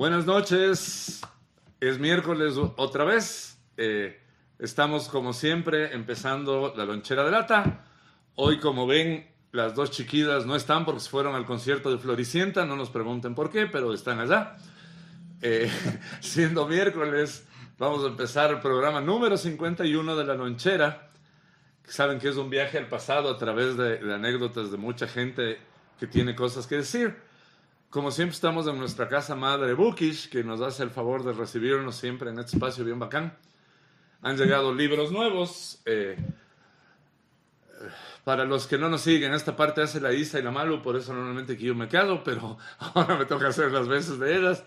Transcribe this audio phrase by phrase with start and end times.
[0.00, 1.20] Buenas noches.
[1.78, 3.58] Es miércoles otra vez.
[3.76, 4.18] Eh,
[4.58, 7.84] estamos como siempre empezando la lonchera de lata.
[8.34, 12.64] Hoy como ven las dos chiquitas no están porque se fueron al concierto de Floricienta.
[12.64, 14.56] No nos pregunten por qué, pero están allá.
[15.42, 15.70] Eh,
[16.20, 17.46] siendo miércoles
[17.76, 21.10] vamos a empezar el programa número 51 de la lonchera.
[21.84, 25.58] Saben que es un viaje al pasado a través de, de anécdotas de mucha gente
[25.98, 27.28] que tiene cosas que decir.
[27.90, 31.96] Como siempre estamos en nuestra casa madre Bookish, que nos hace el favor de recibirnos
[31.96, 33.36] siempre en este espacio bien bacán.
[34.22, 35.82] Han llegado libros nuevos.
[35.86, 36.16] Eh,
[38.22, 40.94] para los que no nos siguen, esta parte hace la Isa y la Malu, por
[40.94, 44.62] eso normalmente aquí yo me quedo, pero ahora me toca hacer las veces de ellas.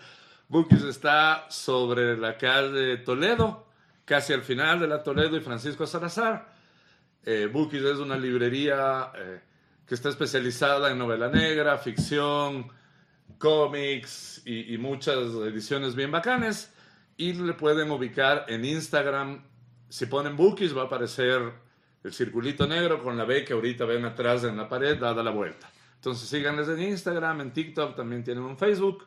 [0.48, 3.66] Bookish está sobre la calle Toledo,
[4.04, 6.52] casi al final de la Toledo y Francisco Salazar.
[7.24, 9.40] Eh, es una librería eh,
[9.86, 12.70] que está especializada en novela negra, ficción,
[13.38, 16.72] cómics y, muchas ediciones bien bacanes.
[17.16, 19.44] Y le pueden ubicar en Instagram.
[19.88, 21.52] Si ponen Bookies va a aparecer
[22.02, 25.30] el circulito negro con la B que ahorita ven atrás en la pared, dada la
[25.30, 25.70] vuelta.
[25.96, 29.06] Entonces síganles en Instagram, en TikTok, también tienen un Facebook.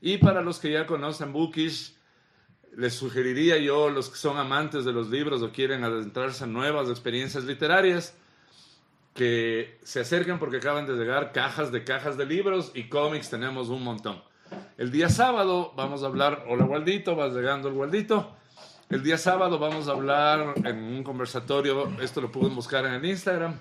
[0.00, 1.94] Y para los que ya conocen Bookish,
[2.76, 6.90] les sugeriría yo, los que son amantes de los libros o quieren adentrarse en nuevas
[6.90, 8.14] experiencias literarias,
[9.14, 13.68] que se acerquen porque acaban de llegar cajas de cajas de libros y cómics tenemos
[13.68, 14.22] un montón.
[14.76, 18.36] El día sábado vamos a hablar, hola Waldito, va llegando el Waldito.
[18.90, 23.04] El día sábado vamos a hablar en un conversatorio, esto lo pueden buscar en el
[23.04, 23.54] Instagram,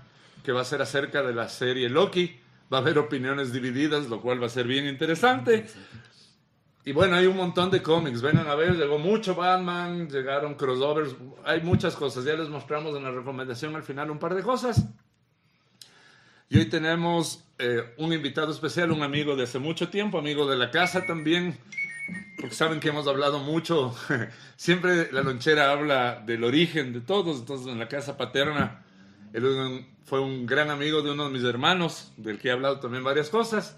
[0.44, 2.40] que va a ser acerca de la serie Loki.
[2.72, 5.68] Va a haber opiniones divididas, lo cual va a ser bien interesante.
[6.86, 8.22] Y bueno, hay un montón de cómics.
[8.22, 11.16] Vengan a ver, llegó mucho Batman, llegaron crossovers,
[11.46, 12.26] hay muchas cosas.
[12.26, 14.84] Ya les mostramos en la recomendación al final un par de cosas.
[16.54, 20.56] Y hoy tenemos eh, un invitado especial, un amigo de hace mucho tiempo, amigo de
[20.56, 21.58] la casa también,
[22.38, 23.96] porque saben que hemos hablado mucho,
[24.56, 28.86] siempre la lonchera habla del origen de todos, entonces en la casa paterna,
[29.34, 33.04] él fue un gran amigo de uno de mis hermanos, del que he hablado también
[33.04, 33.76] varias cosas,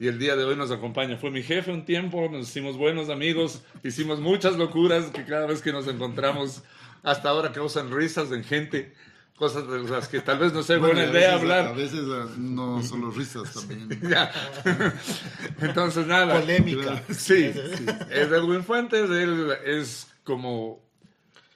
[0.00, 1.18] y el día de hoy nos acompaña.
[1.18, 5.60] Fue mi jefe un tiempo, nos hicimos buenos amigos, hicimos muchas locuras que cada vez
[5.60, 6.62] que nos encontramos
[7.02, 8.94] hasta ahora causan risas en gente
[9.36, 11.66] cosas de las que tal vez no sea buena idea hablar.
[11.66, 13.88] A veces ah, no solo risas también.
[15.60, 16.40] Entonces, nada.
[16.40, 17.02] Polémica.
[17.08, 17.86] Sí, sí.
[18.10, 20.82] es Edwin Fuentes, él es como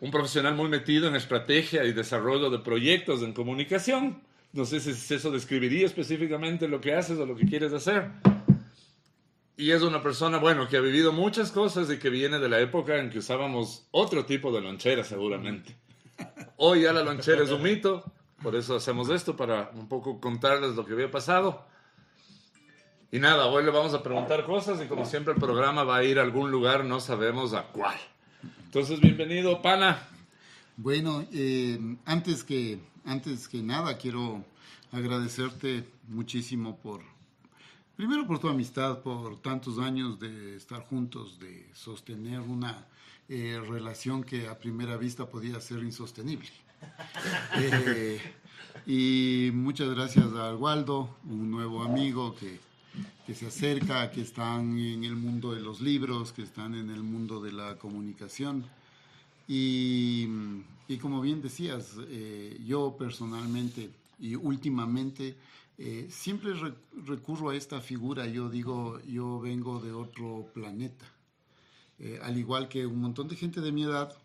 [0.00, 4.22] un profesional muy metido en estrategia y desarrollo de proyectos en comunicación.
[4.52, 8.10] No sé si eso describiría específicamente lo que haces o lo que quieres hacer.
[9.56, 12.60] Y es una persona, bueno, que ha vivido muchas cosas y que viene de la
[12.60, 15.76] época en que usábamos otro tipo de lonchera, seguramente.
[16.56, 18.04] Hoy ya la lonchera es un mito,
[18.42, 21.64] por eso hacemos esto, para un poco contarles lo que había pasado.
[23.10, 26.04] Y nada, hoy le vamos a preguntar cosas y como siempre el programa va a
[26.04, 27.96] ir a algún lugar, no sabemos a cuál.
[28.64, 30.06] Entonces, bienvenido, pana.
[30.76, 34.44] Bueno, eh, antes, que, antes que nada quiero
[34.92, 37.00] agradecerte muchísimo por,
[37.96, 42.86] primero por tu amistad, por tantos años de estar juntos, de sostener una
[43.30, 46.48] eh, relación que a primera vista podía ser insostenible.
[47.60, 48.20] Eh,
[48.86, 52.58] y muchas gracias a Waldo, un nuevo amigo que,
[53.26, 57.02] que, se acerca, que están en el mundo de los libros, que están en el
[57.02, 58.64] mundo de la comunicación.
[59.48, 60.28] Y,
[60.86, 63.90] y como bien decías, eh, yo personalmente
[64.20, 65.36] y últimamente
[66.08, 66.52] siempre
[67.06, 71.06] recurro a esta figura, yo digo, yo vengo de otro planeta
[72.00, 74.16] eh, al igual que un montón de gente de mi edad,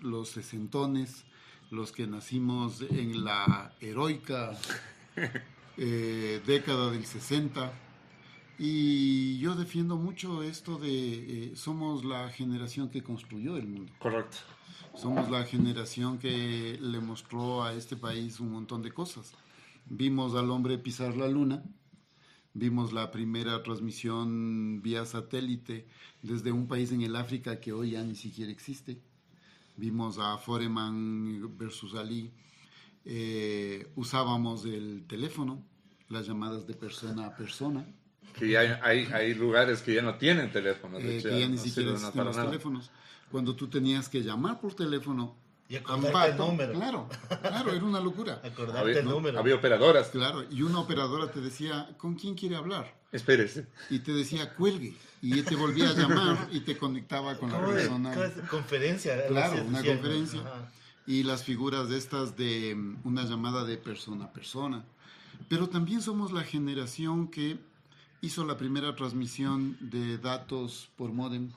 [0.00, 1.24] los sesentones,
[1.70, 4.56] los que nacimos en la heroica
[5.76, 7.72] eh, década del 60.
[8.58, 13.92] Y yo defiendo mucho esto de eh, somos la generación que construyó el mundo.
[13.98, 14.38] Correcto.
[14.94, 19.34] Somos la generación que le mostró a este país un montón de cosas.
[19.84, 21.62] Vimos al hombre pisar la luna,
[22.58, 25.86] Vimos la primera transmisión vía satélite
[26.22, 28.98] desde un país en el África que hoy ya ni siquiera existe.
[29.76, 32.32] Vimos a Foreman versus Ali.
[33.04, 35.62] Eh, usábamos el teléfono,
[36.08, 37.84] las llamadas de persona a persona.
[38.32, 41.02] Que hay, hay, hay lugares que ya no tienen teléfonos.
[41.02, 42.90] Eh, que ya ni siquiera existen los teléfonos.
[43.30, 45.36] Cuando tú tenías que llamar por teléfono
[45.68, 46.72] y acordarte el número.
[46.72, 47.08] Claro,
[47.40, 48.40] claro, era una locura.
[48.44, 49.38] Acordarte había, el número.
[49.38, 50.08] Había operadoras.
[50.08, 52.94] Claro, y una operadora te decía, ¿con quién quiere hablar?
[53.12, 53.66] Espérese.
[53.90, 54.94] Y te decía, cuelgue.
[55.22, 58.14] Y te volvía a llamar y te conectaba con la persona.
[58.48, 59.26] Conferencia.
[59.26, 60.40] Claro, una conferencia.
[61.06, 64.84] Y las figuras de estas de mm, una llamada de persona a persona.
[65.48, 67.58] Pero también somos la generación que
[68.20, 71.50] hizo la primera transmisión de datos por modem.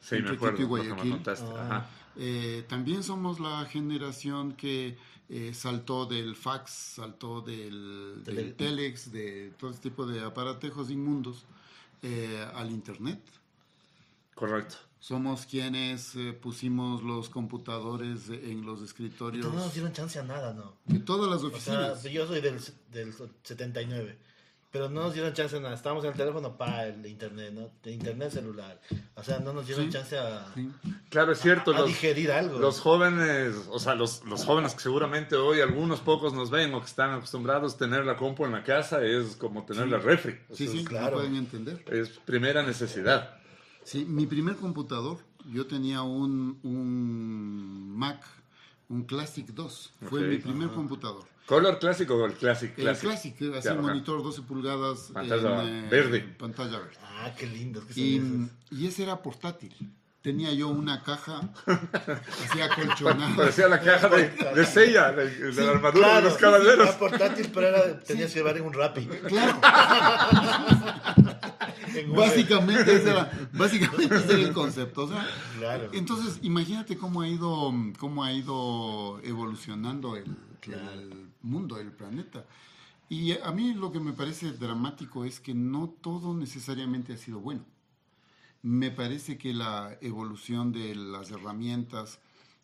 [0.00, 0.56] Sí, me entre acuerdo.
[0.56, 1.12] Quito y lo que me Guayaquil.
[1.12, 1.46] contaste.
[1.56, 1.66] Ah.
[1.66, 1.86] Ajá.
[2.18, 4.96] Eh, también somos la generación que
[5.28, 10.90] eh, saltó del fax, saltó del, del Tele- telex, de todo este tipo de aparatejos
[10.90, 11.44] inmundos
[12.02, 13.20] eh, al Internet.
[14.34, 14.76] Correcto.
[14.98, 20.22] Somos quienes eh, pusimos los computadores en los escritorios Entonces no nos dieron chance a
[20.24, 20.74] nada, ¿no?
[20.86, 22.02] de todas las O sea, oficinas.
[22.12, 22.60] yo soy del,
[22.92, 24.18] del 79.
[24.76, 25.74] Pero no nos dieron chance a nada.
[25.74, 27.70] Estábamos en el teléfono para el internet, ¿no?
[27.82, 28.78] De internet celular.
[29.14, 29.90] O sea, no nos dieron Sí.
[29.90, 30.68] chance a, Sí.
[31.08, 31.70] Claro, es cierto.
[31.74, 32.58] a los- digerir algo.
[32.58, 36.80] Los jóvenes, o sea, los, los jóvenes que seguramente hoy algunos pocos nos ven o
[36.80, 40.38] que están acostumbrados a tener la compu en la casa es como tener la refri.
[40.50, 41.12] O Sí, sí, claro.
[41.12, 41.82] no pueden entender.
[41.90, 43.38] Es primera necesidad.
[43.82, 45.20] Sí, mi primer computador,
[45.50, 48.22] yo tenía un, un Mac,
[48.88, 49.92] un Classic 2.
[50.08, 50.26] Fue Ok.
[50.28, 51.24] mi primer computador.
[51.46, 52.70] ¿Color clásico o el Classic?
[52.76, 53.08] El Classic.
[53.36, 53.80] Classic, así ajá.
[53.80, 55.10] monitor 12 pulgadas.
[55.12, 56.20] Pantalla en, eh, verde.
[56.38, 56.96] Pantalla verde.
[57.02, 57.82] Ah, qué lindo.
[57.86, 59.74] ¿qué Y, y ese era portátil.
[60.22, 61.40] Tenía yo una caja
[62.50, 63.36] así acolchonada.
[63.36, 66.88] Parecía la caja de, de Seiya, de, de la armadura Claro, de los sí, caballeros.
[66.88, 69.06] Era portátil, pero era, tenías que llevar en un rapi.
[69.06, 69.60] Claro,
[71.16, 71.35] un-
[72.04, 75.04] básicamente ese era, básicamente ese era el concepto.
[75.04, 75.26] o sea,
[75.58, 75.90] Claro.
[75.92, 80.24] Entonces, imagínate cómo ha ido, cómo ha ido evolucionando el,
[80.60, 80.90] Claro.
[80.92, 82.44] el mundo, el planeta.
[83.08, 87.38] Y a mí lo que me parece dramático es que no todo necesariamente ha sido
[87.40, 87.64] bueno.
[88.62, 92.18] Me parece que la evolución de las herramientas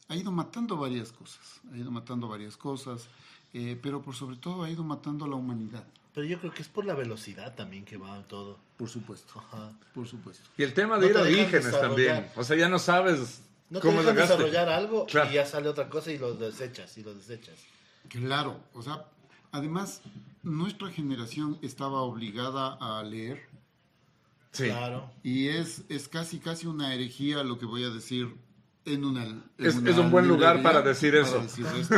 [0.09, 3.07] ha ido matando varias cosas, ha ido matando varias cosas,
[3.53, 6.63] eh, pero por sobre todo ha ido matando a la humanidad, Pero yo creo que
[6.63, 8.59] es por la velocidad también que va todo.
[8.83, 9.71] Por supuesto, Ajá.
[9.95, 10.43] por supuesto.
[10.59, 12.27] Y el tema No de ir te a orígenes también.
[12.35, 14.35] O sea, ya no sabes No te cómo dejan la gaste.
[14.39, 15.31] desarrollar algo Claro.
[15.31, 17.55] y ya sale otra cosa y lo desechas y lo desechas.
[18.09, 19.05] Claro, o sea,
[19.53, 20.01] además
[20.43, 23.41] nuestra generación estaba obligada a leer
[24.51, 24.65] Sí.
[24.65, 25.09] Claro.
[25.23, 28.35] y es, es casi casi una herejía lo que voy a decir
[28.85, 31.41] en una en Es- una es un buen lugar para decir eso.
[31.41, 31.97] decir esto.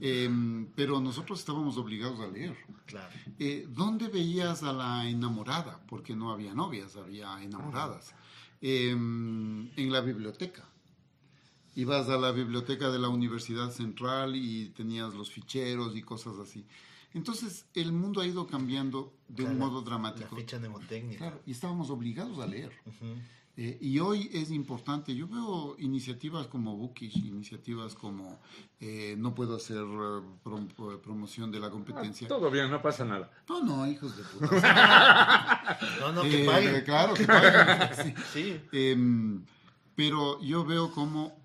[0.00, 2.56] Em, pero nosotros estábamos obligados a leer.
[2.86, 3.12] Claro.
[3.38, 5.80] Eh, ¿Dónde veías a la enamorada?
[5.88, 8.14] Porque no había novias, había enamoradas.
[8.60, 10.64] Em, en la biblioteca.
[11.76, 16.64] Ibas a la biblioteca de la Universidad Central y tenías los ficheros y cosas así.
[17.14, 20.34] Entonces, el mundo ha ido cambiando de un modo La dramático.
[20.36, 21.18] ficha mnemotécnica.
[21.18, 22.72] Claro, y estábamos obligados a leer.
[22.86, 23.14] Ujú.
[23.56, 28.40] Eh, y hoy es importante, yo veo iniciativas como Bookish, iniciativas como
[28.80, 32.26] eh, no puedo hacer eh, prom- promoción de la competencia.
[32.26, 33.30] Todo bien, no pasa nada.
[33.48, 35.78] No, no, hijos de puta.
[36.00, 36.84] No, no, que Eh, paguen.
[36.84, 37.88] Claro, que paguen.
[38.02, 38.14] sí.
[38.32, 38.60] Sí.
[38.72, 39.44] Em,
[39.94, 41.38] pero yo veo cómo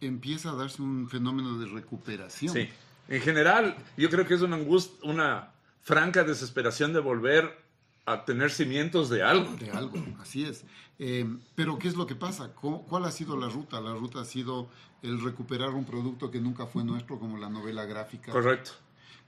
[0.00, 2.52] empieza a darse un fenómeno de recuperación.
[2.52, 2.68] Sí.
[3.08, 5.52] En general, yo creo que es una angustia, una
[5.82, 7.63] franca desesperación de volver
[8.06, 9.54] a tener cimientos de algo.
[9.56, 10.64] de algo, así es.
[10.98, 12.48] Eh, pero ¿qué es lo que pasa?
[12.54, 13.80] ¿Cu- ¿Cuál ha sido la ruta?
[13.80, 14.68] La ruta ha sido
[15.02, 18.30] el recuperar un producto que nunca fue nuestro, como la novela gráfica.
[18.32, 18.72] Correcto.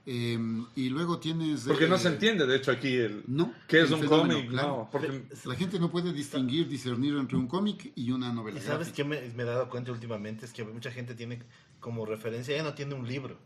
[0.09, 0.39] Eh,
[0.77, 1.65] y luego tienes...
[1.67, 4.47] Porque no eh, se entiende, de hecho, aquí el No, qué es un cómic.
[4.49, 4.67] claro.
[4.67, 8.61] No, porque La gente no puede distinguir, discernir entre un cómic y una novela Y
[8.61, 11.43] sabes me, me he dado cuenta últimamente es que mucha gente tiene
[11.81, 13.37] como referencia, ya no tiene un libro,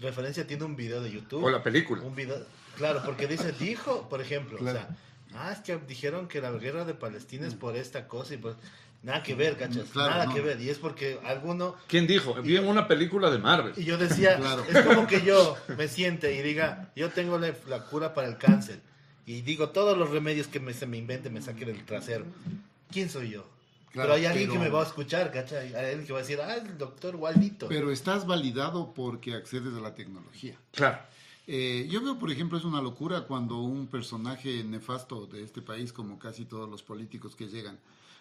[0.00, 1.42] referencia tiene un video de YouTube.
[1.44, 2.02] o la película.
[2.02, 2.36] Un video,
[2.76, 4.78] claro, porque dice, dijo, por ejemplo, Claro.
[4.80, 4.96] o sea,
[5.40, 8.56] ah, es que dijeron que la guerra de Palestina es por esta cosa y por...
[9.02, 9.90] Nada que ver, ¿cachas?
[9.92, 10.34] Claro, Nada no.
[10.34, 10.58] que ver.
[10.62, 11.76] Y es porque alguno...
[11.88, 12.40] ¿Quién dijo?
[12.40, 13.74] Vi en una película de Marvel.
[13.76, 14.64] Y yo decía, Claro.
[14.66, 18.38] es como que yo me siente y diga, yo tengo la, la cura para el
[18.38, 18.80] cáncer.
[19.26, 22.24] Y digo, todos los remedios que me, se me invente me saquen del trasero.
[22.90, 23.46] ¿Quién soy yo?
[23.94, 25.72] Claro, pero hay alguien pero- que me va a escuchar, ¿cachai?
[25.72, 27.68] Hay alguien que va a decir, ah, el doctor Waldito.
[27.68, 30.58] Pero estás validado porque accedes a la tecnología.
[30.72, 30.98] Claro.
[31.46, 35.92] Eh, yo veo, por ejemplo, es una locura cuando un personaje nefasto de este país,
[35.92, 37.78] como casi todos los políticos que llegan,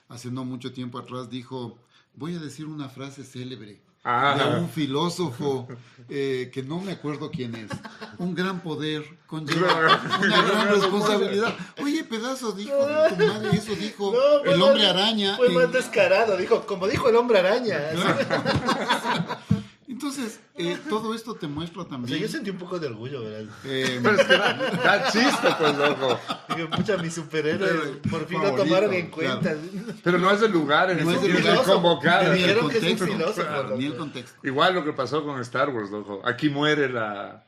[0.10, 1.80] hace no mucho tiempo atrás dijo,
[2.14, 4.36] voy a decir una frase célebre Ah.
[4.38, 5.66] de un filósofo
[6.10, 7.70] eh, que no me acuerdo quién es.
[8.18, 11.56] Un gran poder conlleva una gran responsabilidad.
[11.82, 12.74] Oye, pedazo, dijo
[13.18, 15.38] tu madre, eso dijo No, el hombre araña.
[15.38, 17.80] Fue en- más descarado, dijo, como dijo el hombre araña.
[19.94, 22.20] Entonces, eh, todo esto te muestra O sea, también...
[22.20, 23.44] yo sentí un poco de orgullo, ¿verdad?
[23.64, 26.20] eh, Pero es que da, da chiste, pues, loco.
[26.50, 29.40] Dije, pucha, mis superhéroes por fin lo Favorito, tomaron en claro.
[29.42, 29.56] cuenta.
[30.04, 31.74] Pero no es el lugar en el No que es el tienes que filósofo.
[31.74, 32.24] convocar.
[32.24, 34.40] Me ni el dijeron que es un filósofo, claro, ni el contexto.
[34.48, 36.22] Igual lo que pasó con Star Wars, loco.
[36.26, 37.44] Aquí muere la...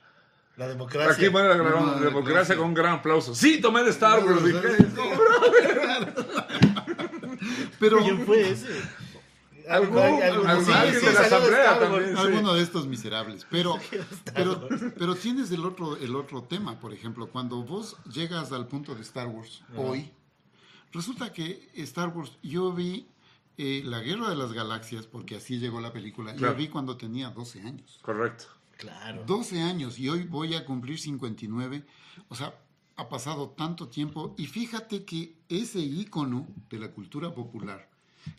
[0.56, 1.12] La democracia.
[1.14, 3.34] Aquí muere la, gran- No, no, democracia con un gran aplauso.
[3.34, 4.44] Sí, tomé de Star Wars.
[4.46, 4.60] dije,
[7.80, 8.68] Pero ¿Quién fue ese?
[9.70, 12.18] Algún- Algún- algún- algún- sí, alguien sí, de la asamblea también.
[12.18, 13.46] Alguno de estos miserables.
[13.50, 13.78] Pero,
[14.36, 14.68] pero,
[14.98, 19.02] pero tienes el otro, el otro tema, por ejemplo, cuando vos llegas al punto de
[19.02, 20.12] Star Wars hoy,
[20.92, 23.08] resulta que Star Wars, yo vi
[23.58, 26.54] eh, La Guerra de las Galaxias, porque así llegó la película, Claro.
[26.54, 28.00] yo vi cuando tenía 12 años.
[28.02, 28.46] Correcto.
[28.78, 29.24] Claro.
[29.26, 31.86] 12 años y hoy voy a cumplir 59.
[32.28, 32.54] O sea,
[32.98, 37.90] ha pasado tanto tiempo y fíjate que ese ícono de la cultura popular,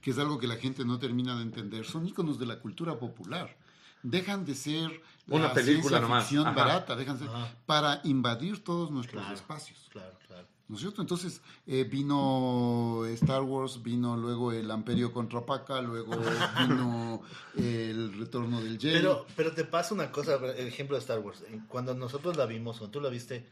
[0.02, 2.99] que es algo que la gente no termina de entender, son íconos de la cultura
[2.99, 3.57] popular.
[4.02, 6.25] Dejan de ser Una la película ciencia nomás.
[6.25, 6.55] ficción Ajá.
[6.57, 7.35] barata, dejan de ser-
[7.66, 9.35] para invadir todos nuestros Claro.
[9.35, 9.78] espacios.
[9.90, 10.47] Claro, claro.
[10.69, 11.00] ¿No es cierto?
[11.00, 16.12] Entonces eh, vino Star Wars, vino luego el Amperio contra Paca, luego
[16.69, 17.23] vino
[17.57, 18.95] el Retorno del Jedi.
[18.99, 21.43] Pero, pero te pasa una cosa, el ejemplo de Star Wars.
[21.69, 23.49] Cuando nosotros la vimos, cuando tú la viste,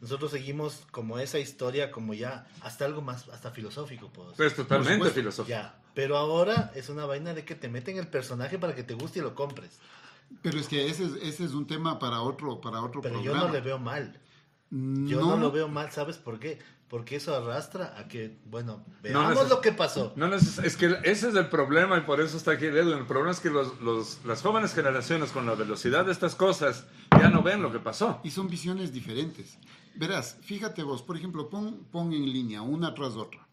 [0.00, 4.36] nosotros seguimos como esa historia, como ya hasta algo más, hasta filosófico, puedo decir.
[4.44, 5.14] Pues totalmente supuesto.
[5.20, 5.48] filosófico.
[5.50, 8.94] Ya, pero ahora es una vaina de que te meten el personaje para que te
[8.94, 9.78] guste y lo compres.
[10.42, 13.34] Pero es que ese es, ese es un tema para otro, para otro Pero yo
[13.34, 14.20] no le veo mal.
[14.70, 16.58] Yo no, lo veo mal, ¿sabes por qué?
[16.88, 20.12] Porque eso arrastra a que, bueno, veamos lo que pasó.
[20.16, 22.98] No neces- es que ese es el problema y por eso está aquí el Edwin.
[22.98, 26.84] El problema es que los, los- las jóvenes generaciones con la velocidad de estas cosas
[27.18, 28.20] ya no ven lo que pasó.
[28.24, 29.56] Y son visiones diferentes.
[29.96, 33.46] Verás, fíjate vos, por ejemplo, pon, pon en línea una tras otra.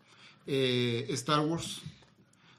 [0.46, 1.82] Eh, Star Wars,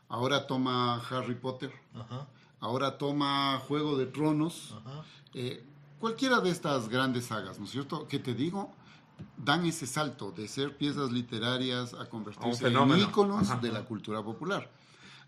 [0.08, 2.26] ahora toma Harry Potter, Ajá,
[2.60, 5.04] ahora toma Juego de Tronos, ajá.
[5.34, 5.62] eh,
[6.00, 8.08] cualquiera de estas grandes sagas, ¿no es cierto?
[8.08, 8.72] Que te digo,
[9.36, 13.60] dan ese salto de ser piezas literarias a convertirse en íconos Ajá.
[13.60, 14.70] de la cultura popular.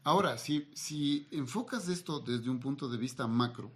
[0.03, 3.71] Ahora, si, si enfocas esto desde un punto de vista macro,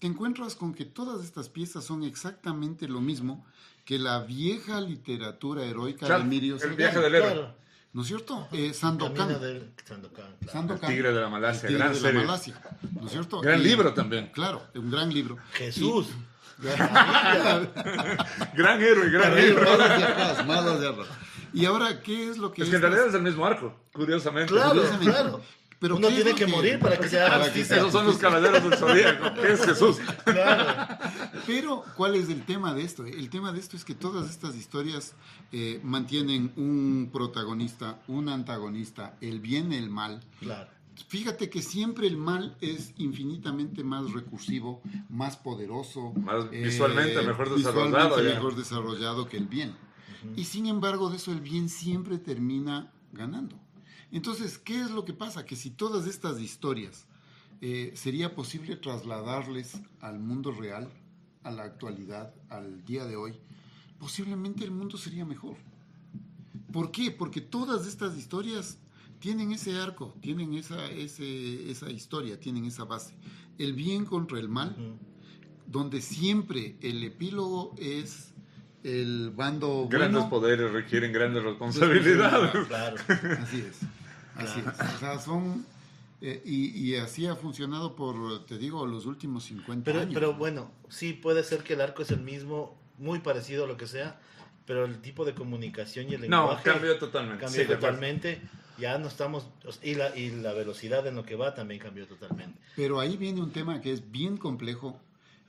[0.00, 3.46] te encuentras con que todas estas piezas son exactamente lo mismo
[3.84, 7.32] que la vieja literatura heroica de Emilio el viaje del héroe.
[7.32, 7.54] Claro.
[7.94, 8.48] ¿no es cierto?
[8.52, 9.28] Eh, Sandokan.
[9.40, 10.36] Del Sandokan, claro.
[10.40, 12.20] El Sandokan, tigre de la Malasia, el tigre gran de la.
[12.20, 12.60] Malasia,
[12.98, 13.40] ¿no es cierto?
[13.40, 14.30] Gran Y- libro también.
[14.32, 15.36] Claro, un gran libro.
[15.52, 16.06] Jesús.
[18.54, 19.64] Gran héroe, gran libro.
[19.64, 21.08] malas de atrás, malas de atrás.
[21.52, 24.52] Y ahora, ¿qué es lo que Es que en realidad es el mismo arco, curiosamente.
[24.52, 25.10] Claro, Curiosamente.
[25.12, 25.40] claro.
[25.82, 27.76] Pero Uno ¿qué es tiene que que- morir para que sea justicia.
[27.78, 29.34] Esos son los caballeros del zodíaco.
[29.34, 29.96] ¿Qué es Jesús?
[30.24, 30.86] Claro.
[31.46, 33.04] Pero, ¿cuál es el tema de esto?
[33.04, 35.14] El tema de esto es que todas estas historias
[35.50, 40.20] eh, mantienen un protagonista, un antagonista, el bien, el mal.
[40.38, 40.70] Claro.
[41.08, 46.12] Fíjate que siempre el mal es infinitamente más recursivo, más poderoso.
[46.12, 49.74] Más visualmente mejor desarrollado, visualmente mejor desarrollado que el bien.
[50.36, 53.56] Y sin embargo, de eso el bien siempre termina ganando.
[54.12, 55.44] Entonces, ¿qué es lo que pasa?
[55.46, 57.06] Que si todas estas historias
[57.60, 60.88] eh, sería posible trasladarles al mundo real,
[61.44, 63.34] a la actualidad, al día de hoy,
[63.98, 65.56] posiblemente el mundo sería mejor.
[66.72, 67.10] ¿Por qué?
[67.10, 68.78] Porque todas estas historias
[69.18, 73.14] tienen ese arco, tienen esa, ese- esa historia, tienen esa base.
[73.58, 74.74] El bien contra el mal,
[75.66, 78.32] donde siempre el epílogo es
[78.82, 80.30] el bando Grandes bueno.
[80.30, 82.66] poderes requieren grandes responsabilidades.
[82.66, 82.96] Claro.
[83.40, 83.78] Así es.
[84.36, 84.94] Así es.
[84.96, 85.64] O sea, son...
[86.20, 90.14] eh, y, y así ha funcionado por, te digo, los últimos 50 Pero, años.
[90.14, 93.76] pero bueno, sí puede ser que el arco es el mismo, muy parecido a lo
[93.76, 94.20] que sea,
[94.66, 97.44] pero el tipo de comunicación y el No, lenguaje cambió totalmente.
[97.44, 98.40] cambió Sí, totalmente.
[98.78, 99.46] Ya no estamos
[99.82, 102.58] y la y la velocidad en lo que va también cambió totalmente.
[102.74, 104.98] Pero ahí viene un tema que es bien complejo.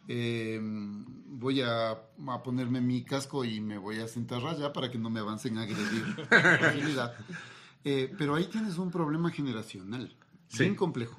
[0.10, 4.98] Eh, voy a, a ponerme mi casco y me voy a sentar allá para que
[4.98, 6.04] no me avancen a agredir.
[7.86, 10.16] Eh, pero ahí tienes un problema generacional,
[10.48, 10.64] Sí.
[10.64, 11.18] bien complejo.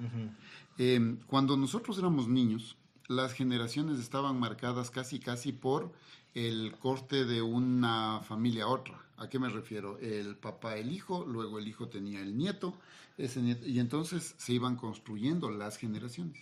[0.78, 2.76] Eh, cuando nosotros éramos niños,
[3.09, 5.92] las generaciones estaban marcadas casi casi por
[6.35, 9.00] el corte de una familia a otra.
[9.16, 9.99] ¿A qué me refiero?
[9.99, 12.75] El papá, el hijo, luego el hijo tenía el nieto,
[13.16, 16.37] ese nieto, y entonces se iban construyendo las generaciones.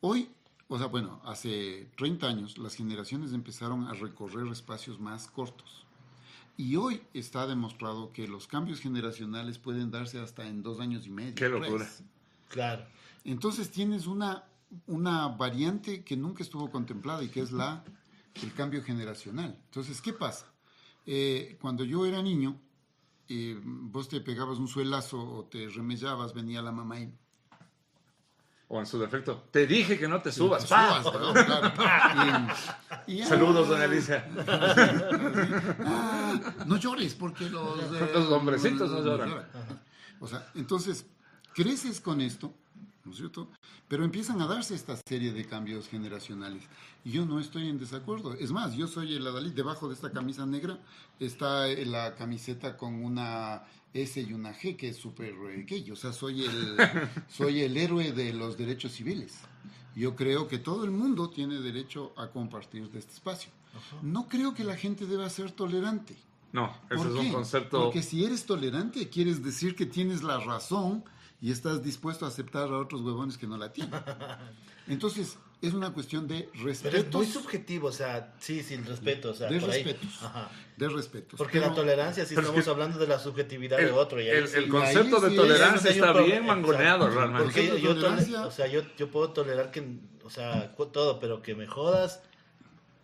[0.00, 0.28] Hoy,
[0.68, 5.83] o sea, bueno, hace 30 años las generaciones empezaron a recorrer espacios más cortos.
[6.56, 11.10] Y hoy está demostrado que los cambios generacionales pueden darse hasta en dos años y
[11.10, 11.34] medio.
[11.34, 11.84] Qué locura.
[11.84, 12.04] tres.
[12.48, 12.86] Claro.
[13.24, 14.44] Entonces tienes una,
[14.86, 17.82] una variante que nunca estuvo contemplada y que es la,
[18.42, 19.58] el cambio generacional.
[19.64, 20.46] Entonces, ¿qué pasa?
[21.06, 22.60] Eh, cuando yo era niño,
[23.28, 27.12] eh, vos te pegabas un suelazo o te remellabas, venía la mamá y...
[28.68, 30.64] O en su defecto, te dije que no te subas.
[30.64, 31.32] subas, ¿no?
[31.32, 31.72] Claro.
[33.06, 34.26] Y- y, Saludos, doña Alicia.
[35.84, 39.46] ah, no llores porque los, eh, Los hombrecitos no lloran.
[40.20, 41.06] O sea, entonces,
[41.54, 42.52] creces con esto
[43.04, 43.48] ¿no es cierto?
[43.86, 46.62] Pero empiezan a darse esta serie de cambios generacionales.
[47.04, 48.32] Y yo no estoy en desacuerdo.
[48.32, 49.52] Es más, yo soy el Adalid.
[49.52, 50.78] Debajo de esta camisa negra
[51.20, 53.62] está la camiseta con una
[53.94, 55.34] S y una G, que es súper.
[55.92, 56.76] O sea, soy el,
[57.28, 59.38] soy el héroe de los derechos civiles.
[59.94, 63.50] Yo creo que todo el mundo tiene derecho a compartir de este espacio.
[64.02, 66.16] No creo que la gente deba ser tolerante.
[66.52, 67.84] No, ese ¿Por es un concepto.
[67.84, 71.04] Porque si eres tolerante, quieres decir que tienes la razón
[71.40, 74.00] y estás dispuesto a aceptar a otros huevones que no la tienen.
[74.88, 77.24] Entonces, es una cuestión de Pero es muy respeto.
[77.24, 79.82] subjetivo, o sea, sí, sin respeto, o sea, De por ahí.
[79.82, 80.22] respetos.
[80.22, 80.50] Ajá.
[80.76, 81.36] De respeto.
[81.36, 84.20] Porque la tolerancia, si pero es estamos que hablando de la subjetividad el, de otro,
[84.20, 87.44] y ahí el- sí- el y concepto ahí de sí tolerancia está bien mangoneado realmente.
[87.44, 89.84] Porque yo, tolerancia- o sea, yo, yo puedo tolerar que,
[90.24, 92.22] o sea, todo, pero que me jodas,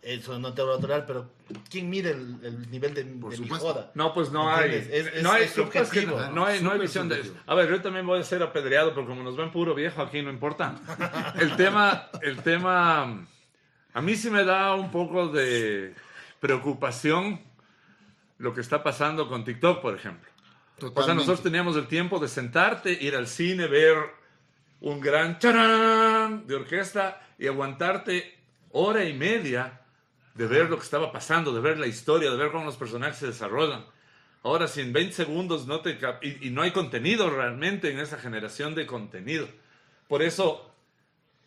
[0.03, 1.31] eso no te voy a tolerar, pero
[1.71, 3.91] ¿quién mide el, el nivel de, Por de mi joda?
[3.95, 4.71] No, pues no hay.
[4.75, 6.19] Es- es- no hay, es que subjetivo.
[6.33, 7.43] no, hay, no hay visión de subjetivo.
[7.47, 10.23] A ver, yo también voy a ser apedreado, pero como nos ven puro viejo, aquí
[10.23, 10.75] no importa.
[11.39, 13.27] El tema, el tema,
[13.93, 15.95] a mí sí me da un poco de
[16.41, 17.41] preocupación
[18.39, 20.29] lo que está pasando con TikTok, por ejemplo.
[20.31, 21.15] O sea, Totalmente.
[21.17, 23.99] nosotros teníamos el tiempo de sentarte, ir al cine, ver
[24.81, 28.39] un gran charán de orquesta y aguantarte
[28.73, 29.80] hora y media
[30.35, 33.17] de ver lo que estaba pasando, de ver la historia, de ver cómo los personajes
[33.19, 33.85] se desarrollan.
[34.43, 35.99] Ahora, si en 20 segundos no te...
[36.23, 39.47] Y, y no hay contenido realmente en esa generación de contenido.
[40.09, 40.71] Por eso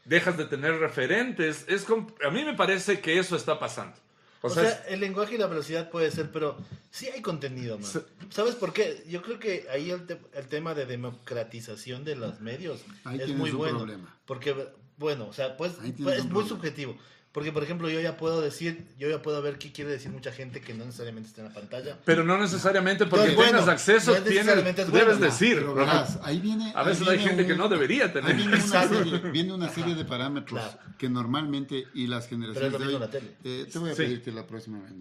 [0.06, 1.66] dejas de tener referentes.
[1.68, 1.88] Es
[2.26, 3.98] a mí me parece que eso está pasando.
[4.42, 6.58] O, O, sea, sea, el lenguaje y la velocidad puede ser, pero
[6.92, 7.90] sí hay contenido, man.
[8.30, 9.02] ¿Sabes por qué?
[9.08, 13.30] Yo creo que ahí el, te- el tema de democratización de los medios Ahí es
[13.30, 13.78] muy un bueno.
[13.80, 14.18] problema.
[14.26, 14.54] Porque,
[14.98, 16.04] bueno, o sea, pues, pues, es muy
[16.44, 16.48] problema.
[16.48, 16.98] subjetivo.
[17.34, 20.32] Porque, por ejemplo, yo ya puedo decir, yo ya puedo ver qué quiere decir mucha
[20.32, 21.98] gente que no necesariamente está en la pantalla.
[22.06, 24.92] pero no necesariamente porque No bueno, tengas acceso, no tienes, bueno.
[24.92, 25.56] debes decir.
[25.56, 26.72] Pero verás, ahí viene.
[26.76, 28.36] A ahí veces hay gente que no debería Ahí tener.
[28.36, 30.80] viene una, serie, viene una serie de parámetros Claro.
[31.00, 32.94] que normalmente y las Pero generaciones es lo de hoy.
[32.96, 33.32] en la tele.
[33.44, 34.04] eh, te voy a Sí.
[34.04, 34.92] pedirte la próxima vez.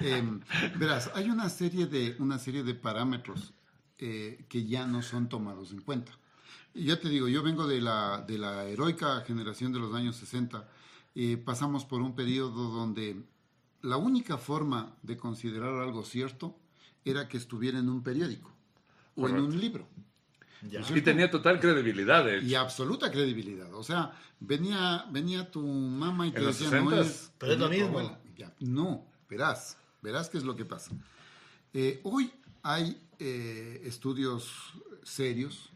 [0.00, 0.22] Eh,
[0.76, 3.52] verás, hay una serie de, una serie de parámetros
[3.98, 6.10] eh, que ya no son tomados en cuenta.
[6.74, 10.16] Y ya te digo, yo vengo de la, de la heroica generación de los años
[10.16, 10.68] 60.
[11.14, 13.22] eh, pasamos por un periodo donde
[13.82, 16.56] la única forma de considerar algo cierto
[17.04, 18.50] era que estuviera en un periódico
[19.16, 19.86] o en un libro.
[20.70, 20.80] Ya.
[20.94, 22.46] Y tenía total credibilidad, de hecho.
[22.46, 23.74] Y absoluta credibilidad.
[23.74, 27.00] O sea, venía, venía tu mamá y te decía, no 60s.
[27.00, 27.32] es...
[27.36, 28.18] Pero es lo mismo.
[28.36, 30.92] Ya, No, verás, verás qué es lo que pasa.
[31.74, 35.71] Eh, hoy hay eh, estudios serios.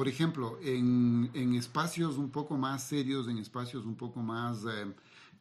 [0.00, 4.94] Por ejemplo, en, en espacios un poco más serios, en espacios un poco más, eh,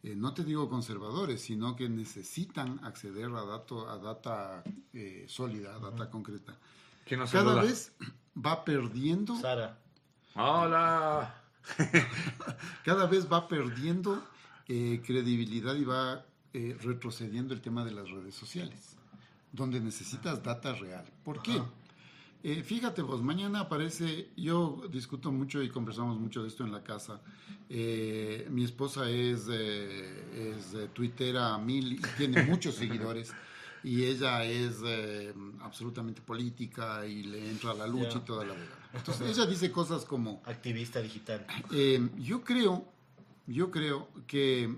[0.04, 5.76] eh, no te digo conservadores, sino que necesitan acceder a, dato, a data eh, sólida,
[5.76, 6.58] a data concreta.
[7.06, 7.62] ¿Quién nos Cada saluda?
[7.62, 7.94] vez
[8.36, 9.80] va perdiendo Sara.
[10.36, 11.42] Hola.
[12.84, 14.22] cada vez va perdiendo
[14.68, 18.98] eh, credibilidad y va eh, retrocediendo el tema de las redes sociales,
[19.54, 21.06] donde necesitas data real.
[21.24, 21.62] ¿Por qué?
[22.42, 26.84] Eh, fíjate vos, mañana aparece, yo discuto mucho y conversamos mucho de esto en la
[26.84, 27.22] casa.
[27.70, 33.34] Eh, mi esposa es, eh, es tuitera a mil y tiene muchos seguidores.
[33.84, 38.54] Y ella es eh, absolutamente política y le entra a la lucha y toda la
[38.54, 38.76] verdad.
[38.94, 41.46] Entonces ella dice cosas como, Activista digital.
[42.18, 42.86] yo creo,
[43.48, 44.74] yo creo que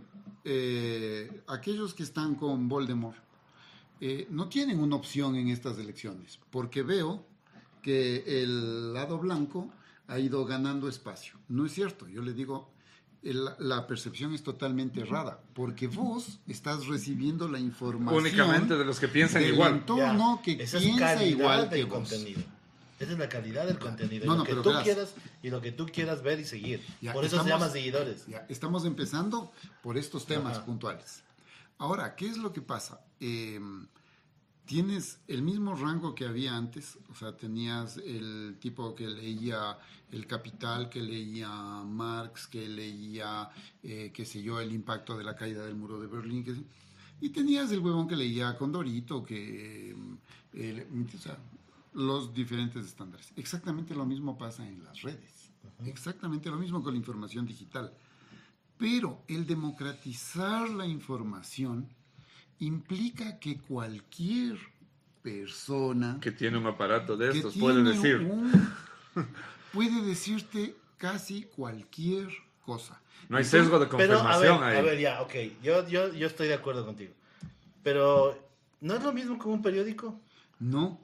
[1.48, 3.18] aquellos que están con Voldemort
[4.30, 7.26] no tienen una opción en estas elecciones, porque veo
[7.82, 9.70] que el lado blanco
[10.08, 11.36] ha ido ganando espacio.
[11.48, 12.70] No es cierto, yo le digo,
[13.24, 19.00] el- la percepción es totalmente errada, porque vos estás recibiendo la información Únicamente de los
[19.00, 19.74] que piensan del igual.
[19.74, 20.42] entorno Ya.
[20.44, 21.94] que Esa es piensa calidad igual que del vos.
[22.10, 22.42] contenido.
[23.00, 24.26] Esa es la calidad del contenido.
[24.26, 24.84] y No, lo no, que pero tú verás.
[24.84, 26.86] quieras y lo que tú quieras ver y seguir.
[27.02, 28.28] Ya, Por eso estamos- se llama seguidores.
[28.28, 30.66] Ya, estamos empezando por estos temas Ajá.
[30.66, 31.24] puntuales.
[31.80, 33.02] Ahora, ¿qué es lo que pasa?
[33.20, 33.60] Eh,
[34.72, 39.78] tienes el mismo rango que había antes, o sea, tenías el tipo que leía
[40.10, 43.50] El Capital, que leía Marx, que leía,
[43.84, 46.56] eh, qué sé yo, el impacto de la caída del muro de Berlín, que-
[47.20, 49.94] y tenías el huevón que leía Condorito, que,
[50.54, 51.38] eh, o sea,
[51.92, 53.34] los diferentes estándares.
[53.36, 55.52] Exactamente lo mismo pasa en las redes.
[55.86, 57.94] Exactamente lo mismo con la información digital.
[58.78, 61.90] Pero el democratizar la información
[62.62, 64.58] implica que cualquier
[65.22, 68.18] persona Que tiene un aparato de estos puede decir.
[68.18, 68.52] un-
[69.74, 72.28] puede decirte casi cualquier
[72.66, 73.00] cosa.
[73.30, 74.78] No hay sesgo de Pero a ver, confirmación ahí.
[74.78, 75.34] a ver, ya, ok.
[75.64, 77.14] Yo, yo, yo estoy de acuerdo contigo.
[77.84, 78.38] Pero,
[78.82, 80.20] ¿no es lo mismo como un periódico?
[80.60, 81.00] No,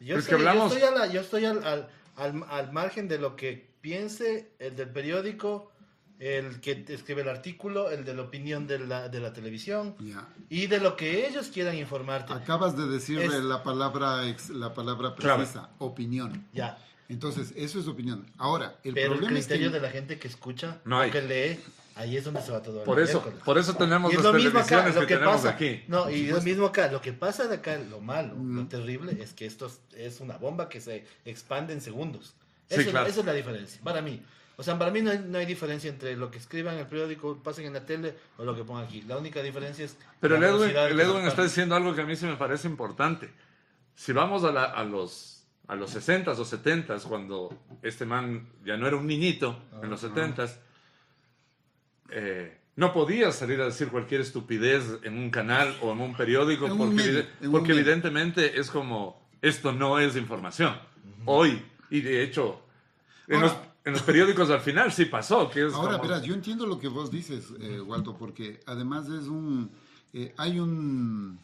[0.00, 2.72] Yo Es que estoy, hablamos- yo estoy, a la- yo estoy al, al- al, al
[2.72, 5.72] margen de lo que piense el del periódico,
[6.20, 9.94] el que escribe el artículo, el de la opinión de la, de la televisión
[10.48, 12.32] y de lo que ellos quieran informarte.
[12.32, 16.46] Acabas de decirle Es- la palabra ex- la palabra precisa, opinión.
[16.52, 16.78] Ya.
[17.08, 18.24] Entonces, eso es opinión.
[18.38, 21.00] Ahora, el Pero el problema es que criterio de la gente que escucha No o
[21.00, 21.10] hay.
[21.10, 21.60] que lee,
[21.96, 22.82] ahí es donde se va todo.
[22.84, 23.42] Por eso, miércoles.
[23.44, 25.50] por eso tenemos Y es las lo mismo acá, lo que, que tenemos pasa.
[25.50, 25.82] aquí.
[25.88, 28.56] No, y lo mismo acá, lo que pasa de acá, lo malo, Mm.
[28.56, 32.34] lo terrible, es que esto es, es una bomba que se expande en segundos.
[32.70, 33.06] Sí, Eso, claro.
[33.06, 34.22] esa es la diferencia, para mí.
[34.56, 36.86] O sea, para mí no hay, no hay diferencia entre lo que escriban en el
[36.86, 39.02] periódico, pasen en la tele o lo que pongan aquí.
[39.02, 39.96] La única diferencia es...
[40.20, 43.30] Pero el Edwin, el está diciendo algo que a mí sí me parece importante.
[43.96, 45.30] Si vamos a, la- a los
[45.66, 50.04] a los 60s o 70s, cuando este man ya no era un niñito, en los
[50.04, 50.56] 70s,
[52.10, 56.66] eh, no podías salir a decir cualquier estupidez en un canal o en un periódico,
[56.66, 57.80] En un porque, medio, un porque medio.
[57.80, 60.76] evidentemente es como, esto no es información.
[61.24, 62.60] Hoy, y de hecho,
[63.28, 66.22] en, Ahora- los, en los periódicos al final sí pasó, que es Ahora, como- verás,
[66.22, 69.70] yo entiendo lo que vos dices, eh, Waldo, porque además es un,
[70.12, 71.38] eh, hay un,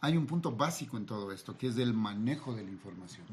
[0.00, 3.26] hay un punto básico en todo esto, que es el manejo de la información.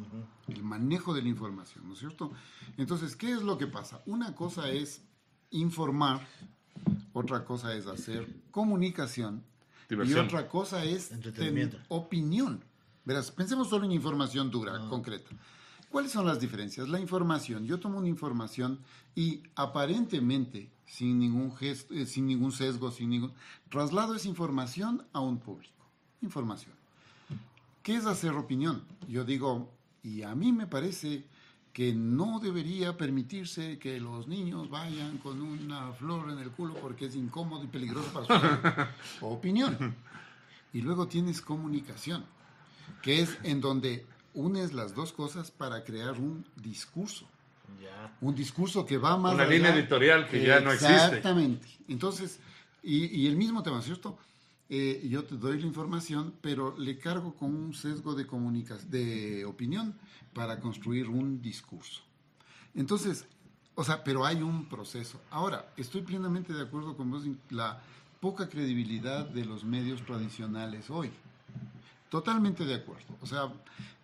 [0.48, 2.32] El manejo de la información, ¿no es cierto?
[2.78, 4.02] Entonces, ¿qué es lo que pasa?
[4.06, 5.02] Una cosa es
[5.52, 6.26] informar,
[7.14, 9.44] otra cosa es hacer comunicación
[9.90, 10.24] Diversión.
[10.24, 11.78] y otra cosa es Entretenimiento.
[11.78, 12.64] ten- opinión.
[13.06, 15.30] Verás, pensemos solo en información dura, concreta.
[15.96, 16.90] ¿Cuáles son las diferencias?
[16.90, 18.80] La información, yo tomo una información
[19.16, 23.32] y aparentemente, sin ningún, gesto, eh, sin ningún sesgo, sin ningún...
[23.70, 25.86] Traslado esa información a un público.
[26.22, 26.74] Información.
[27.82, 28.84] ¿Qué es hacer opinión?
[29.08, 29.72] Yo digo,
[30.04, 31.24] y a mí me parece
[31.72, 37.06] que no debería permitirse que los niños vayan con una flor en el culo porque
[37.06, 39.96] es incómodo y peligroso para su opinión.
[40.74, 42.26] Y luego tienes comunicación,
[43.02, 44.06] que es en donde
[44.36, 47.26] unes las dos cosas para crear un discurso.
[47.82, 48.16] Ya.
[48.22, 49.52] Un discurso que va más Una allá.
[49.54, 50.94] línea editorial que ya no existe.
[50.96, 51.68] Exactamente.
[51.88, 52.40] Entonces,
[52.84, 54.18] y, y el mismo tema, ¿cierto?
[54.70, 59.46] Eh, yo te doy la información, pero le cargo con un sesgo de comunicación, de
[59.46, 59.96] opinión
[60.34, 62.02] para construir un discurso.
[62.74, 63.26] Entonces,
[63.76, 65.22] o sea, pero hay un proceso.
[65.30, 67.82] Ahora, estoy plenamente de acuerdo con vos en la
[68.20, 71.12] poca credibilidad de los medios tradicionales hoy.
[72.16, 73.04] Totalmente de acuerdo.
[73.22, 73.52] O sea,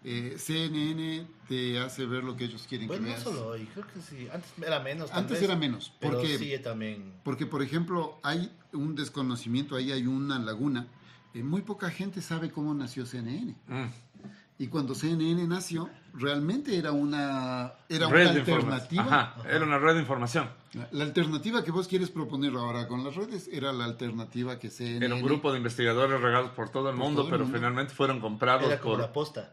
[0.03, 3.23] eh, CNN te hace ver lo que ellos quieren Pues que no veas.
[3.23, 4.27] solo hoy, creo que sí.
[4.33, 5.09] Antes era menos.
[5.13, 7.13] Antes vez, era menos, Pero porque- sigue también.
[7.23, 10.87] Porque, por ejemplo, hay un desconocimiento, ahí hay una laguna.
[11.33, 13.55] Eh, muy poca gente sabe cómo nació CNN.
[13.69, 13.85] Mm.
[14.61, 18.73] Y cuando CNN nació, realmente era una, era Red una de información.
[18.73, 19.03] alternativa.
[19.03, 20.49] Ajá, era una red de información.
[20.73, 24.69] La, la alternativa que vos quieres proponer ahora con las redes era la alternativa que
[24.69, 25.03] CNN.
[25.03, 27.57] Era un grupo de investigadores regados por todo el Por mundo, todo el pero mundo.
[27.57, 29.01] finalmente fueron comprados Era como por...
[29.01, 29.51] la posta.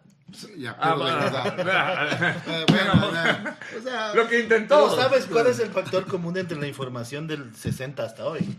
[0.59, 0.94] Ya, Ah,
[2.68, 4.90] bueno, bueno, o sea, lo que intentó.
[4.90, 8.59] Pero ¿sabes cuál es el factor común entre la información del 60 hasta hoy?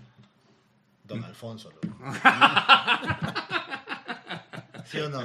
[1.04, 1.70] Don Alfonso.
[4.86, 5.20] ¿Sí o no?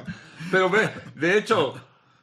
[0.51, 1.75] Pero ve, de hecho,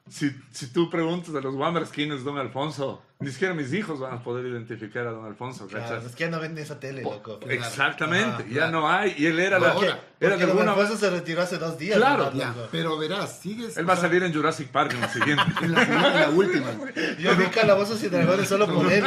[0.10, 3.99] si, si tú preguntas a los Wambers quién es Don Alfonso, ni siquiera mis hijos
[3.99, 6.05] van a poder identificar a Don Alfonso, Claro, ¿cachas?
[6.05, 7.39] es que ya no ven esa tele, loco.
[7.47, 8.71] Exactamente, Ajá, ya claro.
[8.71, 9.13] no hay.
[9.15, 11.77] Y él era, la, Ahora, era Porque de Don alguna Alfonso se retiró hace dos
[11.77, 11.97] días.
[11.97, 12.31] Claro.
[12.34, 13.77] ¿verdad, ya, pero verás, sigues.
[13.77, 15.43] Él va a salir en Jurassic Park en la siguiente.
[15.62, 16.65] en la, en la última.
[17.19, 19.03] Yo vi Calabozos y Dragones solo por él.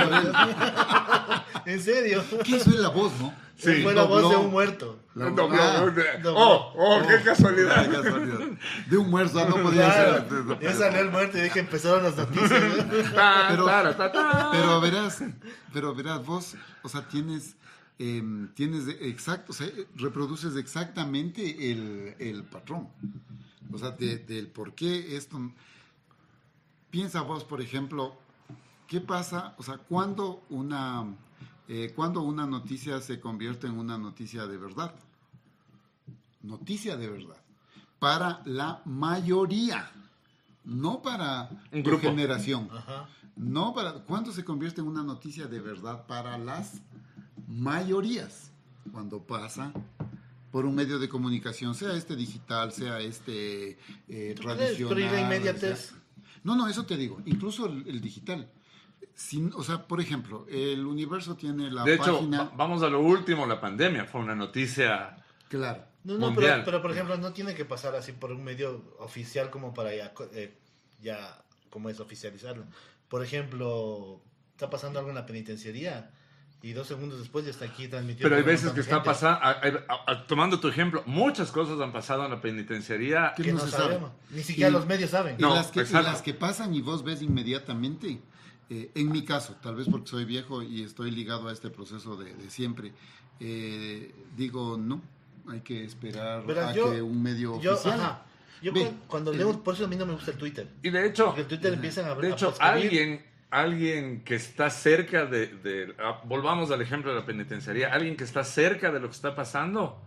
[1.66, 1.72] ¿No?
[1.72, 2.24] en serio.
[2.44, 3.34] ¿Quién fue la voz, no?
[3.56, 3.82] Sí.
[3.82, 4.98] Fue la voz de un muerto.
[5.14, 5.78] La- Dobló, ah,
[6.22, 6.34] dobló.
[6.36, 7.84] oh, oh, qué casualidad.
[7.88, 8.38] Qué casualidad.
[8.90, 10.28] De un muerto, no podía Claro.
[10.28, 10.60] ser.
[10.60, 12.50] Ya salió el muerto y dije empezaron las noticias.
[13.48, 14.48] Pero- tara, ta, ta.
[14.52, 15.22] Pero verás,
[15.72, 17.54] pero verás, vos, o sea, tienes,
[18.00, 22.88] em, tienes exacto, o sea, reproduces exactamente el, el patrón.
[23.72, 25.38] O sea, de- del por qué esto.
[26.90, 28.16] Piensa vos, por ejemplo,
[28.88, 29.54] ¿qué pasa?
[29.58, 31.04] O sea, cuando una,
[31.68, 34.94] eh, cuando una noticia se convierte en una noticia de verdad.
[36.42, 37.36] Noticia de verdad.
[37.98, 39.90] Para la mayoría.
[40.64, 41.48] No para
[41.84, 42.68] tu generación.
[42.72, 43.08] Ajá.
[43.36, 43.92] No para.
[44.04, 46.80] ¿Cuándo se convierte en una noticia de verdad para las
[47.48, 48.50] mayorías?
[48.92, 49.72] Cuando pasa
[50.50, 54.94] por un medio de comunicación, sea este digital, sea este eh, tradicional.
[54.94, 55.80] Pero ¿y la inmediatez?
[55.88, 55.98] sea-
[56.44, 57.20] No, no, eso te digo.
[57.26, 58.48] Incluso el, el digital.
[59.14, 62.44] Sin- o sea, por ejemplo, el universo tiene la De hecho, página.
[62.44, 65.16] va- vamos a lo último, la pandemia fue una noticia.
[65.48, 65.84] Claro.
[66.02, 66.60] No, no, Mundial.
[66.60, 69.94] pero, pero por ejemplo, no tiene que pasar así por un medio oficial como para
[69.94, 70.54] ya, eh,
[71.00, 72.64] ya como es oficializarlo.
[73.08, 74.20] Por ejemplo,
[74.52, 76.10] está pasando algo en la penitenciaría
[76.60, 78.24] y dos segundos después ya está aquí transmitiendo.
[78.24, 79.38] Pero hay veces que está pasando,
[80.26, 83.32] tomando tu ejemplo, muchas cosas han pasado en la penitenciaría.
[83.36, 83.84] ¿Qué Que no no se sabe?
[83.84, 84.10] sabemos.
[84.30, 85.36] Ni siquiera Y- los medios saben.
[85.38, 88.20] Y, No, las que, y las que pasan y vos ves inmediatamente,
[88.70, 92.16] eh, en mi caso, tal vez porque soy viejo y estoy ligado a este proceso
[92.16, 92.92] de, de siempre,
[93.40, 95.02] eh, digo, no,
[95.48, 98.00] hay que esperar Verás, a yo- que un medio Yo, oficial...
[98.00, 98.22] ajá.
[98.62, 98.72] Yo
[99.08, 100.66] cuando leo, por eso a mí no me gusta el Twitter.
[100.82, 102.72] Y de hecho, Porque el Twitter empiezan a de hecho a escribir.
[102.84, 108.16] alguien, alguien que está cerca de, de- ah, volvamos al ejemplo de la penitenciaría, alguien
[108.16, 110.00] que está cerca de lo que está pasando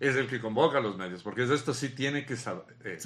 [0.00, 2.98] es el que convoca a los medios, porque de esto sí tiene que sab- eh,
[2.98, 3.02] Saberse.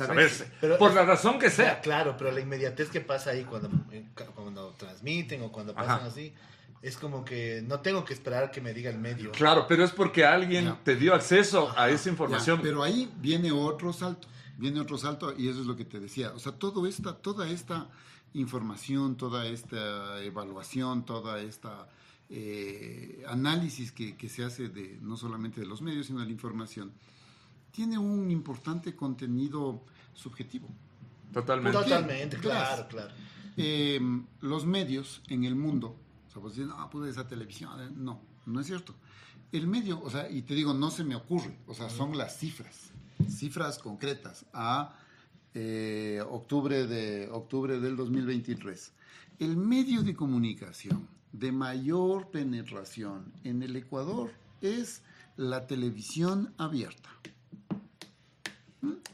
[0.47, 1.81] saberse, Pero por es- la razón que sea.
[1.81, 6.07] claro, pero la inmediatez que pasa ahí cuando, eh, cuando transmiten o cuando pasan Ajá.
[6.07, 6.33] así,
[6.81, 9.33] es como que no tengo que esperar que me diga el medio.
[9.33, 10.79] Claro, pero es porque alguien Ya.
[10.85, 12.61] te dio acceso a esa Ya, información.
[12.63, 16.31] pero ahí viene otro salto, viene otro salto y eso es lo que te decía.
[16.35, 17.89] O sea, todo esta, toda esta
[18.35, 21.89] información, toda esta evaluación, toda esta
[22.31, 26.33] eh, análisis que, que se hace de no solamente de los medios, sino de la
[26.33, 26.93] información,
[27.71, 30.69] tiene un importante contenido subjetivo.
[31.33, 31.79] Totalmente.
[31.79, 32.87] Totalmente, Claro.
[32.87, 33.15] claro, claro.
[33.57, 34.01] Eh,
[34.41, 35.97] los medios en el mundo,
[36.29, 38.95] o sea, pues dicen, ah, pues esa televisión, eh", no, no es cierto.
[39.51, 42.39] El medio, o sea, y te digo, no se me ocurre, o sea, son las
[42.39, 42.91] cifras,
[43.29, 44.95] cifras concretas a
[45.55, 48.93] eh, octubre, de, octubre del 2023.
[49.39, 55.03] El medio de comunicación de mayor penetración en el Ecuador es
[55.37, 57.09] la televisión abierta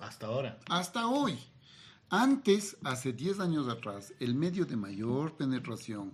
[0.01, 0.59] Hasta ahora.
[0.69, 1.39] hasta hoy.
[2.11, 6.13] Antes, hace 10 años atrás, el medio de mayor penetración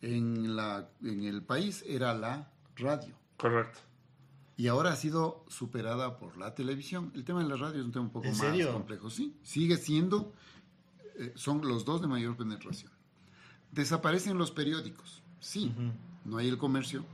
[0.00, 3.14] en, la, en el país era la radio.
[3.36, 3.80] Correcto.
[4.56, 7.10] Y ahora ha sido superada por la televisión.
[7.14, 8.72] El tema de la radio es un tema un poco ¿En más serio?
[8.72, 9.08] complejo.
[9.10, 10.32] Sí, sigue siendo,
[11.16, 12.92] eh, son los dos de mayor penetración.
[13.72, 15.22] Desaparecen los periódicos.
[15.40, 15.72] Sí,
[16.24, 17.04] no hay el comercio,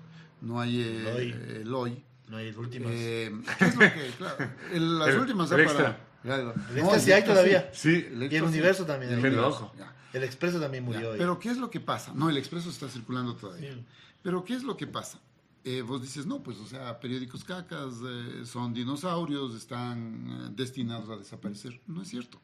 [0.40, 2.02] no hay eh, el hoy.
[2.28, 2.86] No hay el último.
[2.90, 6.00] Eh, ¿qué es lo que, claro, el- las El- últimas el extra.
[6.22, 6.54] Claro.
[6.70, 7.70] El extra sí hay todavía.
[7.72, 8.42] Sí, El y extra el sí.
[8.44, 9.12] universo también.
[9.12, 9.32] El.
[9.78, 9.94] Ya.
[10.12, 11.10] El expreso también murió.
[11.12, 11.18] hoy.
[11.18, 12.12] Pero ¿qué es lo que pasa?
[12.14, 13.74] No, el expreso está circulando todavía.
[13.74, 13.84] Sí.
[14.22, 15.18] Pero ¿qué es lo que pasa?
[15.62, 21.16] Eh, vos dices, no, pues, o sea, periódicos cacas eh, son dinosaurios, están destinados a
[21.16, 21.80] desaparecer.
[21.86, 22.40] No es cierto.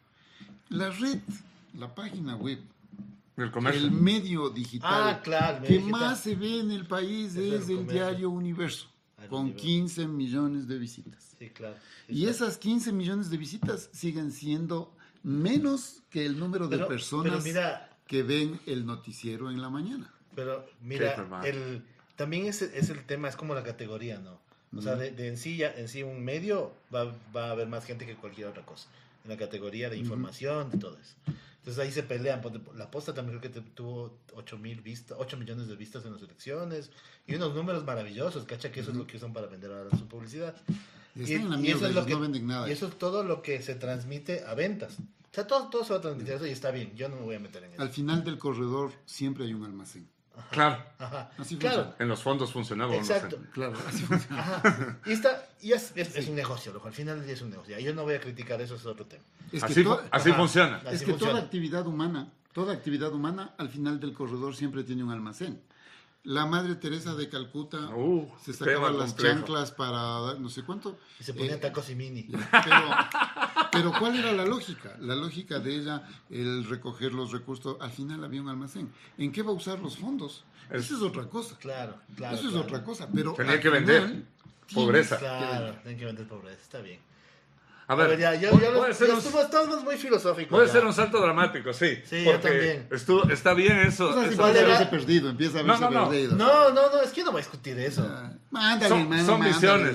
[0.68, 1.18] La red,
[1.79, 2.59] la página web,
[3.37, 3.83] el comercio.
[3.83, 5.90] el medio digital Ah, claro, el que digital.
[6.01, 7.92] más se ve en el país Es el es el comercio.
[7.92, 8.88] diario Universo,
[9.23, 9.64] El con Universo.
[9.66, 11.35] 15 millones de visitas.
[11.38, 11.77] Sí, claro.
[12.09, 17.33] Y esas 15 millones de visitas siguen siendo menos que el número de Pero- personas
[17.33, 20.12] pero mira, que ven el noticiero en la mañana.
[20.35, 21.14] Pero mira,
[21.45, 21.83] el,
[22.16, 24.40] también es, es el tema, es como la categoría, ¿no?
[24.77, 27.68] O sea, de, de en, sí, ya- en sí un medio va, va a haber
[27.68, 28.88] más gente que cualquier otra cosa.
[29.25, 31.14] En la categoría de información, de todo eso.
[31.62, 32.42] Entonces ahí se pelean.
[32.75, 36.20] La posta también creo que tuvo 8, mil vistas, 8 millones de vistas en las
[36.22, 36.90] elecciones.
[37.25, 38.72] Y unos números maravillosos, ¿cacha?
[38.72, 40.57] Que eso es lo que usan para vender ahora su publicidad.
[41.14, 42.68] Y están en la y mierda, eso es lo ellos que- no venden nada.
[42.68, 44.98] Y eso es todo lo que se transmite a ventas.
[44.98, 46.96] O sea, todo, todo se va a transmitir eso y está bien.
[46.96, 47.83] Yo no me voy a meter en eso.
[47.83, 50.09] Al final del corredor siempre hay un almacén.
[50.51, 50.83] Claro.
[50.99, 51.31] Ajá.
[51.38, 51.77] Así claro.
[51.77, 51.97] funciona.
[51.99, 52.90] En los fondos funcionaba.
[52.92, 53.37] un Exacto.
[53.37, 53.53] almacén.
[53.53, 54.40] Claro, así funciona.
[54.42, 54.99] Ajá.
[55.07, 56.88] Y, está, y es, es, es un negocio, loco.
[56.88, 57.79] Al final del día es un negocio.
[57.79, 59.23] Yo no voy a criticar eso, es otro tema.
[59.53, 60.77] Es Así, que, fu- to- así funciona.
[60.85, 61.33] Así es que funciona.
[61.35, 65.61] toda actividad humana, toda actividad humana, al final del corredor siempre tiene un almacén.
[66.25, 69.35] La Madre Teresa de Calcuta Uh, se sacaba las complejo.
[69.38, 70.97] chanclas para dar no sé cuánto.
[71.18, 72.23] Y se ponía Eh, tacos y mini.
[72.23, 72.40] Pero,
[73.71, 74.97] pero ¿cuál era la lógica?
[75.01, 78.91] La lógica de ella, el recoger los recursos, al final había un almacén.
[79.19, 80.45] ¿En qué va a usar los fondos?
[80.71, 81.57] Es- Eso es otra cosa.
[81.59, 82.35] Claro, claro.
[82.37, 82.67] Eso es claro.
[82.67, 83.09] otra cosa.
[83.15, 84.03] Pero Tenía que vender.
[84.03, 84.27] final,
[84.75, 85.19] Pobreza.
[85.19, 85.83] Claro, vender.
[85.83, 86.61] tienen que vender pobreza.
[86.62, 87.01] Está bien.
[87.88, 88.53] A ver, ya, los-
[89.27, 90.51] un, estamos, muy filosóficos.
[90.67, 90.71] ya.
[90.71, 91.99] hacer un salto dramático, sí.
[92.09, 92.87] Sí, yo también.
[92.91, 94.09] estuvo- está bien eso.
[94.09, 94.79] O sea, si eso- ¿Cuál empieza a era?
[94.79, 96.09] verse perdido, empieza a No, verse no, no.
[96.09, 96.37] perdido.
[96.37, 98.09] No, no, no, es que yo no voy a discutir eso.
[98.09, 99.93] Ah, Mándale, son, hermano, son mándale.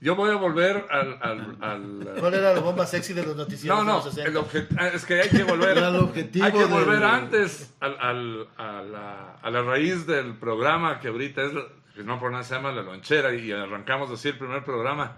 [0.00, 1.18] Yo voy a volver al...
[1.20, 4.30] al- al- ¿Cuál era la bomba sexy de los noticieros no, de no, los 60?
[4.30, 7.02] el obje- ah, es que hay que volver, Era el objetivo hay que del- volver
[7.02, 11.52] antes al, al- a, la, a la raíz del programa que ahorita es,
[11.96, 15.16] que no por nada se llama La Lonchera y arrancamos así el primer programa.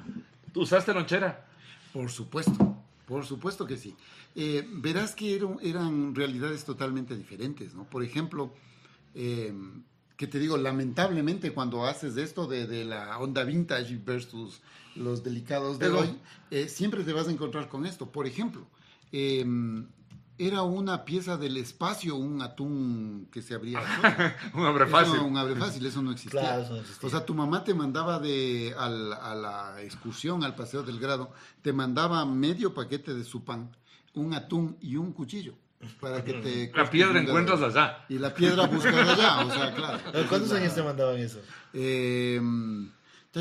[0.55, 1.45] ¿Tú usaste lonchera?
[1.93, 3.95] Por supuesto, por supuesto que sí.
[4.35, 7.85] Eh, verás que eran, eran realidades totalmente diferentes, ¿no?
[7.85, 8.55] Por ejemplo,
[9.15, 9.53] eh,
[10.21, 14.61] que te digo, lamentablemente cuando haces esto de, de la onda vintage versus
[14.95, 16.15] los delicados de Pero- hoy,
[16.51, 18.05] eh, siempre te vas a encontrar con esto.
[18.13, 18.67] Por ejemplo,
[19.13, 19.47] eh,
[20.37, 23.81] era una pieza del espacio, un atún que se abría.
[24.53, 25.21] Un Eso, fácil.
[25.21, 26.41] un abre fácil, eso no existía.
[26.43, 27.07] Claro, eso no existía.
[27.07, 31.31] O sea, tu mamá te mandaba de, al- a la excursión, al paseo del grado,
[31.63, 33.71] te mandaba medio paquete de su pan,
[34.15, 35.55] un atún y un cuchillo.
[36.01, 36.73] Para que te...
[36.75, 38.05] La piedra encuentras allá.
[38.09, 39.99] Y la piedra buscas allá, o sea, claro.
[40.29, 41.41] ¿Cuántos años te mandaban eso?
[41.73, 42.41] Eh,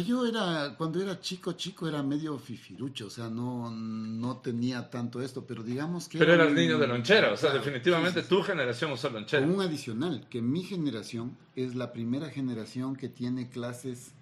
[0.05, 5.19] yo era, cuando era chico, chico era medio fifirucho, o sea, no, no tenía tanto
[5.21, 6.19] esto, pero digamos que...
[6.19, 8.91] Pero era eras un- niño de lonchera, o sea, Claro, definitivamente sí, sí, tu generación
[8.91, 9.45] usó lonchera.
[9.45, 14.13] Con un adicional, que mi generación es la primera generación que tiene clases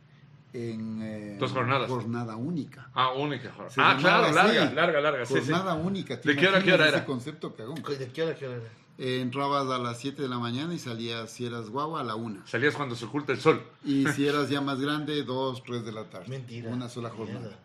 [0.54, 1.02] en...
[1.02, 1.90] eh, Dos jornadas.
[1.90, 2.90] Jornada única.
[2.94, 3.74] Ah, única jornada.
[3.78, 5.26] Ah, claro, larga, larga, larga.
[5.26, 5.40] Sí, sí.
[5.52, 6.20] Jornada única.
[6.20, 6.98] ¿te ¿De qué hora a qué hora era?
[6.98, 7.82] Ese concepto cagón.
[7.84, 8.68] ¿De qué hora, qué hora era?
[9.00, 12.16] Eh, entrabas a las 7 de la mañana y salías, si eras guagua, a la
[12.16, 12.48] 1.
[12.48, 13.62] Salías cuando se oculta el sol.
[13.86, 16.30] Y si eras ya más grande, 2, 3 de la tarde.
[16.30, 16.70] Mentira.
[16.72, 17.40] Una sola jornada.
[17.42, 17.60] Mierda.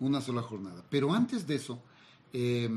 [0.00, 0.82] Una sola jornada.
[0.90, 1.80] Pero antes de eso,
[2.34, 2.68] eh,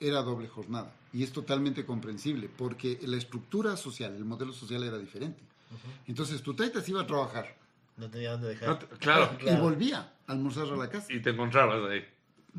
[0.00, 0.92] era doble jornada.
[1.12, 5.40] Y es totalmente comprensible, porque la estructura social, el modelo social era diferente.
[6.06, 7.54] Entonces, tu taita se iba a trabajar
[7.98, 8.68] No tenía dónde dejar.
[8.68, 9.36] No te- claro.
[9.46, 11.12] y volvía a almorzar a la casa.
[11.12, 12.04] Y te encontrabas ahí.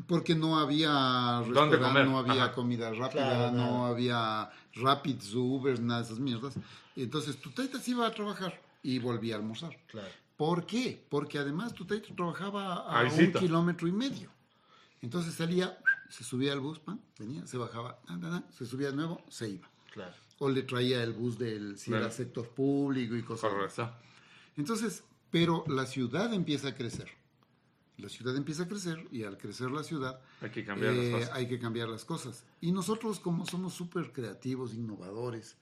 [0.06, 2.06] Porque no había ¿Dónde restaurante, comer?
[2.06, 2.52] no había Ajá.
[2.52, 3.88] comida rápida, Claro, no nada.
[3.88, 6.54] había Rapids, Ubers, nada de esas mierdas.
[6.96, 9.76] Entonces tu taita se iba a trabajar y volvía a almorzar.
[9.88, 10.08] Claro.
[10.36, 11.04] ¿Por qué?
[11.10, 14.30] Porque además tu taita trabajaba a un kilómetro y medio.
[15.02, 18.96] Entonces salía, se subía al bus, pan, venía, se bajaba, tan, tan, se subía de
[18.96, 19.68] nuevo, se iba.
[19.92, 20.14] Claro.
[20.38, 23.50] O le traía el bus del si era sector público y cosas.
[23.50, 23.90] Correcto.
[24.56, 27.08] Entonces, pero la ciudad empieza a crecer.
[27.98, 31.20] La ciudad empieza a crecer y al crecer la ciudad Hay que cambiar eh, las
[31.20, 31.36] cosas.
[31.36, 32.44] hay que cambiar las cosas.
[32.60, 35.56] Y nosotros como somos súper creativos, innovadores,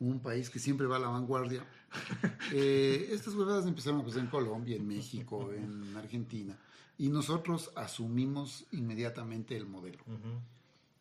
[0.00, 1.64] un país que siempre va a la vanguardia,
[2.52, 6.58] eh, estas huevadas empezaron a pasar en Colombia, en México, en Argentina.
[6.98, 10.02] Y nosotros asumimos inmediatamente el modelo.
[10.06, 10.40] Ujú.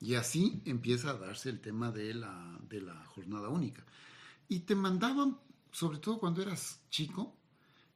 [0.02, 3.86] Y así empieza a darse el tema de la, de la jornada única.
[4.50, 5.38] Y te mandaban,
[5.72, 7.36] sobre todo cuando eras chico,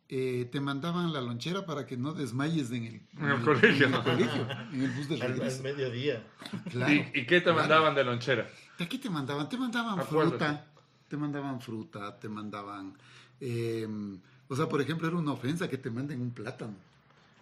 [0.09, 3.87] eh, te mandaban la lonchera para que no desmayes en el, En el colegio.
[3.87, 5.63] en el colegio, en el bus de Al, al regreso.
[5.63, 6.23] mediodía.
[6.69, 6.93] Claro.
[6.93, 7.59] ¿Y, y qué te claro.
[7.59, 8.47] mandaban de lonchera?
[8.77, 9.49] ¿De qué te mandaban?
[9.49, 10.37] Te mandaban Acuérdate.
[10.37, 10.65] fruta,
[11.07, 12.93] te mandaban fruta, te mandaban...
[13.41, 13.87] eh,
[14.47, 16.75] o sea, por ejemplo, era una ofensa que te manden un plátano.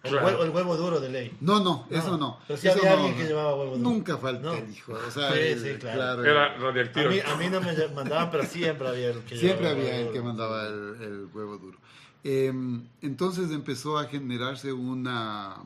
[0.02, 0.26] El, Claro.
[0.26, 1.36] huevo, el huevo duro de ley.
[1.40, 2.38] No, no, eso no.
[2.46, 3.90] Pero eso había no, alguien que llevaba huevo duro.
[3.90, 4.54] Nunca falta No.
[4.54, 4.92] el hijo.
[4.92, 6.22] O sea, Sí, el- sí, claro.
[6.24, 7.08] Era A radioactivo.
[7.10, 10.20] mí, a mí no me mandaban, pero siempre había el que Siempre había el que
[10.22, 11.78] mandaba el, el huevo duro.
[12.24, 12.52] Eh,
[13.02, 15.56] entonces empezó a generarse una,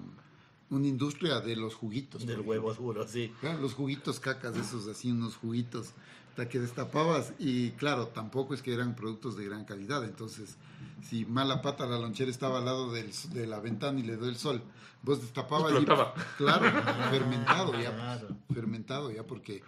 [0.71, 2.27] una industria de los juguitos.
[2.27, 3.33] Del huevo duro, sí.
[3.41, 5.93] Claro, los juguitos cacas, esos así, unos juguitos
[6.31, 10.57] hasta que destapabas y claro, tampoco es que eran productos de gran calidad, entonces
[11.03, 14.29] si mala pata la lonchera estaba al lado del, de la ventana y le dio
[14.29, 14.63] el sol,
[15.03, 16.13] vos destapabas y claro,
[17.11, 18.29] fermentado ya, Claro.
[18.47, 19.63] pues, fermentado ya porque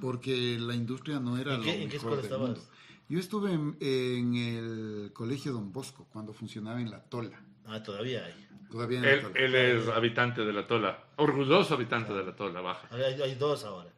[0.00, 2.48] porque la industria no era ¿En lo qué- en qué mejor escuela del estabas?
[2.50, 2.64] mundo.
[3.08, 8.24] Yo estuve en, en el colegio Don Bosco cuando funcionaba en la Tola, Ah, todavía
[8.24, 8.46] hay.
[8.70, 9.38] todavía en la Él, Tola.
[9.40, 11.04] él es habitante de la Tola.
[11.16, 12.88] Orgulloso habitante de la Tola, baja.
[12.90, 13.90] Hay, hay dos ahora.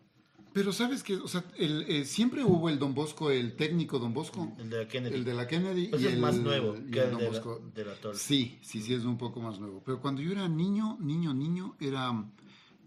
[0.52, 4.14] Pero sabes que, o sea, el, eh, siempre hubo el Don Bosco, el técnico Don
[4.14, 5.14] Bosco, El de la Kennedy.
[5.14, 7.18] el de la Kennedy Ese y es el, más nuevo y que el el Don
[7.18, 7.62] de la, Bosco.
[7.74, 8.16] de la Tol.
[8.16, 9.82] Sí, sí, sí, es un poco más nuevo.
[9.84, 12.10] Pero cuando yo era niño, niño, niño, era,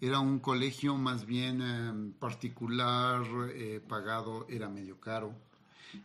[0.02, 3.22] era un colegio más bien eh, particular,
[3.54, 5.34] eh, pagado, era medio caro.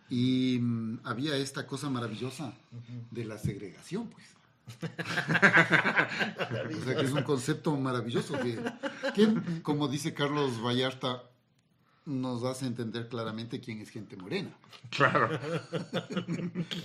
[0.08, 2.54] Y mm, había esta cosa maravillosa
[3.10, 4.24] de la segregación, pues.
[6.80, 8.58] O sea, que es un concepto maravilloso que,
[9.14, 11.22] que, como dice Carlos Vallarta,
[12.06, 14.50] nos hace entender claramente quién es gente morena.
[14.90, 15.28] Claro.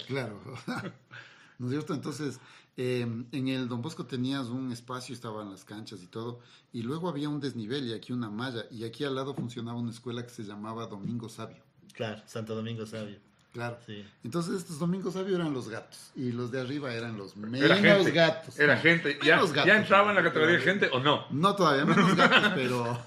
[0.08, 0.40] Claro.
[1.58, 1.94] ¿No es cierto?
[1.94, 2.40] Entonces,
[2.78, 6.40] eh, en el Don Bosco tenías un espacio, estaban las canchas y todo,
[6.72, 9.92] y luego había un desnivel y aquí una malla, y aquí al lado funcionaba una
[9.92, 11.69] escuela que se llamaba Domingo Sabio.
[12.00, 13.18] Claro, Santo Domingo Sabio.
[13.52, 13.78] Claro.
[13.86, 14.06] Sí.
[14.24, 17.76] Entonces, estos Domingos Sabio eran los gatos, y los de arriba eran los menos Era
[17.78, 18.12] gente.
[18.12, 18.58] gatos.
[18.60, 19.18] Era gente.
[19.24, 19.68] ¿Ya, Menos gatos.
[19.68, 21.26] ¿Ya entraba en la categoría de gente o no?
[21.32, 22.98] No todavía, menos gatos, pero...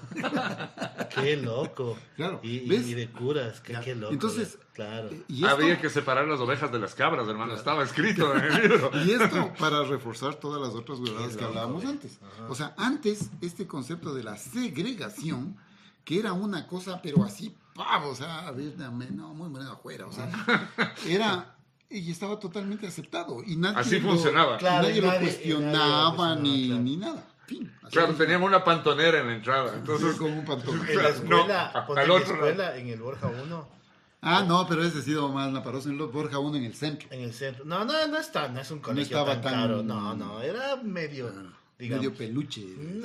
[1.15, 1.97] Qué loco.
[2.15, 2.87] Claro, Y, y- ¿ves?
[2.87, 4.13] y de curas, qué, qué loco.
[4.13, 5.09] Entonces, claro.
[5.27, 7.53] Y esto, Había que separar las ovejas de las cabras, hermano.
[7.55, 8.91] Estaba escrito en el libro.
[9.05, 12.19] y esto para reforzar todas las otras Qué que hablábamos antes.
[12.49, 15.55] O sea, antes este concepto de la segregación,
[16.03, 19.71] que era una cosa, pero así, pavo, o sea, a ver, dame, no, muy bueno
[19.71, 20.29] afuera, o sea,
[21.07, 21.55] era,
[21.89, 23.43] y estaba totalmente aceptado.
[23.45, 24.57] Y nadie Así lo- funcionaba.
[24.57, 27.27] Claro, nadie, y lo nadie- y cuestionaba nadie lo ni, cuestionaba, ni nada.
[27.45, 29.73] Fin, Claro, teníamos una pantonera en la entrada.
[29.75, 30.79] Entonces, Entonces, como un pantón.
[30.89, 33.67] En la escuela, No, al en la escuela, en el Borja 1,
[34.25, 37.09] Ah, no, pero ese ha sido más naparoso en los Borja 1 en el centro.
[37.11, 37.65] en el centro.
[37.65, 39.83] No, no, no está, no es un colegio estaba tan, tan- caro.
[39.83, 41.49] No, no, era medio, Claro.
[41.83, 42.05] Digamos.
[42.05, 42.61] medio peluche.
[42.61, 43.03] Mm,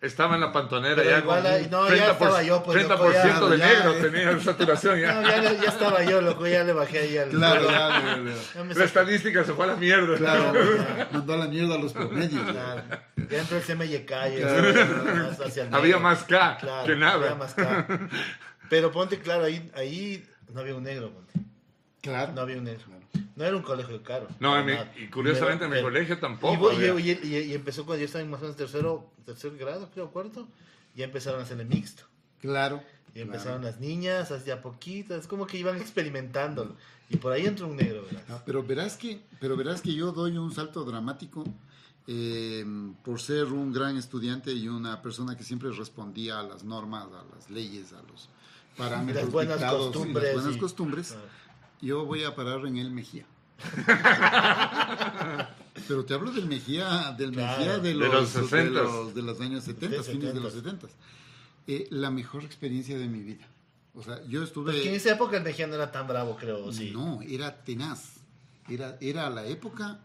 [0.00, 3.48] Estaba en la pantonera Pero ya igual con no, ya estaba yo, pues, 30% loco,
[3.50, 4.02] de ya, negro ya.
[4.02, 5.14] tenía saturación ya.
[5.22, 5.30] No,
[5.62, 7.30] ya, estaba yo, loco, ya le bajé ahí al...
[7.30, 8.24] Claro, claro, claro.
[8.24, 10.16] La saqué- estadística se fue a la mierda.
[10.18, 10.52] Claro,
[11.12, 12.42] mandó a la mierda a los promedios.
[12.50, 12.82] Claro.
[13.30, 15.76] Ya entró el CMYK Claro.
[15.76, 17.14] Había más K Claro, que nada.
[17.14, 17.86] había más K.
[18.68, 21.32] Pero ponte claro, ahí, ahí no había un negro, ponte.
[22.02, 22.32] Claro.
[22.34, 22.84] No había un negro.
[23.36, 24.28] No era un colegio caro.
[24.40, 26.72] No, mi- y curiosamente en mi colegio Y, tampoco.
[26.72, 29.90] y- y- y- y empezó cuando yo estaba en más o menos tercero, tercer grado,
[29.92, 30.46] creo, cuarto.
[30.94, 32.04] Ya empezaron a hacerle mixto.
[32.40, 32.82] Claro.
[33.14, 36.76] Y empezaron las niñas, así a poquitas, como que iban experimentándolo.
[37.10, 38.22] Y por ahí entró un negro, ¿verdad?
[38.28, 41.44] Ah, pero verás que, pero verás que yo doy un salto dramático
[42.06, 42.64] eh,
[43.02, 47.24] por ser un gran estudiante y una persona que siempre respondía a las normas, a
[47.34, 48.28] las leyes, a los
[48.76, 51.16] parámetros Las buenas dictados y costumbres las buenas y- costumbres.
[51.16, 51.22] Ah.
[51.80, 53.24] Yo voy a parar en el Mejía.
[55.88, 57.58] Pero te hablo del Mejía, del Claro.
[57.58, 58.70] Mejía de De los, de 60s.
[58.70, 60.42] los, de los años 70, De fines de 70s.
[60.42, 60.86] los 70.
[61.66, 63.46] Eh, la mejor experiencia de mi vida.
[63.94, 64.72] O sea, yo estuve...
[64.72, 66.90] Porque en esa época el Mejía no era tan bravo, creo, sí.
[66.92, 68.14] No, era tenaz.
[68.68, 70.00] Era, era la época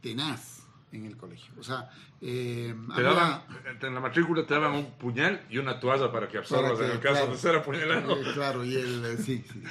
[0.00, 0.61] tenaz
[0.92, 1.52] en el colegio.
[1.58, 1.90] O sea,
[2.20, 3.42] eh, Te daban,
[3.80, 7.00] en la matrícula te daban un puñal y una toalla para que absorbas en el
[7.00, 7.32] caso claro.
[7.32, 8.12] de ser apuñalado.
[8.16, 9.62] Eh, claro, y el, eh, sí, sí.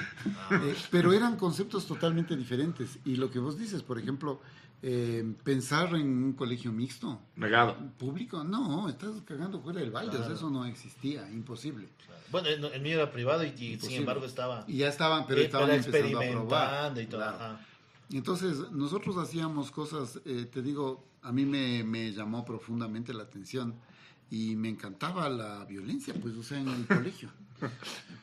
[0.51, 2.99] Eh, pero eran conceptos totalmente diferentes.
[3.05, 4.41] Y lo que vos dices, por ejemplo,
[4.83, 7.77] eh, pensar en un colegio mixto, Negado.
[7.99, 10.35] público, no, estás cagando fuera del balde, o sea, Claro.
[10.35, 11.87] eso no existía, imposible.
[12.31, 15.41] Bueno, el, el mío era privado y, y sin embargo estaba Y ya estaban, pero
[15.41, 16.23] eh, estaban empezando a probar.
[16.23, 17.21] experimentando y todo.
[17.21, 17.35] Claro.
[17.37, 17.65] ajá.
[18.13, 23.75] Entonces, nosotros hacíamos cosas, eh, te digo, a mí me, me llamó profundamente la atención
[24.29, 27.29] y me encantaba la violencia, pues, o sea, en el colegio.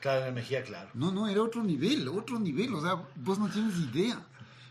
[0.01, 0.91] Claro, en Mejía, claro.
[0.95, 4.25] No, no, era otro nivel, otro nivel, o sea, vos no tienes idea.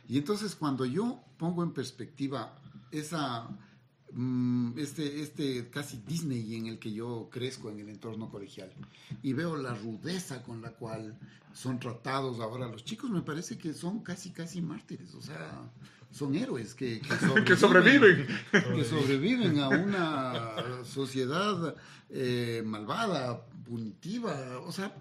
[0.09, 2.53] Y entonces cuando yo pongo en perspectiva
[2.91, 3.47] esa,
[4.11, 8.73] mm, este, este casi Disney en el que yo crezco en el entorno colegial
[9.21, 11.17] y veo la rudeza con la cual
[11.53, 15.71] son tratados ahora los chicos, me parece que son casi, casi mártires, o sea,
[16.11, 18.27] son héroes que, que Que sobreviven.
[18.51, 20.33] que sobreviven a una
[20.83, 21.75] sociedad
[22.09, 24.93] eh, malvada, punitiva, o sea,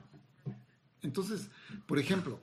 [1.02, 1.48] entonces,
[1.86, 2.40] por ejemplo,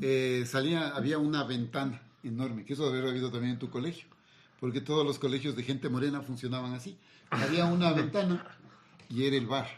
[0.00, 4.06] eh, salía, había una ventana enorme, que eso debe haber habido también en tu colegio,
[4.60, 6.98] porque todos los colegios de gente morena funcionaban así.
[7.30, 8.44] Había una ventana
[9.08, 9.68] y era el bar,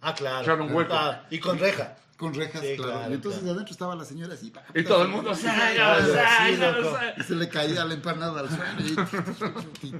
[0.00, 0.42] Ah, claro.
[0.42, 0.92] Echar un hueco.
[0.94, 1.96] Ah, y con reja.
[2.16, 2.92] Con rejas, Sí, claro.
[2.92, 3.54] claro, y entonces claro.
[3.54, 4.50] adentro estaba la señora así.
[4.50, 6.96] pa, Y todo el mundo, así, "Salga, sí, salga, loco".
[6.96, 7.14] salga".
[7.18, 9.94] y se le caía la empanada al suelo y,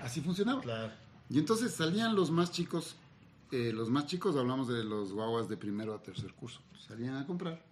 [0.00, 0.60] así funcionaba.
[0.60, 0.92] Claro.
[1.30, 2.96] Y entonces salían los más chicos,
[3.52, 7.26] eh, los más chicos hablamos de los guaguas de primero a tercer curso, salían a
[7.26, 7.62] comprar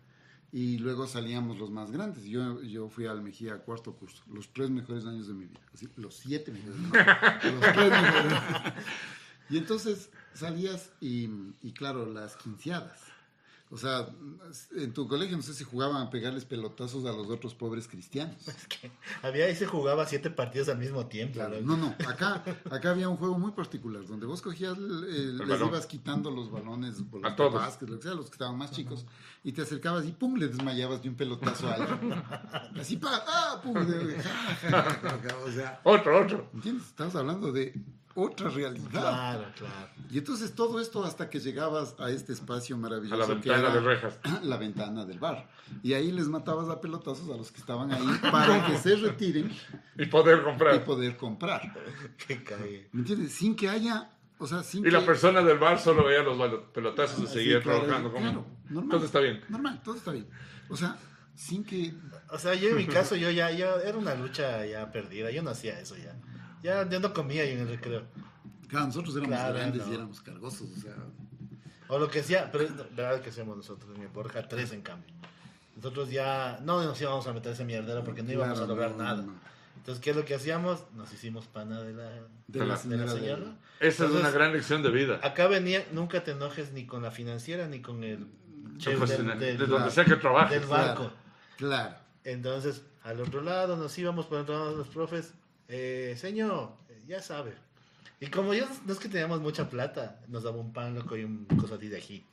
[0.52, 2.24] y luego salíamos los más grandes.
[2.24, 5.60] Yo, yo fui al Mejía a cuarto curso, los tres mejores años de mi vida,
[5.74, 8.32] así, los siete mejores años, los tres mejores.
[9.48, 11.28] Y entonces salías y,
[11.62, 13.00] y claro, las quinceadas.
[13.68, 14.08] O sea,
[14.76, 18.36] en tu colegio no sé si jugaban a pegarles pelotazos a los otros pobres cristianos.
[19.22, 21.34] Había ahí se jugaba siete partidos al mismo tiempo.
[21.34, 25.38] Claro, no, no, acá, acá había un juego muy particular donde vos cogías, el- el-
[25.38, 25.70] les balón.
[25.70, 27.54] ibas quitando los balones por los A todos.
[27.54, 29.04] básquet, lo que sea, los que estaban más chicos,
[29.42, 32.22] y te acercabas y pum, le desmayabas de un pelotazo a alguien.
[32.80, 34.32] Así, pa, ah, pum, de- ja,
[34.70, 36.50] ja, ja, ja, o sea, Otro, otro.
[36.54, 36.86] ¿entiendes?
[36.86, 37.74] Estamos hablando de
[38.16, 38.90] otra realidad.
[38.90, 39.88] Claro, claro.
[40.10, 43.14] Y entonces todo esto hasta que llegabas a este espacio maravilloso.
[43.14, 44.18] A la que ventana era de rejas.
[44.42, 45.48] La ventana del bar.
[45.82, 49.50] Y ahí les matabas a pelotazos a los que estaban ahí para que se retiren
[49.96, 50.84] Y poder y comprar.
[50.84, 51.72] poder comprar.
[52.26, 52.88] Qué cague.
[52.92, 53.32] ¿Me entiendes?
[53.32, 54.90] Sin que haya, o sea, sin Y que...
[54.90, 56.36] la persona del bar solo veía los
[56.72, 58.12] pelotazos y Ah, seguía sí, claro, trabajando.
[58.12, 58.90] como claro, normal.
[58.96, 59.40] Todo está bien.
[59.48, 60.26] Normal, todo está bien.
[60.68, 60.96] O sea,
[61.34, 61.92] sin que...
[62.30, 65.30] O sea, yo en mi caso, yo ya, ya era una lucha ya perdida.
[65.30, 66.16] Yo no hacía eso ya.
[66.66, 68.02] Ya, yo no comía yo en el recreo.
[68.68, 69.92] Claro, nosotros éramos Claro, grandes no.
[69.92, 70.94] y éramos cargosos, o sea...
[71.88, 75.14] O lo que sea, pero es verdad que hacemos nosotros en Borja 3 en cambio.
[75.76, 78.90] Nosotros ya no nos íbamos a meter ese mierdero porque no íbamos a Claro, lograr
[78.96, 79.22] no, nada.
[79.22, 79.34] no.
[79.76, 80.82] Entonces, ¿qué es lo que hacíamos?
[80.96, 82.10] Nos hicimos pana de la,
[82.48, 83.42] De la de la señora de- señora.
[83.78, 85.20] Esa es Entonces, una gran lección de vida.
[85.22, 88.26] Acá venía, nunca te enojes ni con la financiera ni con el
[88.78, 90.58] chef del, de del- donde sea que trabajes.
[90.58, 91.12] del banco.
[91.56, 91.94] Claro.
[92.24, 95.34] Entonces, al otro lado nos íbamos por otro lado los profes,
[95.68, 97.54] eh, señor, eh, ya sabe.
[98.20, 101.24] Y como yo no es que teníamos mucha plata, nos daba un pan, loco, y
[101.24, 102.24] un cosatí de ají.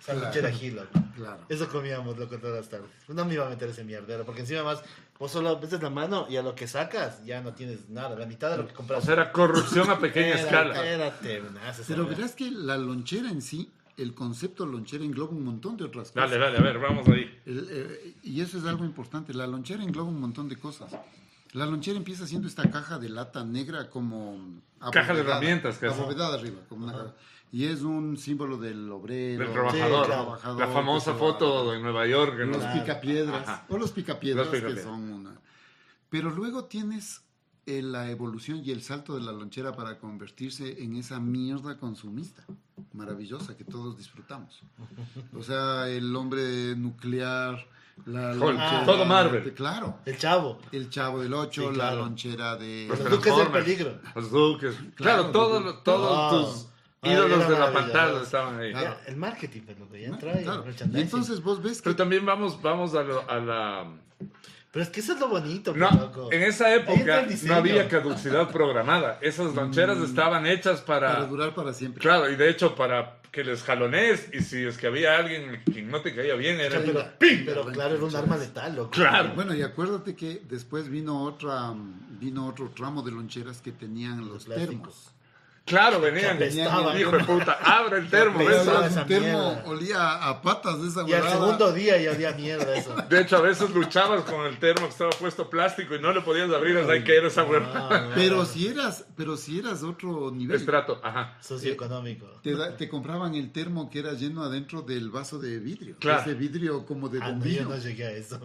[0.00, 0.88] Sándwich de ají, loco.
[1.14, 1.44] Claro.
[1.48, 2.88] Eso comíamos, loco, todas las tardes.
[3.08, 4.82] No me iba a meter ese mierdero, porque encima más,
[5.18, 8.26] vos solo metes la mano y a lo que sacas ya no tienes nada, la
[8.26, 9.04] mitad de lo que O compras.
[9.04, 10.86] sea, era corrupción a pequeña Era- escala.
[10.86, 15.44] Era tenaz esa Pero verás que la lonchera en sí, el concepto lonchera engloba un
[15.44, 16.30] montón de otras cosas.
[16.30, 17.40] Dale, dale, a ver, vamos ahí.
[17.46, 19.34] El, eh, y eso es algo importante.
[19.34, 20.92] La lonchera engloba un montón de cosas.
[21.52, 24.60] La lonchera empieza siendo esta caja de lata negra como...
[24.92, 25.82] Caja de herramientas.
[25.82, 27.14] Abovedada arriba, como una caja.
[27.50, 29.44] Y es un símbolo del obrero.
[29.44, 30.06] Del trabajador.
[30.06, 30.22] claro.
[30.22, 32.38] trabajador La famosa foto de Nueva York.
[32.40, 33.48] en Los picapiedras.
[33.48, 33.66] Ajá.
[33.68, 34.84] O los picapiedras, Los picapiedras.
[34.84, 35.40] que son una...
[36.10, 37.22] Pero luego tienes
[37.66, 42.44] eh, la evolución y el salto de la lonchera para convertirse en esa mierda consumista
[42.94, 44.62] maravillosa que todos disfrutamos.
[45.36, 47.66] O sea, el hombre nuclear,
[48.06, 48.84] la Hulk, lonchera...
[48.86, 49.54] todo Marvel.
[49.54, 49.98] Claro.
[50.06, 50.58] El chavo.
[50.72, 52.86] El chavo del 8, Sí, la lonchera de...
[52.88, 53.98] Los Los duques del peligro.
[54.14, 54.74] Los Duques.
[54.74, 56.44] Claro, Claro, todos, los- todos Wow.
[56.52, 56.66] tus
[57.02, 58.72] ídolos de la pantalla estaban ahí.
[58.72, 58.96] Claro.
[59.06, 60.18] El marketing, pues, lo que ya ¿no?
[60.18, 60.40] Claro.
[60.40, 60.96] Y merchandising.
[61.04, 61.84] entonces vos ves que...
[61.84, 63.86] Pero también vamos, vamos a, lo- a la...
[64.70, 66.28] Pero es que eso es lo bonito, No, pues, loco.
[66.32, 69.18] en esa entra época no había caducidad programada.
[69.22, 71.26] Esas loncheras estaban hechas Para para...
[71.26, 72.00] durar para siempre.
[72.02, 75.82] Claro, y de hecho para que les jalones y si es que había alguien que
[75.82, 76.80] no te caía bien era...
[76.80, 77.44] pero, ¡ping!
[77.44, 78.90] pero claro, era un arma letal, loco.
[78.90, 79.32] Claro.
[79.34, 81.74] Bueno, y acuérdate que después vino otra
[82.20, 85.12] vino otro tramo de loncheras que tenían los termos.
[85.68, 86.36] Claro, venían.
[86.36, 86.98] Apestaba.
[86.98, 88.40] Hijo de puta, abre el termo.
[88.40, 89.62] Esa termo mierda.
[89.66, 92.94] olía a patas de esa Y al segundo día ya olía mierda eso.
[93.08, 96.20] De hecho, a veces luchabas con el termo que estaba puesto plástico y no le
[96.22, 98.10] podías abrir hasta que era esa huevada.
[98.14, 101.36] Pero si eras, pero si eras otro nivel, Estrato, ajá.
[101.40, 102.26] Socioeconómico.
[102.42, 105.96] te, da- te compraban el termo que era lleno adentro del vaso de vidrio.
[105.98, 106.22] Claro.
[106.22, 107.62] Ese vidrio como de Ah, no, bombillo.
[107.62, 108.40] yo no llegué a eso.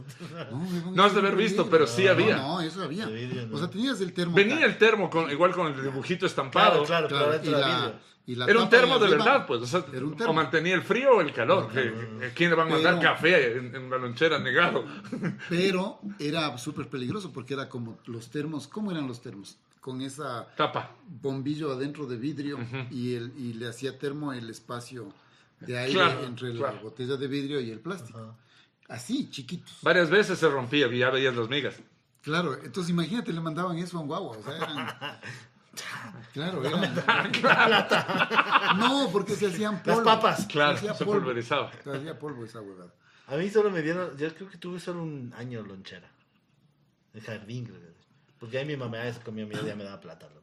[0.93, 2.37] No, has de haber visto, pero sí No, había.
[2.37, 3.05] No, eso había.
[3.05, 3.55] De vidrio, no.
[3.55, 4.35] O sea, tenías el termo.
[4.35, 6.83] Venía el termo con, igual con el dibujito estampado.
[6.83, 7.99] Claro, claro, Claro, pero y dentro de la- vidrio.
[8.25, 9.61] y la Era un termo de arriba verdad, pues.
[9.61, 10.33] O, sea, Era un o termo.
[10.33, 11.69] mantenía el frío o el calor.
[11.71, 14.85] que- ¿Quién le va a mandar Pero- café en, en la lonchera negado?
[15.49, 18.67] Pero era súper peligroso porque era como los termos.
[18.67, 19.57] ¿Cómo eran los termos?
[19.81, 20.91] Con esa Tapa.
[21.21, 22.57] bombillo adentro de vidrio
[22.89, 25.11] y, el, y le hacía termo el espacio
[25.59, 26.75] de aire Claro, entre claro.
[26.77, 28.17] la botella de vidrio y el plástico.
[28.19, 28.35] Ajá.
[28.87, 29.77] Así, chiquitos.
[29.81, 31.75] Varias veces se rompía y ya veías las migas.
[32.21, 34.37] Claro, entonces imagínate, le mandaban eso a un guagua.
[34.37, 34.87] O sea, eran-
[36.33, 36.93] Claro, eran...
[38.79, 40.03] No, porque se hacían Las polvo.
[40.03, 40.45] papas.
[40.47, 41.71] Claro, Se se pulverizaba.
[41.83, 42.93] Se hacía polvo esa huevada.
[43.27, 46.09] A mí solo me dieron, yo creo que tuve solo un año lonchera.
[47.13, 47.93] De jardín, creo que.
[48.39, 50.41] Porque ahí mi mamá se comía y ya me daba plata, loco.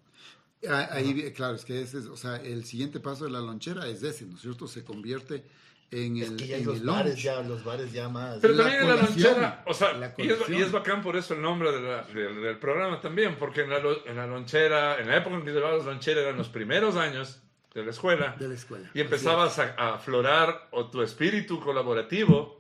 [0.69, 3.87] Ah, Ahí, claro, es que ese es, o sea, el siguiente paso de la lonchera
[3.87, 4.67] es ese, ¿no es cierto?
[4.69, 5.45] Se convierte
[5.93, 7.23] en Es el, que ya en los el bares, lunch.
[7.25, 8.39] ya, los bares ya más.
[8.41, 11.17] Pero La también en la lonchera, o sea, la y es, y es bacán por
[11.17, 14.99] eso el nombre de la- del- del programa también, porque en la, en la lonchera,
[15.01, 17.43] en la época en que llevabas lonchera eran los primeros años
[17.75, 18.89] de la escuela, de la escuela.
[18.95, 22.60] y empezabas a, a aflorar o tu espíritu colaborativo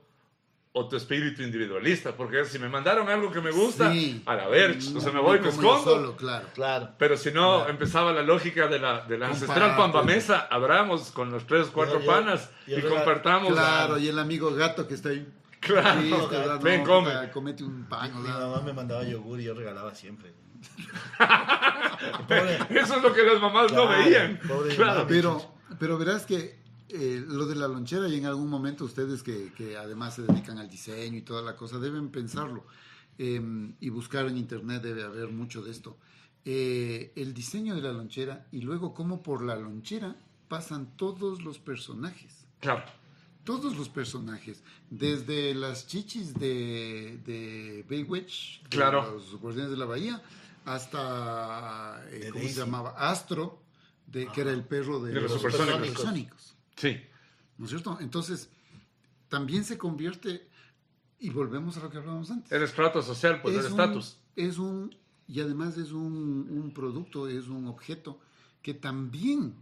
[0.73, 4.23] o tu espíritu individualista, porque si me mandaron algo que me gusta, Sí.
[4.25, 5.95] a la ver, o sea, me voy, me como yo escondo.
[5.97, 6.47] solo, claro.
[6.55, 6.91] Claro.
[6.97, 11.45] Pero si no, empezaba la lógica de la, de la ancestral pambamesa, abramos con los
[11.47, 13.53] tres, cuatro Yo- yo- panas yo y compartamos.
[13.53, 15.27] Claro, y el amigo gato que está ahí.
[15.59, 16.29] Claro.
[16.29, 16.61] ¿verdad?
[16.63, 17.31] Ven, No, come.
[17.33, 20.33] comete un pan, Mi mamá me mandaba yogur y yo regalaba siempre.
[22.71, 24.39] Eso es lo que las mamás no veían.
[24.47, 25.05] pobre Claro.
[25.09, 26.60] Pero, pero verás que
[26.93, 30.59] eh, lo de la lonchera y en algún momento ustedes que, que además se dedican
[30.59, 32.65] al diseño y toda la cosa deben pensarlo
[33.19, 33.41] eh,
[33.81, 35.97] y buscar en internet debe haber mucho de esto.
[36.45, 40.17] Eh, el diseño de la lonchera y luego cómo por la lonchera
[40.49, 42.45] pasan todos los personajes.
[42.61, 42.83] Claro.
[43.45, 49.13] Todos los personajes, desde las chichis de, de Baywatch, de Claro.
[49.13, 50.23] los Guardianes de la Bahía,
[50.67, 52.55] hasta, eh, De ¿cómo Daisy.
[52.55, 52.91] se llamaba?
[52.99, 53.63] Astro,
[54.07, 55.87] de, que era el perro de, De los supersónicos.
[55.89, 56.55] supersónicos.
[56.81, 56.97] Sí.
[57.59, 57.99] ¿No es cierto?
[58.01, 58.49] Entonces,
[59.29, 60.49] también se convierte,
[61.19, 62.51] y volvemos a lo que hablábamos antes.
[62.51, 64.19] El estrato social, pues el un- estatus.
[64.37, 64.95] Es un,
[65.29, 68.19] y además es un, un producto, es un objeto
[68.63, 69.55] que también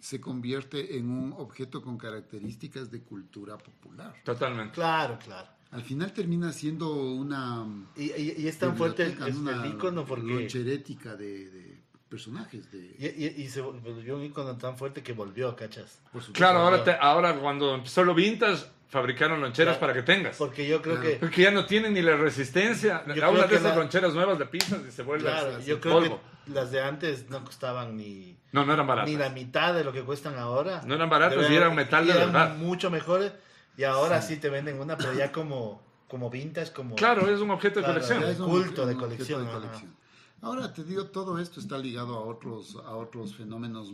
[0.00, 4.14] se convierte en un objeto con características de cultura popular.
[4.24, 4.74] Totalmente.
[4.74, 5.48] Claro, claro.
[5.70, 9.72] Al final termina siendo una Y, y- y es tan fuerte el, el, una el
[9.74, 10.26] ícono porque...
[10.32, 11.77] loncherética de, de
[12.08, 12.70] personajes.
[12.72, 16.00] De, Y, y- y se volvió un ícono tan fuerte que volvió, ¿cachas?
[16.12, 16.32] por supuesto.
[16.32, 19.80] Claro, ahora, te- ahora cuando empezó lo vintage, fabricaron loncheras Claro.
[19.80, 20.36] para que tengas.
[20.36, 21.10] Porque yo creo Claro.
[21.10, 21.16] que...
[21.16, 23.04] Porque ya no tienen ni la resistencia.
[23.14, 25.80] Yo una de esas la- loncheras nuevas le pisas y se vuelve Claro, así, yo
[25.80, 26.20] creo polvo.
[26.46, 29.10] que las de antes no costaban ni, No, no eran baratas.
[29.10, 30.80] ni la mitad de lo que cuestan ahora.
[30.86, 32.56] No eran baratas De y eran metal de eran verdad.
[32.56, 33.32] mucho mejores.
[33.76, 34.38] Y ahora sí.
[34.38, 36.96] te venden una, pero ya como, como vintage, como...
[36.96, 38.24] Claro, es un objeto de Claro, colección.
[38.24, 39.58] Es un culto de colección, de ajá.
[39.60, 39.94] colección.
[40.40, 43.92] Ahora te digo, todo esto está ligado a otros, a otros fenómenos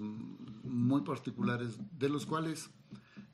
[0.63, 2.71] muy particulares, de los cuales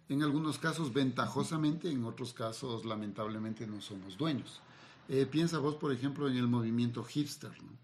[0.08, 4.60] en algunos casos ventajosamente, en otros casos lamentablemente no somos dueños.
[5.08, 7.80] Eh, piensa vos, por ejemplo, en el movimiento hipster, ¿no?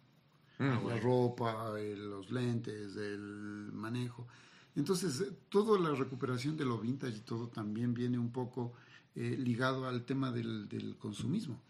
[0.58, 0.88] Mm.
[0.88, 4.26] la ropa, los lentes, el manejo.
[4.74, 8.72] Entonces, eh, toda la recuperación de lo vintage y todo también viene un poco
[9.14, 11.60] eh, ligado al tema del, del consumismo.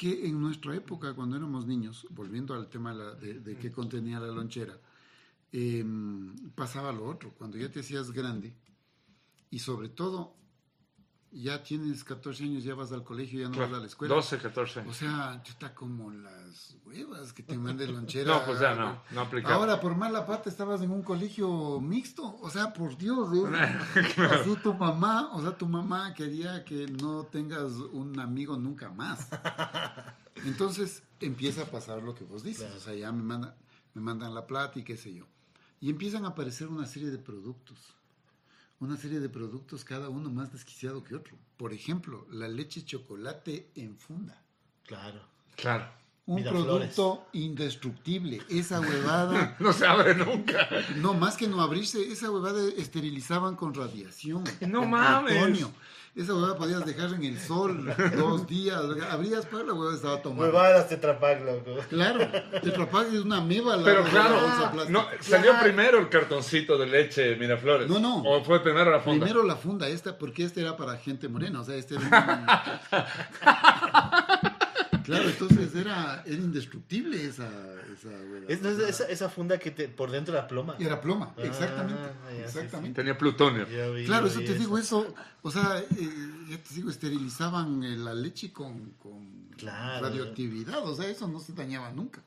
[0.00, 4.28] Que en nuestra época, cuando éramos niños, volviendo al tema de, de, qué contenía la
[4.28, 4.80] lonchera,
[5.52, 5.84] eh,
[6.54, 7.34] pasaba lo otro.
[7.36, 8.50] Cuando ya te hacías grande
[9.50, 10.36] y sobre todo
[11.32, 14.14] ya tienes 14 años, ya vas al colegio, ya no vas a la escuela.
[14.14, 14.80] 12, 14.
[14.80, 18.34] O sea, está como las huevas que te manden lonchera.
[18.34, 19.54] No, pues ya no, no aplica.
[19.54, 22.36] Ahora, por mala pata, estabas en un colegio mixto.
[22.40, 23.78] O sea, por Dios, ¿eh?
[24.30, 29.28] Así tu mamá, o sea, tu mamá quería que no tengas un amigo nunca más.
[30.44, 32.74] Entonces empieza a pasar lo que vos dices.
[32.74, 33.56] O sea, ya me, manda,
[33.94, 35.26] me mandan la plata y qué sé yo.
[35.80, 37.78] Y empiezan a aparecer una serie de productos.
[38.80, 41.36] Una serie de productos, cada uno más desquiciado que otro.
[41.58, 44.42] Por ejemplo, la leche chocolate en funda.
[44.86, 45.20] Claro.
[45.54, 45.86] Claro.
[46.24, 48.40] Un producto indestructible.
[48.48, 49.56] Esa huevada.
[49.60, 50.68] No se abre nunca.
[50.96, 54.44] No, más que no abrirse, esa huevada esterilizaban con radiación.
[54.66, 55.32] No con mames.
[55.34, 55.72] plutonio.
[56.16, 58.80] Esa huevada podías dejar en el sol dos días.
[59.10, 60.48] Abrías para la huevada estaba tomada.
[60.50, 61.76] Huevadas Tetra Pak, loco.
[61.88, 62.18] Claro,
[62.62, 63.76] Tetra Pak es una meba.
[63.76, 64.90] la- Pero la claro, bolsa plástica.
[64.98, 65.64] no, salió Claro.
[65.64, 67.88] primero el cartoncito de leche Miraflores.
[67.88, 68.22] No, no.
[68.24, 69.24] O fue primero la funda.
[69.24, 72.02] Primero la funda esta, porque este era para gente morena, o sea, este era
[72.92, 73.79] un-
[75.10, 77.48] Claro, entonces era, era indestructible esa,
[78.48, 80.76] esa esa, esa funda que te, por dentro la ploma.
[80.78, 83.00] Era ploma, Ah, exactamente, ya, sí, exactamente.
[83.00, 83.66] Tenía plutonio.
[83.66, 86.10] Vi- Claro, eso te digo, eso, o sea, eh,
[86.48, 90.06] ya te digo, esterilizaban eh, la leche con, con Claro.
[90.06, 92.22] radioactividad, o sea, eso no se dañaba nunca.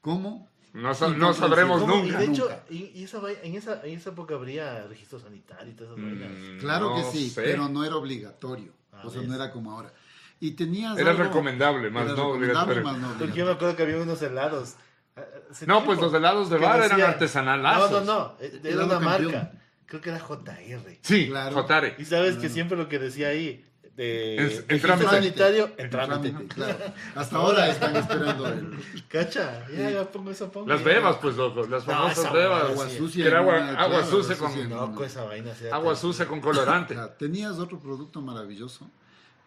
[0.00, 0.48] ¿Cómo?
[0.72, 1.96] No, sa- Y no con sabremos ¿Cómo?
[1.96, 2.18] Y nunca.
[2.18, 2.64] de hecho, Nunca.
[2.70, 6.30] y, y esa, en, esa, en esa época habría registro sanitario y todas esas vainas.
[6.32, 7.42] Mm, Claro no que sí, sé.
[7.42, 9.92] pero no era obligatorio, Ah, o sea, no era como ahora.
[10.40, 12.82] Y tenías Era algo- recomendable, más era no recomendable, obligatorio.
[12.84, 14.74] más no Porque yo me acuerdo que había unos helados.
[15.16, 15.20] eh,
[15.66, 17.90] No, tiempo, pues los helados de bar eran artesanalazos.
[17.90, 18.34] No, no, no.
[18.40, 19.32] eh, Era Era una campeón.
[19.32, 19.52] marca.
[19.86, 20.98] Creo que era JR.
[21.00, 21.54] Sí, Claro.
[21.54, 21.94] Jotare.
[21.98, 23.62] Y sabes que siempre lo que decía ahí.
[23.96, 24.36] De
[24.68, 25.08] el trámite.
[25.10, 26.34] sanitario, trámite.
[26.54, 26.76] claro.
[27.14, 28.76] Hasta ahora están esperando el
[29.08, 30.68] Cacha, ya, ya pongo eso, pongo.
[30.68, 31.62] Las bebas, pues, loco.
[31.66, 32.64] Las No, famosas esa bebas.
[32.64, 33.22] agua sucia.
[33.24, 35.50] Que era en agua- una- agua claro, sucia con- en con esa vaina.
[35.72, 36.94] Agua sucia con colorante.
[37.18, 38.90] Tenías otro producto maravilloso,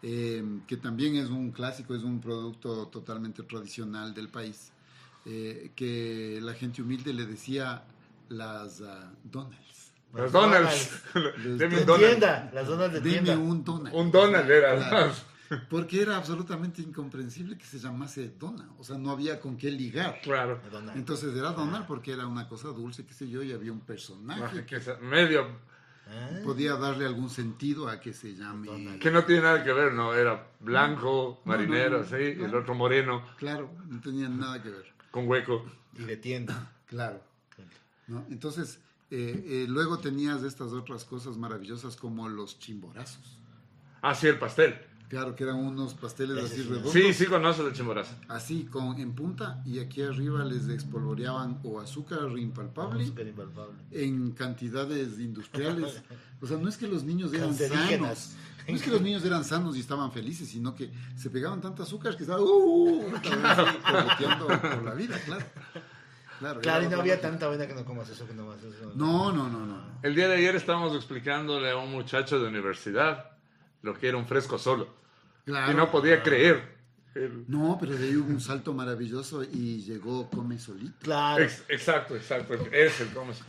[0.01, 4.71] eh, que también es un clásico, es un producto totalmente tradicional del país,
[5.25, 7.83] eh, que la gente humilde le decía
[8.29, 9.91] las ah, Donalds.
[10.13, 11.01] Las Donalds.
[11.13, 12.07] Deme De un Donald.
[12.09, 13.37] tienda, las zonas de Deme tienda.
[13.37, 13.95] un Donald.
[13.95, 14.89] Un Donald era.
[14.89, 15.11] Claro.
[15.69, 20.21] Porque era absolutamente incomprensible que se llamase Dona, o sea, no había con qué ligar.
[20.21, 20.61] Claro.
[20.93, 24.65] Entonces era Donald porque era una cosa dulce, qué sé yo, y había un personaje
[24.65, 25.47] Que medio.
[26.11, 28.97] Ah, podía darle algún sentido a que se llame.
[28.99, 30.13] Que no tiene nada que ver, ¿no?
[30.13, 32.15] Era blanco, No, marinero, no, no, sí.
[32.15, 34.91] El otro moreno, Claro, no tenían nada que ver.
[35.11, 35.65] con hueco.
[35.97, 36.71] Y de tienda.
[36.87, 37.21] Claro.
[38.07, 38.25] ¿no?
[38.31, 38.79] Entonces,
[39.11, 43.37] eh, eh, luego tenías estas otras cosas maravillosas como los chimborazos.
[44.01, 44.79] Ah, sí, el pastel.
[45.09, 46.69] Claro, que eran unos pasteles Ese así sí.
[46.69, 46.93] redondos.
[46.93, 48.13] Sí, sí conoces el chimborazo.
[48.27, 53.73] Así, con, en punta, y aquí arriba les espolvoreaban o azúcar impalpable Súper impalpable.
[53.91, 56.01] en cantidades industriales.
[56.41, 58.35] O sea, no es que los niños eran sanos.
[58.65, 61.83] No es que los niños eran sanos y estaban felices, sino que se pegaban tanta
[61.83, 65.45] azúcar que estaban uh, estaban así, por la vida, claro.
[66.39, 68.93] Claro, Claro, y no había tanta vaina que no comas eso, que no más eso.
[68.95, 69.81] No, no, no, no.
[70.01, 73.31] El día de ayer estábamos explicándole a un muchacho de universidad
[73.81, 74.98] lo que era un fresco solo.
[75.49, 75.71] Claro.
[75.71, 76.77] Y no podía creer.
[77.15, 80.93] El- No, pero de ahí hubo un salto maravilloso y llegó Come Solito.
[81.01, 81.43] Claro.
[81.43, 82.53] Ex- exacto, exacto.
[82.71, 83.43] Es el cómo se-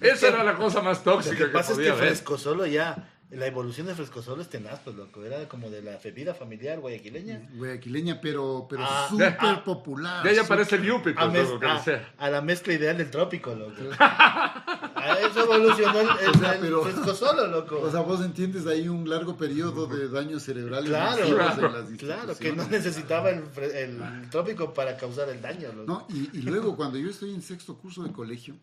[0.00, 2.08] Esa era la cosa más tóxica que que, pasa es podía que haber.
[2.08, 5.22] Fresco Solo ya, la evolución de Fresco Solo es tenaz, pues loco.
[5.24, 7.42] Era como de la bebida familiar guayaquileña.
[7.54, 10.24] Guayaquileña, pero, pero Ah, súper ah, popular.
[10.24, 12.14] Ya ya aparece el Yupi, A, pues, mez- loco, que a- sea.
[12.18, 13.74] a la mezcla ideal del trópico, loco.
[15.02, 17.80] a eso evolucionó el, el- O sea, el pero- Fresco Solo, loco.
[17.80, 21.98] O sea, vos entiendes ahí un largo periodo de daños cerebrales Claro, claro, en las
[21.98, 23.44] claro, que no necesitaba el,
[23.74, 25.84] el trópico para causar el daño, loco.
[25.86, 28.54] No, y, y luego cuando yo estoy en sexto curso de colegio,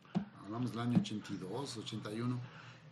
[0.46, 2.40] hablamos del año 82, 81,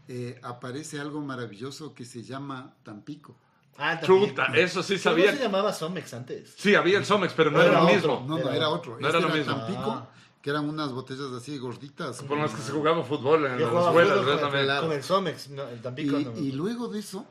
[0.09, 3.35] eh, aparece algo maravilloso que se llama Tampico.
[3.79, 3.99] Ah.
[4.03, 5.31] Chuta, eso sí sabía.
[5.31, 6.53] no se llamaba Somex antes.
[6.57, 7.95] Sí, había el Somex, pero no No era era lo otro.
[8.21, 8.25] mismo.
[8.37, 8.93] No, no, Era otro.
[8.93, 8.99] otro.
[9.01, 9.55] No Este era lo mismo.
[9.55, 10.09] Tampico, Ah.
[10.47, 12.23] Que eran unas botellas así gorditas.
[12.23, 15.67] Por las que se jugaba fútbol en las escuelas, yo con, con el Somex, no,
[15.67, 17.27] el Tampico Y, no y luego de eso,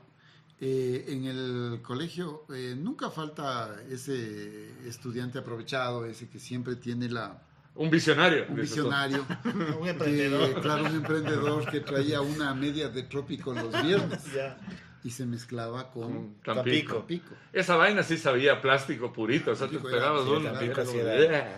[0.60, 7.40] eh, en el colegio eh, nunca falta ese estudiante aprovechado, ese que siempre tiene la,
[7.74, 8.44] Un visionario.
[8.50, 9.24] un visionario.
[9.78, 10.60] Un que, emprendedor.
[10.60, 14.58] claro, un emprendedor que traía una media de trópico los viernes Ya.
[15.02, 16.96] y se mezclaba con Con Tampico.
[16.96, 17.34] Tampico.
[17.50, 20.20] Esa vaina sí sabía plástico purito, o sea, te pegabas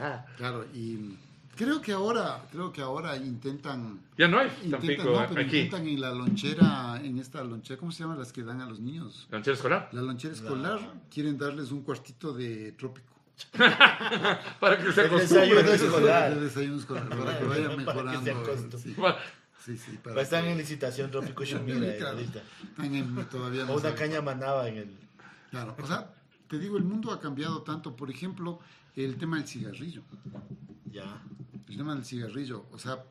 [0.01, 0.25] "Ah".
[0.37, 1.19] Claro, y
[1.59, 5.57] Creo que ahora, creo que ahora intentan, Ya no hay intentan, Tampico no, pero aquí.
[5.59, 8.79] intentan en la lonchera, en esta lonchera, ¿cómo se llama las que dan a los
[8.79, 9.27] niños?
[9.29, 9.89] ¿Lonchera escolar?
[9.91, 10.79] La lonchera escolar,
[11.11, 13.09] quieren darles un cuartito de trópico.
[14.61, 15.69] Para que se El desayuno acostumbren.
[15.75, 16.35] escolar.
[16.37, 18.53] De desayuno escolar, para que vayan Para que se mejorando.
[18.53, 19.15] acostumbren.
[19.65, 22.43] Sí, sí, sí, para Pues están que- en licitación Trópico Shumira Claro, ahorita.
[22.69, 24.91] están en- todavía no O una caña manaba en el.
[25.51, 26.09] Claro, o sea,
[26.49, 27.97] te digo, el mundo ha cambiado tanto.
[27.97, 28.61] Por ejemplo,
[28.95, 30.03] el tema del cigarrillo.
[30.91, 31.21] Ya.
[31.69, 32.67] El tema del cigarrillo.
[32.73, 33.05] O sea,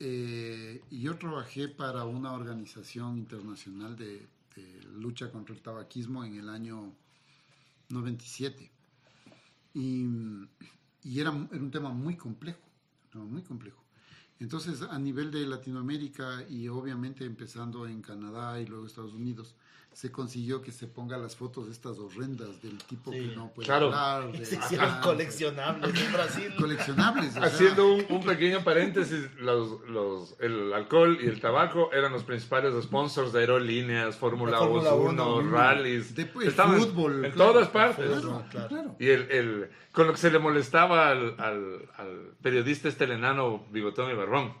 [0.00, 4.26] eh, yo trabajé para una organización internacional de,
[4.94, 6.94] lucha contra el tabaquismo en el año
[7.90, 8.70] 97.
[9.74, 10.06] Y,
[11.02, 12.60] y era, era un tema muy complejo,
[13.14, 13.82] muy complejo.
[14.40, 19.54] Entonces, a nivel de Latinoamérica y obviamente empezando en Canadá y luego Estados Unidos,
[19.96, 23.64] se consiguió que se ponga las fotos estas horrendas del tipo Sí, que no puede
[23.66, 23.86] claro.
[23.94, 24.30] hablar.
[24.30, 26.54] de Se hicieron cáncer, coleccionables en Brasil.
[26.58, 27.30] coleccionables.
[27.30, 32.12] o sea, Haciendo un, un pequeño paréntesis, los, los, el alcohol y el tabaco eran
[32.12, 36.14] los principales sponsors de aerolíneas, Fórmula La Fórmula 1, Uno, rallies.
[36.14, 37.52] Después, Estaban fútbol, en claro.
[37.52, 38.10] todas partes.
[38.50, 38.96] Claro.
[38.98, 43.12] Y el, el, con lo que se le molestaba al, al, al periodista este el
[43.12, 44.52] enano Bigotón y Barrón,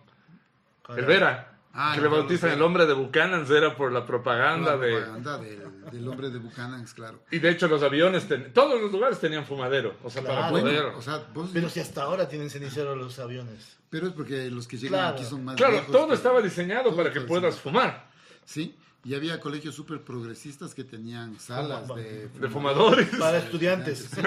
[0.96, 4.76] el Vera, Ah, que le bautizan el hombre de Buchanan, era por la propaganda La
[4.78, 4.92] de...
[4.96, 7.20] propaganda del, del hombre de Buchanan, claro.
[7.30, 10.50] Y de hecho los aviones, ten- todos los lugares tenían fumadero, o sea, para Claro.
[10.52, 10.84] Bueno, poder...
[10.94, 13.76] o sea, vos- Pero si hasta ahora tienen cenicero los aviones.
[13.90, 15.16] pero es porque los que llegan Claro.
[15.16, 17.62] aquí son más Claro, viejos todo que- estaba diseñado todo para que puedas diseñado.
[17.90, 18.06] fumar.
[18.46, 18.74] Sí,
[19.04, 23.08] y había colegios súper progresistas que tenían salas de, De fumadores.
[23.18, 23.98] Para estudiantes.
[24.10, 24.20] Sí,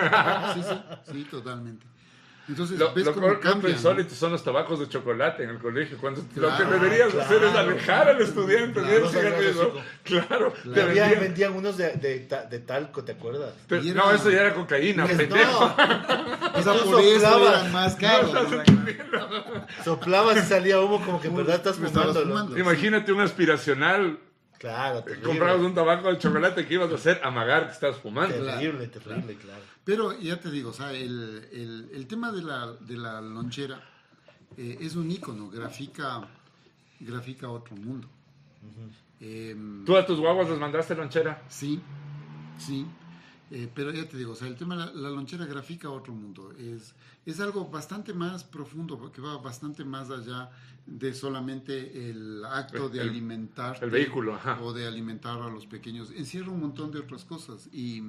[0.54, 0.62] sí,
[1.12, 1.86] sí, totalmente.
[2.50, 3.70] Entonces, Lo, ves lo, cómo cambia.
[3.70, 3.76] ¿no?
[3.76, 5.98] insólito son los tabacos de chocolate en el colegio.
[6.00, 7.70] Cuando lo que Claro, deberías hacer es claro.
[7.70, 9.74] alejar al estudiante Claro, no cigarrillo.
[10.04, 13.54] Claro, te vendían- vendían unos de, de, ta- de talco, ¿te acuerdas?
[13.70, 15.60] era- No, eso ya era cocaína, Que- pendejo.
[15.60, 17.50] no, O sea, por eso soplabas.
[17.60, 18.34] eran más caros.
[18.34, 19.84] ¿no?
[19.84, 22.58] soplabas y salía humo como que en verdad estás fumando.
[22.58, 24.18] Imagínate un aspiracional.
[24.60, 25.26] Claro, terrible.
[25.26, 28.36] Comprabas un tabaco de chocolate que ibas a hacer amagar que estás fumando.
[28.36, 29.62] Terrible, terrible, claro.
[29.86, 33.82] Pero ya te digo, o sea, el, el, el tema de la, de la lonchera
[34.58, 36.28] eh, es un icono, grafica,
[37.00, 38.10] grafica otro mundo.
[39.22, 41.42] Em, ¿Tú a tus guaguas les mandaste lonchera?
[41.48, 41.80] Sí,
[42.58, 42.86] sí.
[43.52, 46.14] Eh, pero ya te digo, o sea, el tema de la, la lonchera grafica otro
[46.14, 46.52] mundo.
[46.60, 46.94] Es,
[47.26, 50.52] es algo bastante más profundo, que va bastante más allá
[50.90, 53.78] de solamente el acto de alimentar.
[53.82, 54.60] el vehículo, ajá.
[54.62, 56.12] O de alimentar a los pequeños.
[56.12, 57.70] Encierra un montón de otras cosas.
[57.72, 58.04] Y,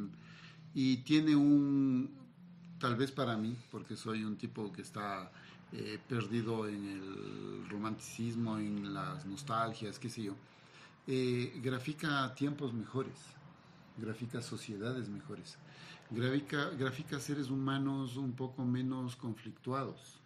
[0.75, 2.11] y tiene un,
[2.79, 5.31] tal vez para mí, porque soy un tipo que está
[5.73, 10.35] eh, perdido en el romanticismo, en las nostalgias, qué sé yo,
[11.07, 13.15] eh, grafica tiempos mejores,
[13.97, 15.59] grafica sociedades mejores,
[16.11, 20.20] grafica, grafica seres humanos un poco menos conflictuados.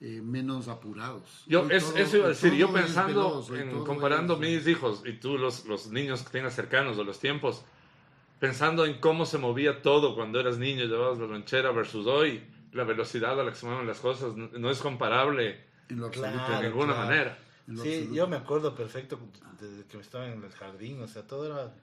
[0.00, 1.44] Eh, menos apurados.
[1.46, 5.02] Yo, es- todo- eso iba a decir, yo pensando veloz, en comparando es- mis hijos
[5.04, 7.62] y tú los, los niños que tengas cercanos o los tiempos,
[8.38, 12.42] pensando en cómo se movía todo cuando eras niño y llevabas la lonchera versus hoy,
[12.72, 16.06] la velocidad a la que se mueven las cosas no, no es comparable en lo
[16.06, 16.30] absoluto.
[16.38, 17.08] de Claro, ninguna claro.
[17.08, 17.38] manera.
[17.66, 18.14] Sí, absoluto.
[18.14, 19.18] yo me acuerdo perfecto
[19.60, 21.74] desde que estaba en el jardín, o sea, todo era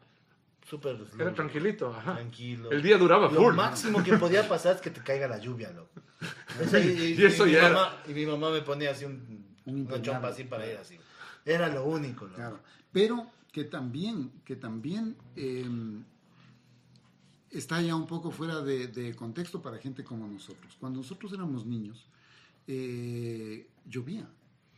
[0.70, 0.98] súper...
[1.20, 2.16] Era tranquilito, ajá.
[2.16, 2.72] Tranquilo.
[2.72, 3.54] El día duraba Lo full.
[3.56, 6.02] máximo que podía pasar es que te caiga la lluvia, loco.
[6.62, 9.46] Eso, y, Y eso mi ya era- mamá, y mi mamá me ponía así un,
[9.66, 10.98] Un una chompa así para ir así.
[11.46, 12.36] Era lo único, loco.
[12.36, 12.60] Claro,
[12.92, 15.66] pero que también, que también eh,
[17.52, 20.76] está ya un poco fuera de, de contexto para gente como nosotros.
[20.80, 22.06] Cuando nosotros éramos niños,
[22.68, 24.28] eh, llovía,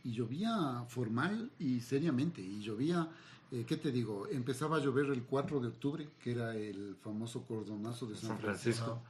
[0.04, 3.08] y llovía formal y seriamente, y llovía,
[3.52, 4.26] eh, ¿qué te digo?
[4.30, 8.38] Empezaba a llover el 4 de octubre, que era el famoso cordonazo de San, San
[8.38, 9.02] Francisco, Francisco.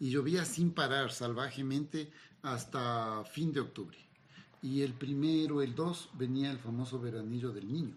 [0.00, 2.10] y llovía sin parar, salvajemente,
[2.42, 3.96] hasta fin de octubre.
[4.62, 7.94] Y el primero, el 2, venía el famoso veranillo del niño.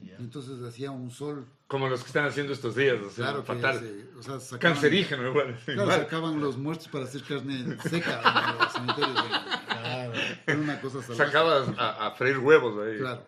[0.00, 0.16] Ya.
[0.16, 3.78] Entonces hacía un sol, Como los que están haciendo estos días, o sea, claro, fatal.
[3.78, 5.56] se- o sea, sacaban, Cancerígeno igual.
[5.64, 8.20] Claro, sacaban los muertos para hacer carne seca
[8.52, 9.20] en los cementerios.
[9.68, 10.12] Claro.
[10.46, 11.24] Era una cosa salvaje.
[11.24, 12.98] Sacabas a, a freír huevos ahí.
[12.98, 13.26] Claro.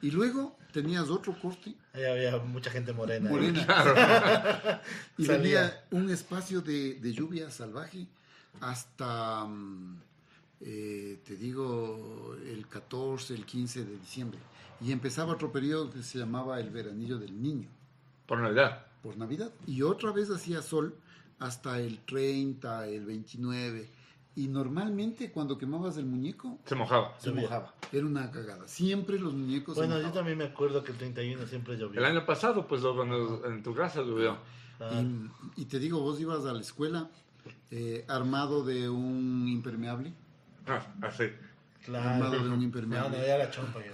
[0.00, 3.28] Y luego tenías otro corte Ahí había mucha gente morena.
[3.28, 3.34] ahí.
[3.34, 4.80] morena.
[5.18, 5.38] y Salía.
[5.42, 8.06] venía un espacio de, de lluvia salvaje
[8.60, 10.00] hasta, mm,
[10.60, 14.38] eh, te digo, el 14, el 15 de diciembre.
[14.80, 17.68] Y empezaba otro periodo que se llamaba el veranillo del niño.
[18.26, 18.86] Por Navidad.
[19.02, 19.50] por Navidad.
[19.66, 20.94] Y otra vez hacía sol
[21.38, 23.88] hasta el 30, el 29.
[24.34, 27.14] Y normalmente cuando quemabas el muñeco, Se mojaba.
[27.18, 27.42] se Llovía.
[27.42, 27.74] mojaba.
[27.92, 28.66] Era una cagada.
[28.66, 32.00] Siempre los muñecos Bueno, se yo también me acuerdo que el 31 siempre llovió.
[32.00, 34.38] El año pasado, pues, lo- cuando en tu casa llovió.
[34.78, 35.00] Claro.
[35.56, 37.10] Y, y te digo, vos ibas a la escuela
[37.70, 40.12] eh, armado de un impermeable
[40.66, 41.24] Ah, así.
[41.84, 42.08] Claro.
[42.08, 43.18] Armado de un No, impermeable.
[43.18, 43.92] no, ya la chompa yo.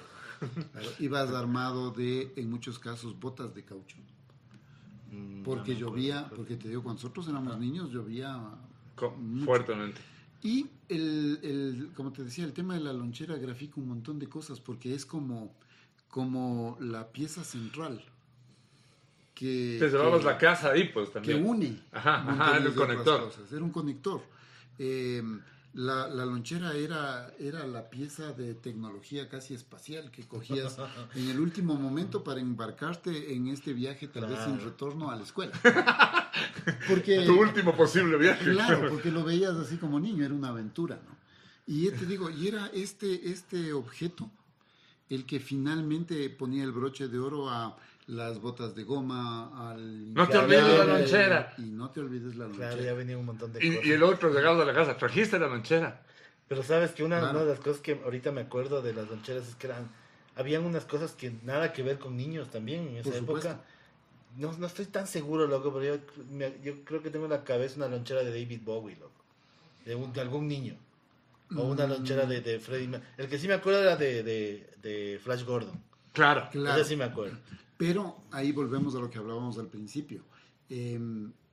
[0.72, 3.96] Claro, ibas armado de, en muchos casos, botas de caucho.
[5.10, 6.36] Mm, Porque no llovía, acuerdo.
[6.36, 8.38] porque te digo, cuando nosotros éramos niños llovía
[9.18, 9.44] mucho.
[9.46, 10.00] fuertemente.
[10.42, 14.28] Y el, el- como te decía, el tema de la lonchera grafica un montón de
[14.28, 15.54] cosas porque es como,
[16.08, 18.04] como la pieza central
[19.34, 21.44] que, Te llevabas que- la casa ahí, pues que también.
[21.46, 21.80] une.
[21.92, 23.24] Ajá, ajá, era otras conector.
[23.24, 23.52] cosas.
[23.52, 24.22] Era un conector.
[24.78, 25.22] Eh,
[25.74, 30.76] la, la lonchera era, era la pieza de tecnología casi espacial que cogías
[31.14, 34.70] en el último momento para embarcarte en este viaje tal vez sin Claro.
[34.70, 35.52] retorno a la escuela.
[36.88, 38.50] Porque, Tu último posible viaje.
[38.52, 41.16] Claro, porque lo veías así como niño, era una aventura, ¿no?
[41.66, 44.30] Y ya te digo, y era este, este objeto
[45.10, 47.76] el que finalmente ponía el broche de oro a
[48.06, 50.14] las botas de goma, al...
[50.14, 51.54] No te olvides la lonchera.
[51.58, 52.68] Y no te olvides la lonchera.
[52.70, 53.84] Claro, ya venía un montón de Y, cosas.
[53.86, 56.02] y el otro llegado a la casa, trajiste la lonchera.
[56.48, 57.32] Pero sabes que una, Claro.
[57.38, 59.90] una de las cosas que ahorita me acuerdo de las loncheras es que eran,
[60.36, 63.40] habían unas cosas que nada que ver con niños también en esa Por época.
[63.40, 63.62] supuesto.
[64.38, 67.44] No, no estoy tan seguro, loco, pero yo, me- yo creo que tengo en la
[67.44, 69.12] cabeza una lonchera de David Bowie, loco.
[69.84, 70.76] De, un- de algún niño.
[71.56, 71.90] O una Mm.
[71.90, 75.44] lonchera de, de Freddie Mer- El que sí me acuerdo era de, de, de Flash
[75.44, 75.80] Gordon.
[76.12, 76.48] Claro.
[76.52, 76.80] Claro.
[76.80, 77.36] Ese sí me acuerdo.
[77.76, 80.22] Pero ahí volvemos a lo que hablábamos al principio.
[80.68, 80.98] Eh,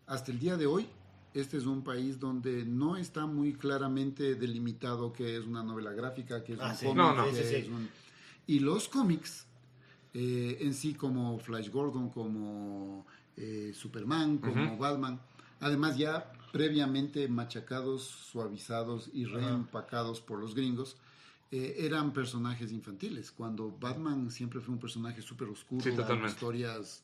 [0.08, 0.88] hasta el día de hoy,
[1.34, 6.44] este es un país donde no está muy claramente delimitado qué es una novela gráfica,
[6.44, 6.86] qué es Ah, un sí.
[6.86, 7.26] cómic, No, no.
[7.32, 7.90] qué Sí, sí, un-
[8.48, 9.46] Y los cómics,
[10.16, 13.06] eh, en sí como Flash Gordon, como
[13.38, 14.78] eh, Superman, como Ujú.
[14.78, 15.20] Batman,
[15.60, 20.96] además ya previamente machacados, suavizados y reempacados por los gringos,
[21.52, 26.32] eh, eran personajes infantiles, cuando Batman siempre fue un personaje súper oscuro, Sí, con totalmente.
[26.32, 27.04] historias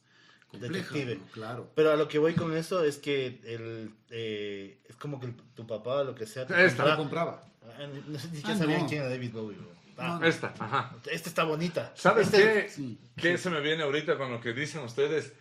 [0.50, 0.98] complejas.
[1.18, 1.26] ¿no?
[1.34, 1.70] claro.
[1.76, 5.36] Pero a lo que voy con eso es que el, eh, es como que el-
[5.56, 6.46] tu papá o lo que sea.
[6.48, 7.44] te compraba- compraba.
[7.64, 8.88] Ah, No sé ni siquiera Ah, sabían no.
[8.88, 9.58] quién era David Bowie.
[9.58, 9.68] bro.
[10.02, 10.96] Ah, No, Esta, ajá.
[11.10, 11.92] Esta está bonita.
[11.96, 12.70] ¿Sabes Este- qué?
[12.70, 15.34] sí, ¿Qué se me viene ahorita con lo que dicen ustedes?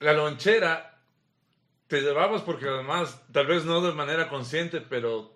[0.00, 0.98] La lonchera
[1.86, 5.32] te llevabas porque además, tal vez no de manera consciente, pero,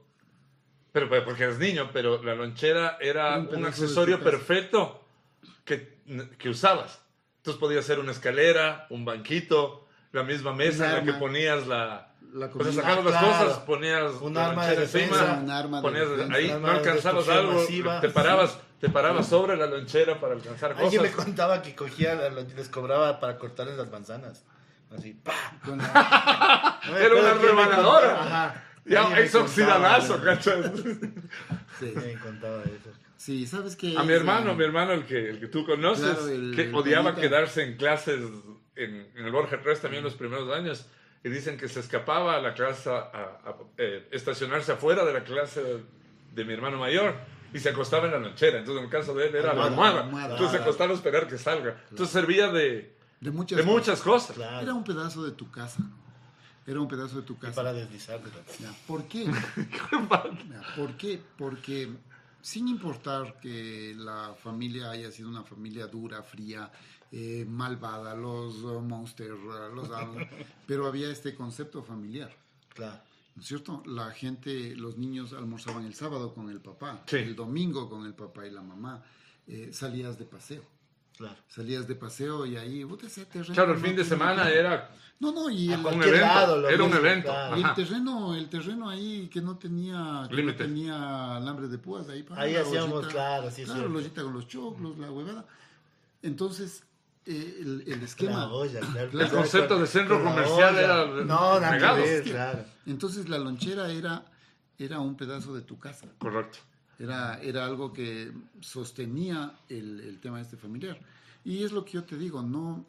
[0.93, 5.05] pero, porque eres niño, pero la lonchera era Un accesorio perfecto
[5.65, 5.99] que,
[6.39, 7.01] que usabas.
[7.39, 12.14] Entonces podía ser una escalera, un banquito, la misma mesa en la que ponías la...
[12.33, 12.73] La comida.
[12.73, 13.45] sacabas las Ah, claro.
[13.47, 16.35] cosas, ponías Un arma de lonchera defensa, encima, un arma de ponías defensa.
[16.35, 18.01] ahí, no arma de alcanzabas algo, masiva.
[18.01, 21.25] te parabas, te parabas sobre la lonchera para alcanzar Alguien me cosas.
[21.27, 24.45] contaba que cogía, la- les cobraba para cortarles las manzanas.
[24.97, 25.33] Así, ¡pa!
[25.67, 28.23] La- No Era una rebanadora.
[28.23, 28.65] Ajá.
[28.87, 30.63] Ya, ex oxidadazo, ¿cachai?
[31.81, 31.93] sí.
[31.95, 32.91] Me contaba eso.
[33.17, 33.97] Sí, ¿sabes qué?
[33.97, 36.63] A mi hermano, eh, mi hermano, el que, el que tú conoces, Claro, el- que
[36.65, 37.23] el odiaba Juanita.
[37.23, 38.21] quedarse en clases
[38.77, 40.87] en, en el Borja 3 también los primeros años,
[41.25, 45.25] y dicen que se escapaba a la clase, a, a- eh, estacionarse afuera de la
[45.25, 45.63] clase
[46.35, 47.15] de mi hermano mayor,
[47.53, 48.59] y se acostaba en la lonchera.
[48.59, 50.01] Entonces, en el caso de él, era la Almohada, almohada.
[50.05, 50.31] almohada.
[50.35, 51.81] Entonces, se acostaba a esperar que salga.
[51.91, 54.37] Entonces, servía de, De muchas, de muchas cosas.
[54.37, 54.61] Claro.
[54.61, 55.83] Era un pedazo de tu casa.
[56.67, 57.55] Era un pedazo de tu Y casa.
[57.55, 58.29] para deslizarlo.
[58.61, 59.27] Ya, ¿Por qué?
[60.77, 61.21] ¿Por qué?
[61.39, 61.89] Porque
[62.41, 66.71] sin importar que la familia haya sido una familia dura, fría,
[67.17, 69.89] eh, malvada, los uh, monsters, uh, los
[70.67, 72.35] pero había este concepto familiar.
[72.75, 72.99] Claro.
[73.37, 73.85] ¿No es cierto?
[73.87, 77.19] La gente, los niños almorzaban el sábado con el papá, Sí.
[77.19, 79.01] el domingo con el papá y la mamá,
[79.47, 80.63] eh, salías de paseo.
[81.17, 81.37] Claro.
[81.47, 84.91] Salías de paseo y ahí, ese terreno Claro, el fin de semana era
[85.21, 86.21] No, no, y el, un evento.
[86.21, 87.29] lado era un mismo, evento.
[87.31, 87.55] claro.
[87.57, 92.25] el terreno, el terreno ahí que no tenía, que no tenía alambre de púas, ahí
[92.25, 95.47] para Ahí hacíamos, ollita, claro, sí, claro, la ollita con los choclos, la huevada.
[96.23, 96.83] Entonces,
[97.27, 99.21] eh, el, el La esquema, olla, claro.
[99.21, 102.01] El concepto de centro comercial era No, nada que regados.
[102.01, 102.65] ver, claro.
[102.87, 104.25] entonces la lonchera era,
[104.79, 106.07] era un pedazo de tu casa.
[106.19, 106.59] Correcto.
[106.99, 110.99] Era, era algo que sostenía el, el tema este familiar.
[111.45, 112.85] Y es lo que yo te digo, no...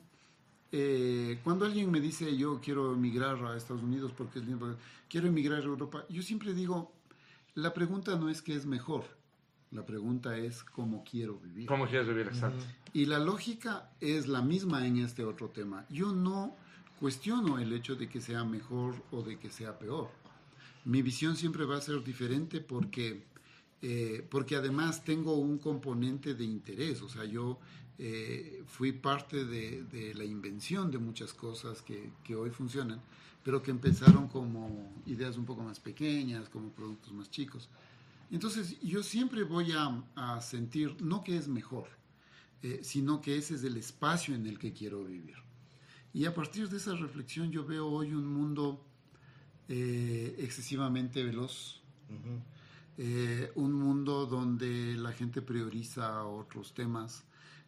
[0.72, 4.78] eh, cuando alguien me dice yo quiero emigrar a Estados Unidos porque es lindo, porque
[5.10, 6.92] quiero emigrar a Europa, yo siempre digo,
[7.56, 9.06] la pregunta no es qué es mejor,
[9.76, 11.68] la pregunta es cómo quiero vivir.
[11.68, 12.28] ¿Cómo quieres vivir?
[12.28, 12.64] Exacto.
[12.94, 15.86] Y la lógica es la misma en este otro tema.
[15.90, 16.56] Yo no
[17.00, 20.10] cuestiono el hecho de que sea mejor o de que sea peor.
[20.86, 23.26] Mi visión siempre va a ser diferente porque,
[23.82, 27.02] eh, porque además tengo un componente de interés.
[27.02, 27.60] O sea, yo
[27.98, 33.02] eh, fui parte de, de la invención de muchas cosas que, que hoy funcionan,
[33.44, 37.70] pero que empezaron como ideas un poco más pequeñas, como productos más chicos.
[38.32, 41.88] Entonces, yo siempre voy a, a sentir, no que es mejor,
[42.62, 45.36] eh, sino que ese es el espacio en el que quiero vivir.
[46.14, 48.84] Y a partir de esa reflexión yo veo hoy un mundo
[49.68, 51.82] eh, excesivamente veloz,
[52.98, 57.26] eh, un mundo donde la gente prioriza otros temas,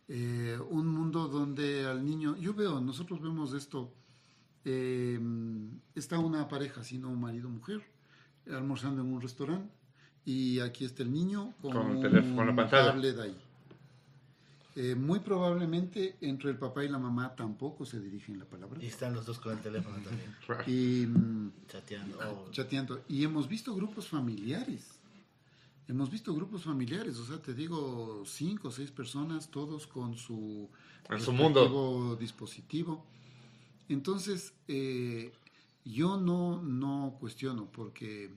[0.07, 3.93] eh, un mundo donde al niño, yo veo, nosotros vemos esto,
[4.63, 5.19] eh,
[5.93, 7.83] está una pareja, sino un marido-mujer,
[8.49, 9.77] almorzando en un restaurante
[10.27, 12.91] y aquí está el niño con, Con el teléfono, con la pantalla.
[12.91, 13.37] tablet ahí.
[14.75, 18.83] Eh, muy probablemente entre el papá y la mamá tampoco se dirigen la palabra.
[18.83, 20.35] Y están los dos con el teléfono también,
[20.67, 22.19] Y mm, chateando.
[22.19, 23.03] Oh, chateando.
[23.07, 24.99] Y hemos visto grupos familiares.
[25.87, 30.69] Hemos visto grupos familiares, o sea, te digo, cinco o seis personas, todos con su,
[31.09, 31.61] En su mundo.
[31.61, 33.05] respectivo dispositivo.
[33.87, 35.31] Entonces, eh,
[35.85, 38.29] yo no, no cuestiono, porque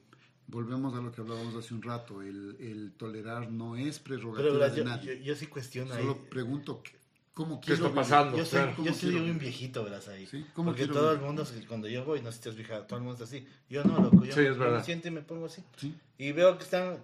[0.51, 4.53] volvemos a lo que hablábamos hace un rato, el, el tolerar no es Pero prerrogativa
[4.53, 4.71] ¿verdad?
[4.73, 5.19] de yo, nadie.
[5.19, 6.03] yo, yo sí cuestiono ahí.
[6.03, 6.93] Solo pregunto qué-
[7.35, 7.97] cómo ¿Qué quiero está vivir.
[7.97, 8.37] pasando?
[8.37, 8.73] Yo soy, Claro.
[8.77, 9.39] ¿Cómo yo soy un vivir?
[9.41, 10.27] viejito, verás ahí.
[10.27, 12.83] Sí, ¿cómo Porque todo el mundo, cuando yo voy, no sé si te has fijado,
[12.85, 13.47] todo el mundo está así.
[13.69, 15.63] Yo no, loco, yo Sí, me, es siento y me pongo así.
[15.77, 15.95] Sí.
[16.19, 16.99] Y veo que están.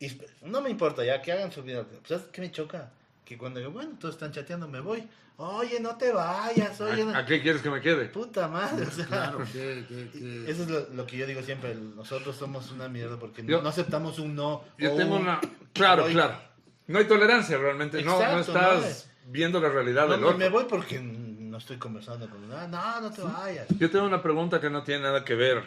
[0.00, 0.08] y
[0.46, 1.84] no me importa ya, que hagan su vida.
[2.06, 2.92] ¿Sabes qué me choca?
[3.24, 5.08] Que cuando digo, bueno, todos están chateando, me voy.
[5.36, 7.04] Oye, no te vayas, oye.
[7.04, 8.04] no- ¿A, a qué quieres que me quede?
[8.06, 9.06] Puta madre, o sea.
[9.06, 13.18] Claro, que- que- Eso es lo, lo que yo digo siempre, nosotros somos una mierda
[13.18, 14.62] porque no- Yo- no aceptamos un no.
[14.78, 15.40] Yo o tengo un- una...
[15.72, 16.36] Claro, claro.
[16.86, 18.02] No hay tolerancia realmente.
[18.02, 20.38] No, no estás viendo la realidad No, del otro.
[20.38, 22.68] me voy porque no estoy conversando con nada.
[22.68, 23.66] No, no te vayas.
[23.78, 25.64] Yo tengo una pregunta que no tiene nada que ver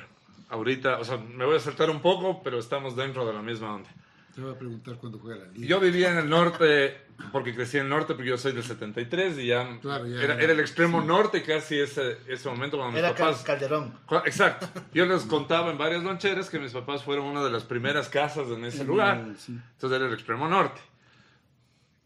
[0.49, 0.99] ahorita.
[0.99, 3.89] O sea, me voy a saltar un poco, pero estamos dentro de la misma onda.
[4.37, 5.67] Te voy a preguntar cuando juega la liga.
[5.67, 6.95] Yo vivía en el norte,
[7.31, 10.35] porque crecí en el norte, porque yo soy del 73 y ya, Claro, ya, era,
[10.39, 13.43] el extremo norte casi ese, ese momento cuando mis Era Cal- papás...
[13.43, 13.93] Calderón.
[14.25, 14.69] Exacto.
[14.93, 18.47] Yo les contaba en varias loncheras que mis papás fueron una de las primeras casas
[18.49, 19.25] en ese En lugar.
[19.39, 19.53] sí.
[19.73, 20.79] Entonces era el extremo norte.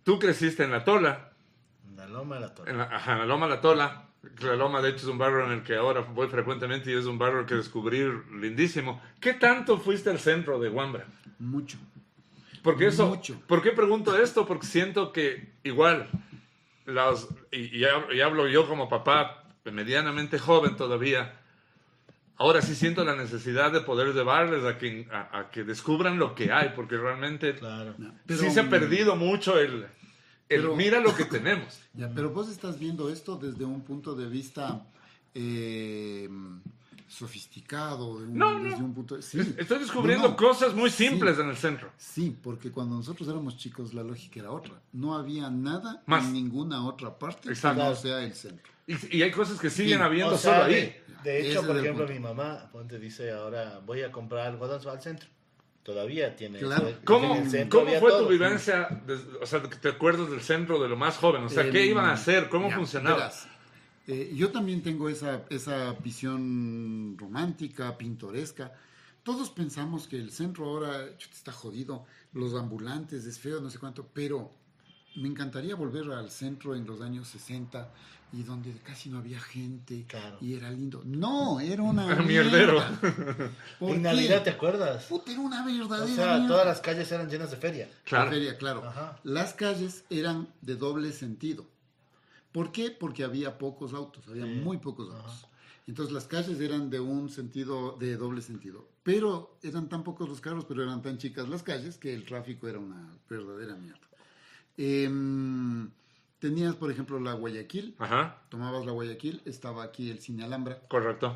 [0.06, 1.32] Tú creciste en La Tola,
[1.98, 4.06] La loma de la en la, ajá, en la Loma La Tola.
[4.40, 7.06] La Loma, de hecho, es un barrio en el que ahora voy frecuentemente y es
[7.06, 8.08] un barrio que descubrí
[8.40, 9.02] lindísimo.
[9.20, 11.06] ¿Qué tanto fuiste al centro de Huambra?
[11.40, 11.78] Mucho.
[12.64, 13.42] Porque eso, Mucho.
[13.48, 14.46] ¿por qué pregunto esto?
[14.46, 16.10] Porque siento que igual,
[16.86, 21.40] las, y, y hablo- y hablo yo como papá, medianamente joven todavía,
[22.38, 26.36] ahora sí siento la necesidad de poder llevarles a que, a, a que descubran lo
[26.36, 27.96] que hay, porque realmente Claro.
[28.28, 29.88] Sí se ha perdido mucho el, el
[30.48, 31.82] pero- mira lo que tenemos.
[31.94, 34.84] Ya, pero vos estás viendo esto desde un punto de vista
[35.34, 36.30] eh,
[37.12, 38.64] sofisticado, de un- No, no.
[38.70, 39.40] desde un punto de- sí.
[39.58, 40.38] Estoy descubriendo No, no.
[40.38, 41.08] cosas muy Sí.
[41.08, 41.92] simples en el centro.
[41.98, 44.74] Sí, porque cuando nosotros éramos chicos la lógica era otra.
[44.94, 46.26] No había nada Más.
[46.26, 47.82] en ninguna otra parte Exacto.
[47.84, 48.72] que no sea el centro.
[48.88, 50.04] Y, y hay cosas que siguen Sí.
[50.04, 50.96] habiendo O sea, solo de- ahí.
[51.24, 54.82] De, Ese hecho, por el ejemplo, mi mamá, ponte, dice ahora voy a comprar algodón
[54.90, 55.30] al centro.
[55.84, 56.60] Todavía tiene.
[56.60, 56.88] Claro.
[56.90, 58.24] ese- ¿Cómo, en el centro cómo fue todo.
[58.24, 59.02] tu vivencia?
[59.06, 61.44] des- o sea, que te acuerdas del centro de lo más joven.
[61.44, 62.50] O sea, ¿qué El- iban a hacer?
[62.50, 63.16] ¿Cómo Ya, funcionaba?
[63.18, 63.48] verás,
[64.08, 68.72] eh, yo también tengo esa, esa visión romántica, pintoresca.
[69.24, 73.78] Todos pensamos que el centro ahora chuta, está jodido, los ambulantes, es feo, no sé
[73.78, 74.52] cuánto, pero
[75.16, 77.92] me encantaría volver al centro en los años 60
[78.34, 80.38] y donde casi no había gente Claro.
[80.40, 81.04] y era lindo.
[81.06, 82.74] No, era una Era mierdero.
[83.02, 83.52] mierda.
[83.80, 84.02] ¿Por En?
[84.04, 85.04] Navidad, ¿te acuerdas?
[85.06, 86.48] Puta, era una O verdadera sea, mierda.
[86.48, 87.90] todas las calles eran llenas de feria.
[88.06, 88.26] Claro.
[88.26, 88.88] La feria, claro.
[88.88, 89.20] Ajá.
[89.24, 91.68] Las calles eran de doble sentido.
[92.52, 92.92] ¿Por qué?
[92.92, 94.52] Porque había pocos autos, había Sí.
[94.52, 95.20] muy pocos Ajá.
[95.20, 95.48] autos.
[95.88, 98.88] Entonces las calles eran de un sentido, de doble sentido.
[99.04, 102.68] Pero eran tan pocos los carros, pero eran tan chicas las calles que el tráfico
[102.68, 104.00] era una verdadera mierda.
[104.78, 105.90] Em,
[106.40, 107.96] tenías, por ejemplo, la Guayaquil.
[108.00, 111.36] Ajá, Tomabas la Guayaquil, estaba aquí el Cine Alhambra correcto.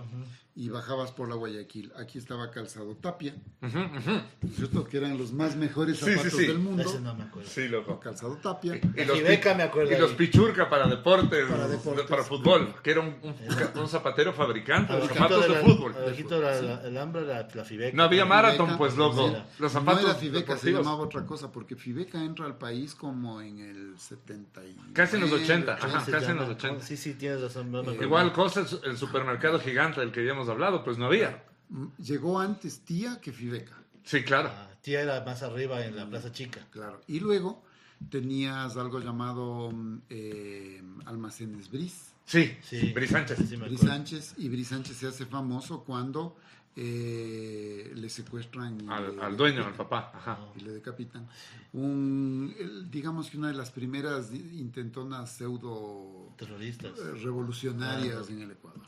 [0.57, 1.91] Y bajabas por la Guayaquil.
[1.99, 4.21] Aquí estaba Calzado Tapia, Ujú, ujú.
[4.55, 4.85] ¿cierto?
[4.87, 6.47] Que eran los más mejores Sí, sí, zapatos sí.
[6.47, 6.81] del mundo.
[6.81, 7.49] Ese no me acuerdo.
[7.49, 7.99] Sí, loco.
[7.99, 8.77] Calzado Tapia.
[8.77, 12.05] Y La Jibeca pi- me acuerdo Y los pichurca para deportes, Para de- deportes.
[12.05, 15.93] para fútbol, que era un, un- un zapatero fabricante de Abajito zapatos de la- fútbol.
[15.93, 17.97] abajito la- la- el hambre, la, la Fibeca.
[17.97, 19.27] No había La maratón, Fibeca, pues, loco.
[19.27, 19.45] mira.
[19.59, 20.85] Los no zapatos era Fibeca, se deportivos.
[20.85, 24.73] llamaba otra cosa, porque Fibeca entra al país como en el 70 y...
[24.93, 26.47] Casi en los 80, ¿Cómo ajá, se casi en llama?
[26.47, 26.85] los 80.
[26.85, 27.69] Sí, sí, tienes razón.
[27.73, 28.01] no acuerdo.
[28.01, 31.43] Igual cosas, el supermercado gigante del que ya hemos hablado, pues no había.
[31.69, 34.49] Mm, Llegó antes Tía que Fibeca, Sí, claro.
[34.53, 36.61] Ah, tía era más arriba en la Plaza Chica.
[36.71, 37.01] claro.
[37.07, 37.63] Y luego
[38.09, 42.91] tenías algo llamado mm, eh, Almacenes Bris, Sí, Sí.
[42.93, 43.37] Bri Sánchez.
[43.49, 43.79] Sí, me Bris.
[43.81, 46.35] Sánchez, y Bris Sánchez se hace famoso cuando
[46.75, 50.11] eh, le secuestran y Al, le- al dueño, al papá.
[50.13, 50.39] Ajá.
[50.55, 51.27] y le decapitan.
[51.73, 52.53] Un,
[52.91, 56.91] digamos que una de las primeras intentonas pseudo Terroristas.
[56.99, 58.81] eh, revolucionarias en el Ecuador.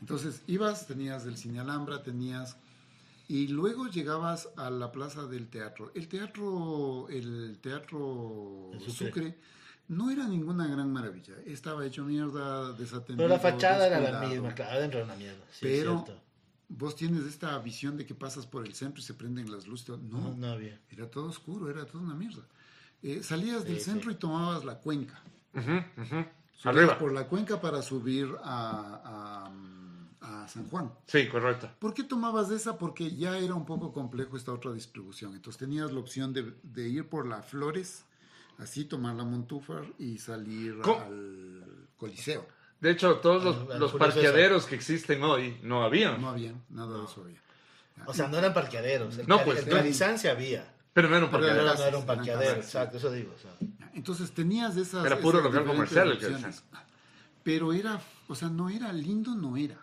[0.00, 2.56] Entonces ibas, tenías el Cine Alhambra, tenías...
[3.28, 5.90] Y luego llegabas a la plaza del teatro.
[5.96, 8.92] El teatro, el teatro El Sucre.
[9.08, 9.38] Sucre,
[9.88, 11.34] no era ninguna gran maravilla.
[11.44, 13.16] Estaba hecho mierda, desatendido.
[13.16, 15.44] Pero la fachada era la misma, claro, adentro era una mierda.
[15.50, 16.22] Sí, Pero- es cierto.
[16.68, 19.88] vos tienes esta visión de que pasas por el centro y se prenden las luces.
[19.88, 20.78] No, No, no había.
[20.88, 22.42] era todo oscuro, era toda una mierda.
[23.02, 24.16] Eh, salías del Sí, centro sí.
[24.16, 25.20] y tomabas la cuenca.
[25.52, 26.24] Ujú, ujú.
[26.54, 26.98] Subías Arriba.
[26.98, 29.65] por la cuenca para subir a, a-
[30.46, 30.90] a San Juan.
[31.06, 31.70] Sí, correcto.
[31.78, 32.78] ¿Por qué tomabas esa?
[32.78, 35.34] Porque ya era un poco complejo esta otra distribución.
[35.34, 38.04] Entonces tenías la opción de, de ir por la Flores,
[38.58, 41.00] así tomar la Montúfar y salir ¿Cómo?
[41.04, 42.46] al Coliseo.
[42.80, 46.20] De hecho, todos los, Al- al los Julio parqueaderos que existen hoy no habían.
[46.20, 47.40] No había, nada de eso había.
[48.06, 49.16] O sea, no eran parqueaderos.
[49.18, 49.76] El, No, pues, el no.
[49.76, 50.72] Carizán sí había.
[50.92, 51.74] Pero no era un Pero Pero parqueadero.
[51.78, 53.32] no, era un eran parqueadero, exacto, eso digo.
[53.34, 53.50] o sea.
[53.94, 55.04] Entonces tenías esas.
[55.06, 56.62] Era puro esas local comercial el.
[57.42, 59.78] Pero era, o sea, no era lindo, no era.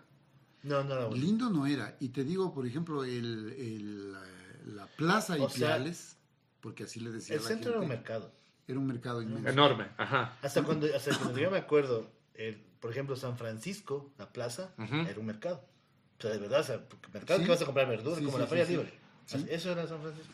[0.64, 1.24] No, no era bonito.
[1.26, 1.96] Lindo no era.
[2.00, 4.22] Y te digo, por ejemplo, el, el, la,
[4.66, 6.16] la Plaza O sea, Ipiales,
[6.60, 8.32] porque así le decía El la centro era un mercado.
[8.66, 9.48] era un mercado inmenso.
[9.48, 10.36] Enorme, ajá.
[10.42, 15.20] Hasta cuando, hasta cuando yo me acuerdo, el, por ejemplo, San Francisco, la plaza, era
[15.20, 15.64] un mercado.
[16.18, 16.80] O sea, de verdad, o sea,
[17.12, 17.44] mercado Sí.
[17.44, 18.72] que vas a comprar verduras, Sí, como sí, la feria sí.
[18.72, 18.92] libre.
[19.26, 19.36] Sí.
[19.36, 20.32] Así- Eso era San Francisco.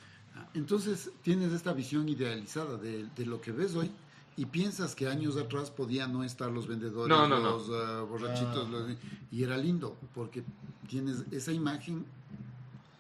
[0.55, 3.91] Entonces tienes esta visión idealizada de, de lo que ves hoy
[4.37, 8.67] y piensas que años atrás podían no estar los vendedores, No, no, los ah, borrachitos,
[8.67, 8.71] Ah.
[8.71, 8.91] los-
[9.31, 10.43] y era lindo porque
[10.89, 12.05] tienes esa imagen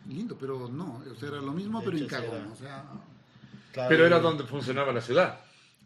[0.08, 2.48] lindo, pero no, o sea, era lo mismo pero en cagón, era.
[2.52, 2.84] o sea,
[3.72, 5.38] Claro, Pero era donde funcionaba la ciudad.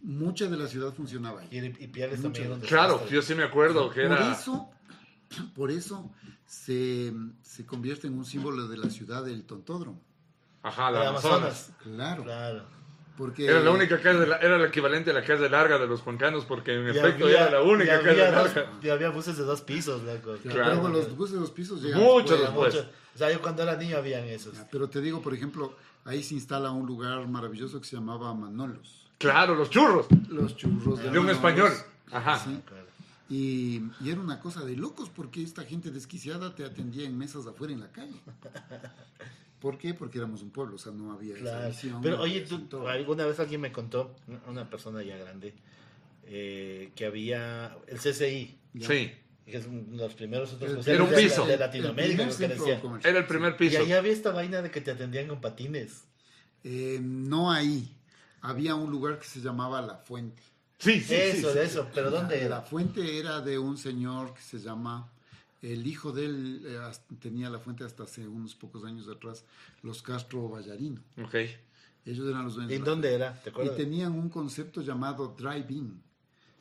[0.03, 1.49] mucha de la ciudad funcionaba ahí.
[1.51, 4.33] Y, y Piales también Claro, yo sí me acuerdo que Por era...
[4.33, 4.71] eso,
[5.55, 6.11] por eso
[6.47, 10.01] se, se convierte en un símbolo de la ciudad del tontódromo.
[10.63, 11.35] Ajá, la Amazonas.
[11.37, 11.73] Amazonas.
[11.83, 12.65] Claro, Claro.
[13.17, 16.01] Porque Era la única calle, la- era el equivalente a la calle larga de los
[16.03, 18.73] cuencanos, porque en Y efecto había- era la única había, dos- larga.
[18.83, 20.37] y había buses de dos pisos, loco.
[20.43, 20.83] Claro.
[20.83, 22.73] pero los buses de los pisos llegan Mucho después.
[22.73, 22.75] después.
[22.75, 22.89] Mucho.
[23.15, 24.55] O sea, yo cuando era niño habían esos.
[24.55, 28.35] Ya, Pero te digo, por ejemplo, ahí se instala un lugar maravilloso que se llamaba
[28.35, 29.07] Manolos.
[29.19, 30.07] Claro, los churros.
[30.29, 31.71] Los churros de, De un español.
[32.11, 32.39] Ajá.
[32.39, 32.61] Sí.
[32.67, 32.85] Claro.
[33.31, 37.47] Y, y era una cosa de locos porque esta gente desquiciada te atendía en mesas
[37.47, 38.21] afuera en la calle.
[39.65, 39.95] ¿Por qué?
[39.95, 41.69] Porque éramos un pueblo, o sea, no había esa Claro.
[41.69, 42.03] visión.
[42.03, 44.15] Pero oye, tú, alguna vez alguien me contó,
[44.47, 45.55] una persona ya grande,
[46.27, 48.87] eh, que había el CCI, Ya.
[48.89, 49.11] Sí,
[49.47, 51.47] que es uno de los primeros centros El- Era un de- piso.
[51.47, 52.65] de El Latinoamérica, primer lo
[53.01, 53.79] que era el primer Y piso.
[53.81, 56.05] ahí había esta vaina de que te atendían con patines.
[56.63, 57.89] Eh, no ahí.
[58.43, 60.43] Había un lugar que se llamaba La Fuente.
[60.79, 61.71] Sí, sí, eso, sí, de sí.
[61.71, 61.89] eso.
[61.95, 62.61] ¿Pero dónde La era?
[62.61, 65.11] fuente era de un señor que se llama,
[65.73, 66.81] el hijo de él eh,
[67.21, 69.45] tenía la fuente hasta hace unos pocos años atrás,
[69.83, 71.01] los Castro Vallarino.
[71.23, 71.35] Ok.
[72.05, 72.71] Ellos eran los dueños.
[72.71, 73.33] de ¿En dónde era?
[73.33, 73.51] ¿Te fuente.
[73.51, 73.77] Y acuerdas?
[73.77, 76.03] tenían un concepto llamado drive-in,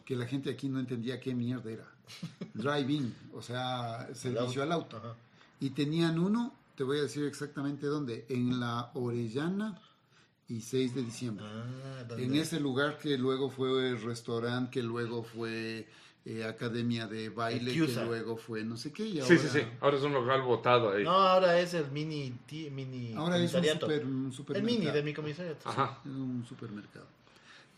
[0.06, 1.88] que la gente aquí no entendía qué mierda era.
[2.54, 4.98] Drive-in, o sea, servicio al auto.
[4.98, 5.16] Ajá.
[5.60, 9.80] Y tenían uno, te voy a decir exactamente dónde, en la Orellana
[10.48, 11.46] y 6 de diciembre.
[11.48, 12.26] Ah, ¿dónde?
[12.26, 15.88] En ese lugar que luego fue el restaurante, que luego fue
[16.26, 19.06] eh, academia de baile, que luego fue no sé qué.
[19.06, 19.60] Y Sí, ahora, sí, sí.
[19.82, 21.04] Ahora es un local botado ahí.
[21.04, 22.34] No, ahora es el mini,
[22.72, 24.80] mini Ahora es un, super, un el supermercado.
[24.80, 25.68] mini de mi comisariato.
[25.70, 26.00] Ajá.
[26.06, 27.08] Es un supermercado.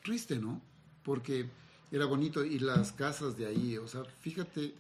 [0.04, 0.62] Triste, ¿no?
[1.04, 1.48] Porque
[1.92, 4.74] era bonito y las casas de ahí, o sea, fíjate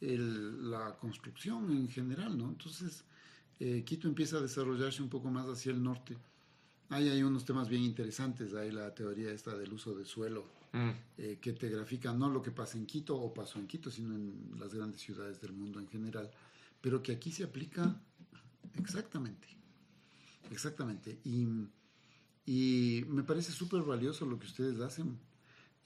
[0.00, 2.48] el- la construcción en general, ¿no?
[2.48, 3.04] Entonces,
[3.60, 6.16] eh, Quito empieza a desarrollarse un poco más hacia el norte.
[6.90, 10.44] Ahí hay unos temas bien interesantes, hay la teoría esta del uso de suelo,
[10.74, 10.90] Mm.
[11.18, 14.12] eh, que te grafica no lo que pasa en Quito o pasó en Quito, sino
[14.16, 16.28] en las grandes ciudades del mundo en general,
[16.80, 17.94] pero que aquí se aplica
[18.76, 19.46] exactamente,
[20.50, 21.20] exactamente.
[21.24, 21.46] Y,
[22.46, 25.16] y me parece súper valioso lo que ustedes hacen.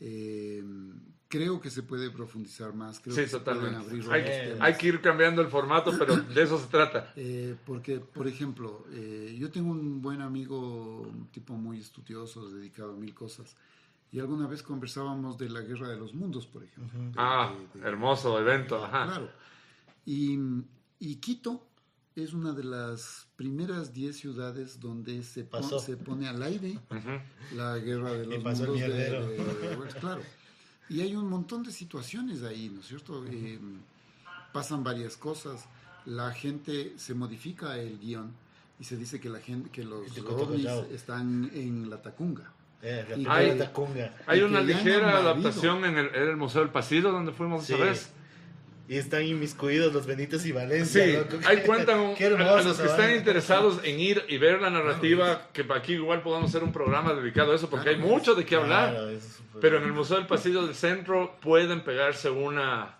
[0.00, 0.62] Eh,
[1.28, 3.90] creo que se puede profundizar más, creo Sí, que se pueden totalmente.
[3.90, 4.60] abrir Hay, Eh, temas.
[4.62, 7.12] hay que ir cambiando el formato, pero de eso se trata.
[7.16, 12.92] Eh, porque, por ejemplo, eh, yo tengo un buen amigo, un tipo muy estudioso, dedicado
[12.92, 13.56] a mil cosas,
[14.12, 16.98] y alguna vez conversábamos de la guerra de los mundos, por ejemplo.
[16.98, 19.04] De- Ah, de- de- hermoso evento, ajá.
[19.06, 19.30] Claro.
[20.06, 20.38] Y,
[20.98, 21.66] y Quito
[22.16, 25.78] es una de las primeras 10 ciudades donde se, pon- Pasó.
[25.78, 26.78] se pone al aire
[27.54, 28.88] la guerra de Y los pasó el mundos.
[28.88, 29.26] de- mierdero.
[29.28, 29.36] de-
[29.68, 30.22] de- bueno, claro.
[30.88, 33.24] Y hay un montón de situaciones ahí, ¿no es cierto?
[33.26, 33.60] Eh,
[34.52, 35.66] pasan varias cosas.
[36.06, 38.32] La gente se modifica el guion
[38.80, 40.54] y se dice que la gente, que los contó
[40.90, 42.50] están en la Tacunga.
[42.82, 43.58] Eh, hay-.
[44.26, 47.74] Hay una ligera adaptación en el, era el Museo del Pasillo donde fuimos Sí.
[47.74, 48.12] esa vez.
[48.90, 51.04] Y están inmiscuidos los Benitos y Valencia.
[51.04, 54.70] Sí, ahí cuentan un- a, a los que están interesados en ir y ver la
[54.70, 58.10] narrativa, que aquí igual podamos hacer un programa dedicado a eso, porque hay Claro.
[58.10, 58.96] mucho de qué hablar.
[59.60, 62.94] Pero en el Museo del Pasillo del Centro pueden pegarse una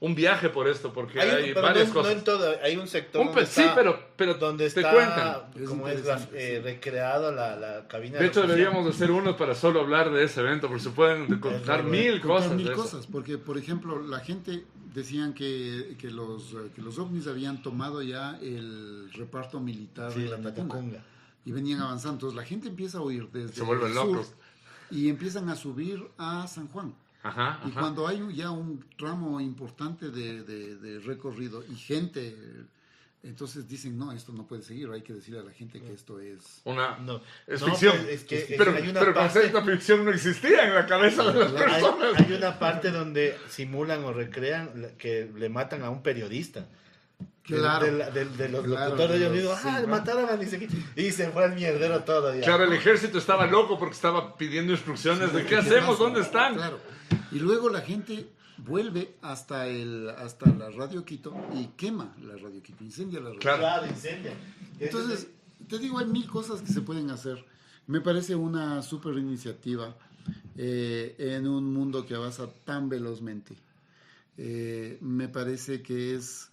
[0.00, 2.12] un viaje por esto, porque hay, Hay, pero varias no, cosas.
[2.12, 4.80] no en todo, hay un sector Un donde pe- sí, está, pero, pero donde te
[4.80, 5.66] está cuentan.
[5.66, 6.62] Como es interesante, eh, sí.
[6.62, 10.40] recreado la, la cabina De hecho, deberíamos de hacer uno para solo hablar de ese
[10.40, 11.88] evento, porque se pueden contar bueno.
[11.90, 12.52] mil Contar cosas.
[12.54, 12.82] mil de eso.
[12.82, 14.64] cosas, porque por ejemplo la gente
[14.94, 20.28] decían que, que los que los ovnis habían tomado ya el reparto militar Sí, de
[20.38, 21.02] la Tacunga.
[21.44, 22.14] y venían avanzando.
[22.18, 24.32] Entonces la gente empieza a huir desde Se vuelven el sur locos.
[24.92, 26.94] y empiezan a subir a San Juan.
[27.22, 27.80] Ajá, Y ajá.
[27.80, 32.34] cuando hay ya un tramo importante de, de- de recorrido y gente,
[33.24, 36.20] entonces dicen, no, esto no puede seguir, hay que decirle a la gente que esto
[36.20, 36.60] es...
[36.64, 37.96] Una, No, es no, ficción.
[37.96, 40.74] pues, es que- es que pero hay una pero parte- de ficción no existía en
[40.74, 42.14] la cabeza de las Hay, personas.
[42.20, 46.66] hay una parte donde simulan o recrean que le matan a un periodista.
[47.18, 47.26] De-
[47.56, 47.86] Claro.
[47.86, 49.88] De, la- de- de los Claro, locutores, de ellos los- mismos, sí, ah, ¿no?
[49.88, 52.34] mataron a ni sé qué", Y se fue al mierdero todo.
[52.34, 52.42] Ya.
[52.42, 56.54] Claro, el ejército estaba loco porque estaba pidiendo instrucciones de qué hacemos, dónde están.
[56.56, 56.78] Claro.
[57.32, 58.28] Y luego la gente
[58.58, 63.40] vuelve hasta el hasta la radio Quito y quema la radio Quito, incendia la radio.
[63.40, 63.58] Claro.
[63.60, 64.32] Claro, incendia.
[64.78, 65.28] Entonces,
[65.68, 67.42] te digo, hay mil cosas que se pueden hacer.
[67.86, 69.96] Me parece una súper iniciativa
[70.56, 73.54] eh, en un mundo que avanza tan velozmente.
[74.36, 76.47] Eh, me parece que es,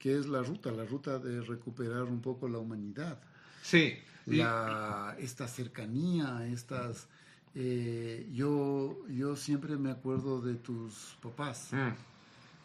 [0.00, 3.20] que es la ruta, la ruta de recuperar un poco la humanidad.
[3.62, 3.94] Sí.
[4.26, 7.06] La, esta cercanía, estas...
[7.54, 11.68] eh, yo, yo siempre me acuerdo de tus papás.
[11.72, 11.92] Mm.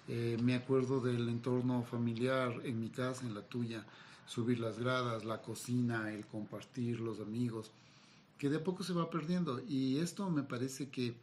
[0.07, 3.86] Eh, me acuerdo del entorno familiar en mi casa, en la tuya,
[4.26, 7.72] subir las gradas, la cocina, el compartir, los amigos,
[8.38, 9.62] que de a poco se va perdiendo.
[9.68, 11.16] Y esto me parece que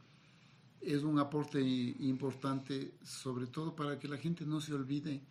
[0.83, 5.23] es un aporte importante, sobre todo para que la gente no se olvide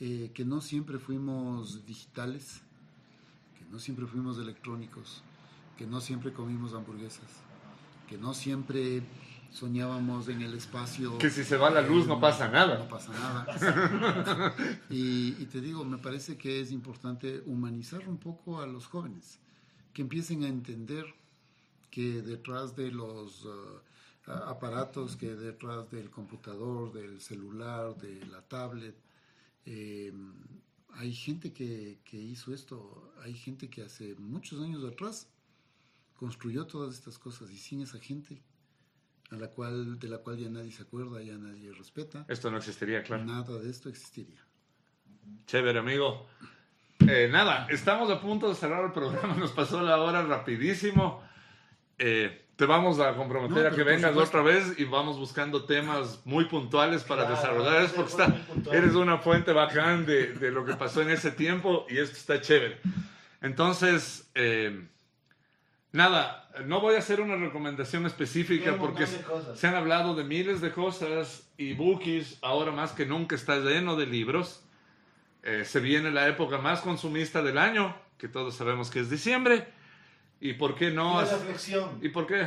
[0.00, 2.60] eh, que no siempre fuimos digitales,
[3.58, 5.22] que no siempre fuimos electrónicos,
[5.76, 7.28] que no siempre comimos hamburguesas,
[8.08, 9.02] que no siempre
[9.52, 11.16] soñábamos en el espacio.
[11.18, 12.78] Que si se va la luz no pasa nada.
[12.78, 14.54] No pasa nada.
[14.90, 19.38] y, y te digo, me parece que es importante humanizar un poco a los jóvenes,
[19.94, 21.06] que empiecen a entender
[21.90, 23.80] que detrás de los uh,
[24.46, 28.94] aparatos, que detrás del computador, del celular, de la tablet,
[29.66, 30.12] eh,
[30.94, 35.28] hay gente que, que hizo esto, hay gente que hace muchos años atrás
[36.14, 38.42] construyó todas estas cosas y sin esa gente
[39.30, 42.58] a la cual, de la cual ya nadie se acuerda, ya nadie respeta, Esto no
[42.58, 43.24] existiría, claro.
[43.24, 44.40] nada de esto existiría.
[45.46, 46.26] Chévere, amigo.
[47.00, 49.34] Eh, nada, estamos a punto de cerrar el programa.
[49.38, 51.22] Nos pasó la hora rapidísimo.
[51.98, 54.38] Eh, te vamos a comprometer No, a que vengas supuesto.
[54.38, 57.82] otra vez y vamos buscando temas muy puntuales para Claro, desarrollar.
[57.82, 58.34] Es porque está,
[58.72, 62.40] eres una fuente bacán de, de lo que pasó en ese tiempo y esto está
[62.40, 62.78] chévere.
[63.42, 64.86] Entonces, eh,
[65.92, 70.60] nada, no voy a hacer una recomendación específica un porque se han hablado de miles
[70.60, 74.62] de cosas y Bookies ahora más que nunca está lleno de libros.
[75.42, 79.68] Eh, se viene la época más consumista del año, que todos sabemos que es diciembre.
[80.38, 81.22] ¿Y por qué no?
[81.22, 81.98] Y la reflexión.
[82.02, 82.46] ¿Y por qué?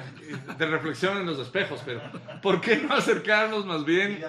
[0.58, 2.02] De reflexión en los espejos, pero
[2.42, 4.26] ¿por qué no acercarnos más bien de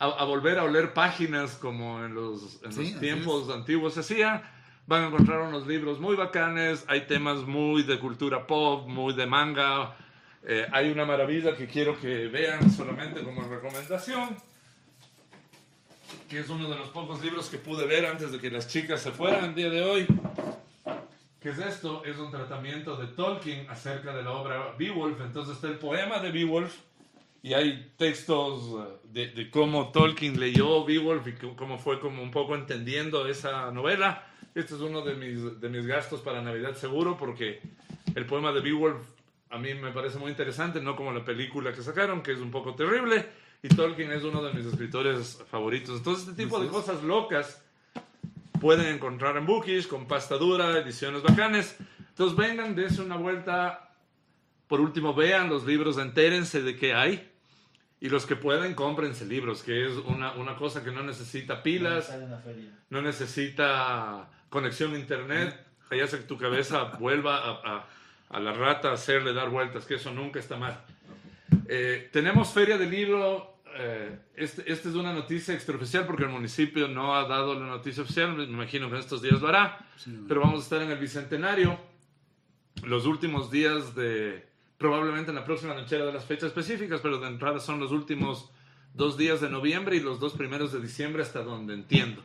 [0.00, 4.00] a, a volver a oler páginas como en los, en Sí, los tiempos antiguos se
[4.00, 4.52] hacía?
[4.88, 9.26] Van a encontrar unos libros muy bacanes, hay temas muy de cultura pop, muy de
[9.26, 9.96] manga.
[10.44, 14.36] Eh, hay una maravilla que quiero que vean solamente como recomendación,
[16.28, 19.00] que es uno de los pocos libros que pude ver antes de que las chicas
[19.00, 20.06] se fueran el día de hoy.
[21.40, 22.02] ¿Qué es esto?
[22.04, 25.20] Es un tratamiento de Tolkien acerca de la obra Beowulf.
[25.20, 26.74] Entonces está el poema de Beowulf
[27.42, 32.30] y hay textos eh, de, de cómo Tolkien leyó Beowulf y cómo fue como un
[32.30, 34.26] poco entendiendo esa novela.
[34.54, 37.60] Este es uno de mis, de mis gastos para Navidad seguro porque
[38.14, 38.96] el poema de Beowulf
[39.50, 42.50] a mí me parece muy interesante, no como la película que sacaron, que es un
[42.50, 43.26] poco terrible.
[43.62, 45.98] Y Tolkien es uno de mis escritores favoritos.
[45.98, 47.62] Entonces este tipo de cosas locas
[48.60, 51.76] pueden encontrar en Bookish con pasta dura, ediciones bacanes.
[52.08, 53.90] Entonces vengan, dense una vuelta.
[54.68, 57.30] Por último, vean los libros, entérense de qué hay.
[58.00, 62.10] Y los que pueden, cómprense libros, que es una, una cosa que no necesita pilas,
[62.90, 65.64] no necesita conexión a internet.
[65.90, 67.86] Ya hace que tu cabeza vuelva a, a-
[68.28, 70.76] a la rata a hacerle dar vueltas, que eso nunca está mal.
[71.68, 73.55] Eh, tenemos feria del libro.
[73.78, 78.02] Eh, este, esta es una noticia extraoficial porque el municipio no ha dado la noticia
[78.02, 78.36] oficial.
[78.36, 79.86] Me imagino que en estos días lo hará.
[79.96, 80.24] Sí.
[80.26, 81.78] Pero vamos a estar en el bicentenario.
[82.84, 84.46] Los últimos días de.
[84.78, 88.50] Probablemente en la próxima nochera de las fechas específicas, pero de entrada son los últimos
[88.92, 92.22] dos días de noviembre y los dos primeros de diciembre, hasta donde entiendo.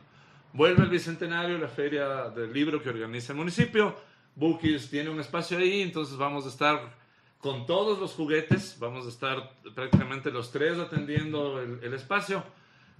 [0.52, 3.96] Vuelve el bicentenario, la feria del libro que organiza el municipio.
[4.34, 7.01] Bookies tiene un espacio ahí, entonces vamos a estar
[7.42, 8.76] con todos los juguetes.
[8.78, 12.44] Vamos a estar prácticamente los tres atendiendo el, el espacio.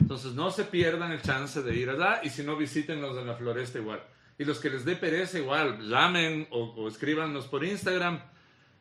[0.01, 3.35] Entonces no se pierdan el chance de ir allá y si no visítenlos en la
[3.35, 4.03] floresta igual.
[4.37, 8.21] Y los que les dé pereza igual, llamen o, o escríbanos por Instagram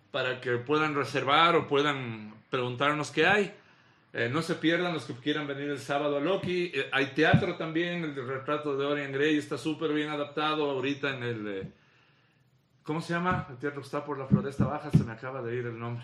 [0.10, 3.54] para que puedan reservar o puedan preguntarnos qué hay.
[4.14, 6.72] Eh, no se pierdan los que quieran venir el sábado a Loki.
[6.74, 11.24] Eh, hay teatro también, el retrato de Dorian Gray está súper bien adaptado ahorita en
[11.24, 11.48] el...
[11.48, 11.72] eh,
[12.84, 13.48] ¿Cómo se llama?
[13.50, 16.04] El teatro que está por la Floresta Baja, se me acaba de ir el nombre.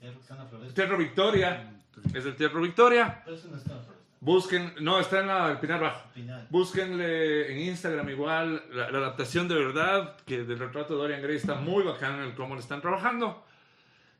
[0.00, 0.74] Teatro está en la floresta.
[0.74, 1.74] Teatro Victoria,
[2.14, 3.22] es el Teatro Victoria.
[3.24, 4.02] Pero eso no está en la floresta.
[4.20, 6.08] Busquen, no, está en la, el Pinar Bajo.
[6.14, 6.46] Final.
[6.48, 11.36] Búsquenle en Instagram igual la, la adaptación de verdad que del retrato de Dorian Gray
[11.36, 13.44] está muy bacán en el cómo le están trabajando.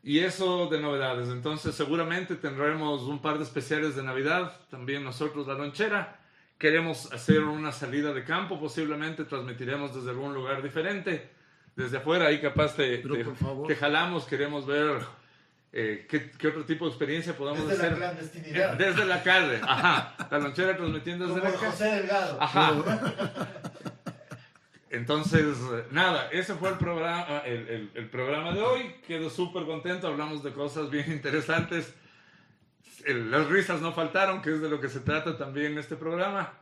[0.02, 1.28] Y eso de novedades.
[1.28, 4.56] Entonces seguramente tendremos un par de especiales de Navidad.
[4.68, 6.18] También nosotros, la lonchera.
[6.62, 8.60] Queremos hacer una salida de campo.
[8.60, 11.28] Posiblemente transmitiremos desde algún lugar diferente.
[11.74, 13.66] Desde afuera, ahí capaz te, Pero, te- por favor.
[13.66, 14.26] te jalamos.
[14.26, 15.00] Queremos ver
[15.72, 17.98] eh, qué, qué otro tipo de experiencia podemos Desde la hacer.
[17.98, 18.74] clandestinidad.
[18.76, 19.58] Desde la calle.
[19.60, 20.14] Ajá.
[20.30, 21.70] La lonchera transmitiendo desde Como la calle.
[21.72, 22.38] José Delgado.
[22.40, 22.72] Ajá.
[24.90, 28.94] Entonces, eh, nada, ese fue el programa, el, el- el programa de hoy.
[29.04, 31.92] Quedo súper contento, hablamos de cosas bien interesantes.
[33.06, 36.52] Las risas no faltaron, que es de lo que se trata también en este programa.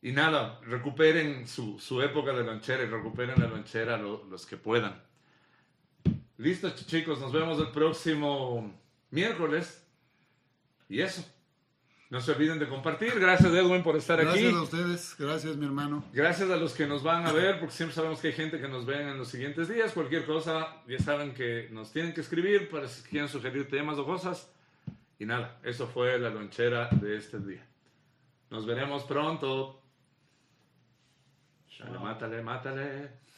[0.00, 4.56] Y nada, recuperen su, su época de lonchera y recuperen la lonchera lo- los que
[4.56, 5.02] puedan.
[6.36, 8.72] Listo, ch- chicos, nos vemos el próximo
[9.10, 9.84] miércoles.
[10.88, 11.24] Y eso.
[12.10, 13.18] No se olviden de compartir.
[13.20, 14.28] Gracias, Edwin, por estar aquí.
[14.40, 16.02] Gracias a ustedes, gracias mi hermano.
[16.14, 18.68] Gracias a los que nos van a ver, porque siempre sabemos que hay gente que
[18.68, 19.92] nos ven en los siguientes días.
[19.92, 24.06] Cualquier cosa, ya saben que nos tienen que escribir para si quieren sugerir temas o
[24.06, 24.50] cosas.
[25.18, 27.66] Y nada, eso fue la lonchera de este día.
[28.50, 29.82] Nos veremos pronto.
[31.78, 33.28] Dale, mátale, mátale.